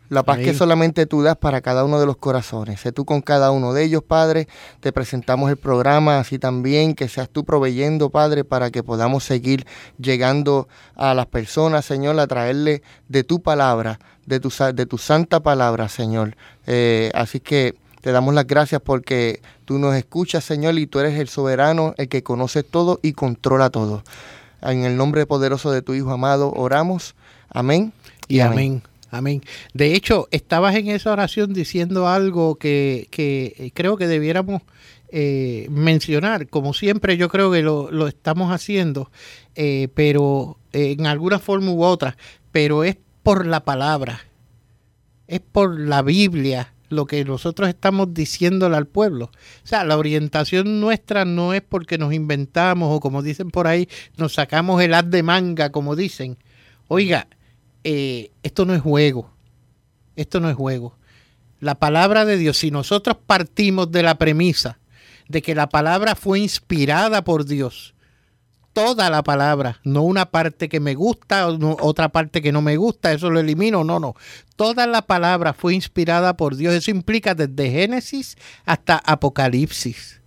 la 0.09 0.22
paz 0.22 0.38
que 0.38 0.54
solamente 0.54 1.07
tú 1.07 1.22
das 1.22 1.36
para 1.36 1.61
cada 1.61 1.84
uno 1.84 1.98
de 1.98 2.07
los 2.07 2.16
corazones. 2.16 2.80
Sé 2.80 2.92
tú 2.92 3.04
con 3.04 3.22
cada 3.22 3.50
uno 3.50 3.72
de 3.72 3.84
ellos, 3.84 4.02
Padre. 4.02 4.48
Te 4.80 4.92
presentamos 4.92 5.50
el 5.50 5.57
programa 5.57 6.18
así 6.18 6.38
también, 6.38 6.94
que 6.94 7.09
seas 7.09 7.28
tú 7.28 7.44
proveyendo, 7.44 8.11
Padre, 8.11 8.44
para 8.44 8.70
que 8.70 8.82
podamos 8.82 9.24
seguir 9.24 9.66
llegando 9.98 10.68
a 10.94 11.14
las 11.14 11.26
personas, 11.26 11.84
Señor, 11.84 12.18
a 12.20 12.26
traerle 12.26 12.82
de 13.09 13.24
tu 13.24 13.42
palabra, 13.42 13.98
de 14.26 14.40
tu, 14.40 14.52
de 14.74 14.86
tu 14.86 14.98
santa 14.98 15.40
palabra, 15.40 15.88
Señor. 15.88 16.36
Eh, 16.66 17.11
así 17.14 17.40
que 17.40 17.74
te 18.00 18.12
damos 18.12 18.34
las 18.34 18.46
gracias 18.46 18.80
porque 18.80 19.40
tú 19.64 19.78
nos 19.78 19.96
escuchas, 19.96 20.44
Señor, 20.44 20.78
y 20.78 20.86
tú 20.86 21.00
eres 21.00 21.18
el 21.18 21.28
soberano, 21.28 21.94
el 21.96 22.09
que 22.09 22.22
conoce 22.22 22.62
todo 22.62 23.00
y 23.02 23.12
controla 23.12 23.70
todo. 23.70 24.04
En 24.62 24.84
el 24.84 24.96
nombre 24.96 25.26
poderoso 25.26 25.72
de 25.72 25.82
tu 25.82 25.94
Hijo 25.94 26.12
amado, 26.12 26.52
oramos. 26.52 27.14
Amén 27.48 27.92
y, 28.28 28.40
amén. 28.40 28.59
Amén. 28.59 28.95
De 29.72 29.94
hecho, 29.94 30.28
estabas 30.30 30.74
en 30.76 30.88
esa 30.88 31.12
oración 31.12 31.52
diciendo 31.52 32.09
algo 32.09 32.57
que, 32.57 33.09
que 33.11 33.72
creo 33.74 33.96
que 33.96 34.07
debiéramos 34.07 34.62
eh, 35.09 35.66
mencionar, 35.70 36.48
como 36.48 36.74
siempre 36.74 37.16
yo 37.16 37.28
creo 37.28 37.50
que 37.50 37.62
lo, 37.62 37.90
lo 37.90 38.09
estamos 38.09 38.52
haciendo, 38.52 39.11
eh, 39.54 39.88
pero 39.94 40.59
en 40.72 41.07
alguna 41.07 41.38
forma 41.38 41.70
u 41.70 41.82
otra, 41.84 42.16
pero 42.52 42.84
es 42.84 42.96
por 43.22 43.46
la 43.46 43.64
palabra, 43.64 44.20
es 45.28 45.40
por 45.40 45.78
la 45.78 46.02
Biblia 46.02 46.72
lo 46.88 47.07
que 47.07 47.24
nosotros 47.24 47.68
estamos 47.68 48.14
diciéndole 48.14 48.76
al 48.76 48.86
pueblo. 48.86 49.30
O 49.64 49.66
sea, 49.66 49.84
la 49.84 49.96
orientación 49.96 50.80
nuestra 50.80 51.24
no 51.24 51.52
es 51.52 51.62
porque 51.62 51.98
nos 51.98 52.12
inventamos 52.12 52.94
o 52.94 53.00
como 53.00 53.22
dicen 53.22 53.50
por 53.50 53.66
ahí, 53.66 53.88
nos 54.16 54.34
sacamos 54.34 54.82
el 54.82 54.94
haz 54.94 55.11
de 55.11 55.22
manga, 55.22 55.70
como 55.70 55.96
dicen. 55.96 56.38
Oiga, 56.88 57.26
eh, 57.89 58.32
esto 58.43 58.64
no 58.64 58.74
es 58.74 58.82
juego, 58.82 59.30
esto 60.16 60.41
no 60.41 60.51
es 60.51 60.57
juego. 60.57 60.99
La 61.61 61.76
palabra 61.76 62.24
de 62.24 62.37
Dios, 62.37 62.59
si 62.59 62.72
nosotros 62.72 63.16
partimos 63.24 63.93
de 63.93 64.03
la 64.03 64.18
premisa 64.18 64.80
de 65.28 65.41
que 65.41 65.55
la 65.55 65.68
palabra 65.68 66.16
fue 66.16 66.41
inspirada 66.41 67.22
por 67.22 67.45
Dios, 67.45 67.95
toda 68.72 69.09
la 69.09 69.22
palabra, 69.22 69.78
no 69.84 70.03
una 70.03 70.32
parte 70.32 70.68
que 70.68 70.80
me 70.80 70.97
gusta, 70.97 71.47
otra 71.47 72.09
parte 72.09 72.43
que 72.43 72.51
no 72.51 72.61
me 72.61 72.76
gusta, 72.76 73.12
eso 73.12 73.30
lo 73.30 73.39
elimino, 73.39 73.84
no, 73.84 74.01
no. 74.01 74.16
Toda 74.57 74.89
la 74.89 75.03
palabra 75.03 75.53
fue 75.53 75.72
inspirada 75.72 76.37
por 76.37 76.57
Dios. 76.57 76.74
Eso 76.74 76.91
implica 76.91 77.37
desde 77.37 77.70
Génesis 77.70 78.37
hasta 78.64 78.99
Apocalipsis. 78.99 80.20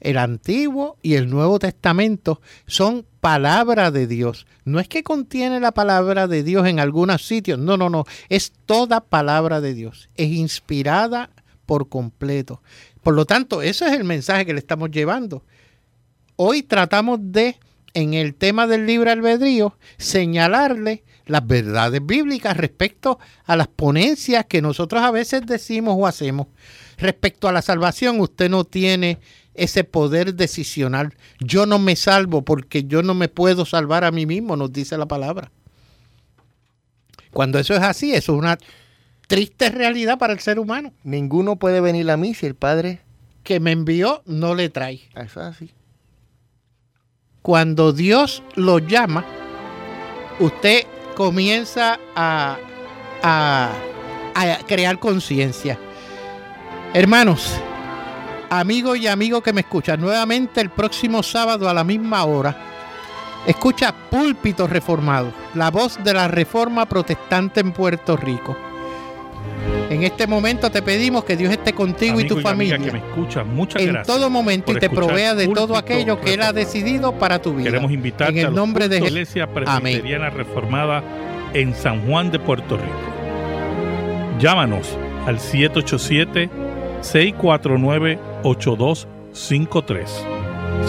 El 0.00 0.18
Antiguo 0.18 0.96
y 1.02 1.14
el 1.14 1.28
Nuevo 1.28 1.58
Testamento 1.58 2.40
son 2.66 3.04
palabra 3.20 3.90
de 3.90 4.06
Dios. 4.06 4.46
No 4.64 4.80
es 4.80 4.88
que 4.88 5.02
contiene 5.02 5.60
la 5.60 5.72
palabra 5.72 6.28
de 6.28 6.42
Dios 6.42 6.66
en 6.66 6.80
algunos 6.80 7.26
sitios, 7.26 7.58
no, 7.58 7.76
no, 7.76 7.90
no. 7.90 8.04
Es 8.28 8.52
toda 8.66 9.00
palabra 9.00 9.60
de 9.60 9.74
Dios. 9.74 10.08
Es 10.14 10.30
inspirada 10.30 11.30
por 11.66 11.88
completo. 11.88 12.62
Por 13.02 13.14
lo 13.14 13.26
tanto, 13.26 13.62
ese 13.62 13.86
es 13.86 13.92
el 13.92 14.04
mensaje 14.04 14.46
que 14.46 14.52
le 14.52 14.58
estamos 14.58 14.90
llevando. 14.90 15.44
Hoy 16.36 16.62
tratamos 16.62 17.18
de, 17.20 17.58
en 17.94 18.14
el 18.14 18.34
tema 18.34 18.66
del 18.66 18.86
libre 18.86 19.10
albedrío, 19.10 19.76
señalarle 19.96 21.04
las 21.26 21.46
verdades 21.46 22.04
bíblicas 22.04 22.56
respecto 22.56 23.18
a 23.44 23.56
las 23.56 23.68
ponencias 23.68 24.46
que 24.46 24.62
nosotros 24.62 25.02
a 25.02 25.10
veces 25.10 25.42
decimos 25.46 25.94
o 25.98 26.06
hacemos. 26.06 26.46
Respecto 26.96 27.48
a 27.48 27.52
la 27.52 27.62
salvación, 27.62 28.20
usted 28.20 28.50
no 28.50 28.64
tiene 28.64 29.18
ese 29.58 29.84
poder 29.84 30.34
decisional. 30.34 31.14
Yo 31.40 31.66
no 31.66 31.78
me 31.78 31.96
salvo 31.96 32.42
porque 32.42 32.84
yo 32.84 33.02
no 33.02 33.14
me 33.14 33.28
puedo 33.28 33.64
salvar 33.64 34.04
a 34.04 34.10
mí 34.10 34.26
mismo, 34.26 34.56
nos 34.56 34.72
dice 34.72 34.96
la 34.96 35.06
palabra. 35.06 35.50
Cuando 37.32 37.58
eso 37.58 37.74
es 37.74 37.82
así, 37.82 38.12
eso 38.12 38.32
es 38.32 38.38
una 38.38 38.58
triste 39.26 39.68
realidad 39.68 40.18
para 40.18 40.32
el 40.32 40.40
ser 40.40 40.58
humano. 40.58 40.92
Ninguno 41.04 41.56
puede 41.56 41.80
venir 41.80 42.10
a 42.10 42.16
mí 42.16 42.34
si 42.34 42.46
el 42.46 42.54
Padre 42.54 43.00
que 43.42 43.60
me 43.60 43.72
envió 43.72 44.22
no 44.26 44.54
le 44.54 44.68
trae. 44.68 45.00
Eso 45.14 45.40
es 45.40 45.46
así 45.46 45.74
cuando 47.48 47.94
Dios 47.94 48.42
lo 48.56 48.78
llama, 48.78 49.24
usted 50.38 50.82
comienza 51.16 51.98
a, 52.14 52.58
a, 53.22 53.72
crear 54.66 54.98
conciencia. 54.98 55.78
Hermanos, 56.92 57.58
amigos 58.50 58.98
y 58.98 59.06
amigos 59.06 59.42
que 59.42 59.52
me 59.52 59.62
escuchan, 59.62 60.00
nuevamente 60.00 60.60
el 60.60 60.70
próximo 60.70 61.22
sábado 61.22 61.68
a 61.68 61.74
la 61.74 61.84
misma 61.84 62.24
hora, 62.24 62.56
escucha 63.46 63.94
Púlpito 64.10 64.66
Reformado, 64.66 65.32
la 65.54 65.70
voz 65.70 66.02
de 66.02 66.14
la 66.14 66.28
Reforma 66.28 66.86
Protestante 66.86 67.60
en 67.60 67.72
Puerto 67.72 68.16
Rico. 68.16 68.56
En 69.90 70.02
este 70.02 70.26
momento 70.26 70.70
te 70.70 70.82
pedimos 70.82 71.24
que 71.24 71.36
Dios 71.36 71.50
esté 71.50 71.72
contigo 71.72 72.20
y 72.20 72.26
tu 72.26 72.40
familia. 72.40 72.78
que 72.78 72.92
me 72.92 72.98
escucha, 72.98 73.42
muchas 73.42 73.82
en 73.82 74.02
todo 74.02 74.28
momento 74.28 74.72
y 74.72 74.76
te 74.76 74.90
provea 74.90 75.34
de 75.34 75.48
todo 75.48 75.76
aquello 75.76 76.20
que 76.20 76.34
Él 76.34 76.42
ha 76.42 76.52
decidido 76.52 77.12
para 77.12 77.40
tu 77.40 77.54
vida. 77.54 77.70
Queremos 77.70 77.90
invitarte 77.90 78.40
en 78.40 78.46
el 78.48 78.54
nombre 78.54 78.88
de 78.88 79.00
la 79.00 79.06
Iglesia 79.06 79.46
Presbiteriana 79.46 80.30
Reformada 80.30 81.02
en 81.54 81.74
San 81.74 82.06
Juan 82.06 82.30
de 82.30 82.38
Puerto 82.38 82.76
Rico. 82.76 84.38
Llámanos 84.38 84.96
al 85.26 85.40
787 85.40 86.50
649 87.00 88.18
8253. 88.48 90.08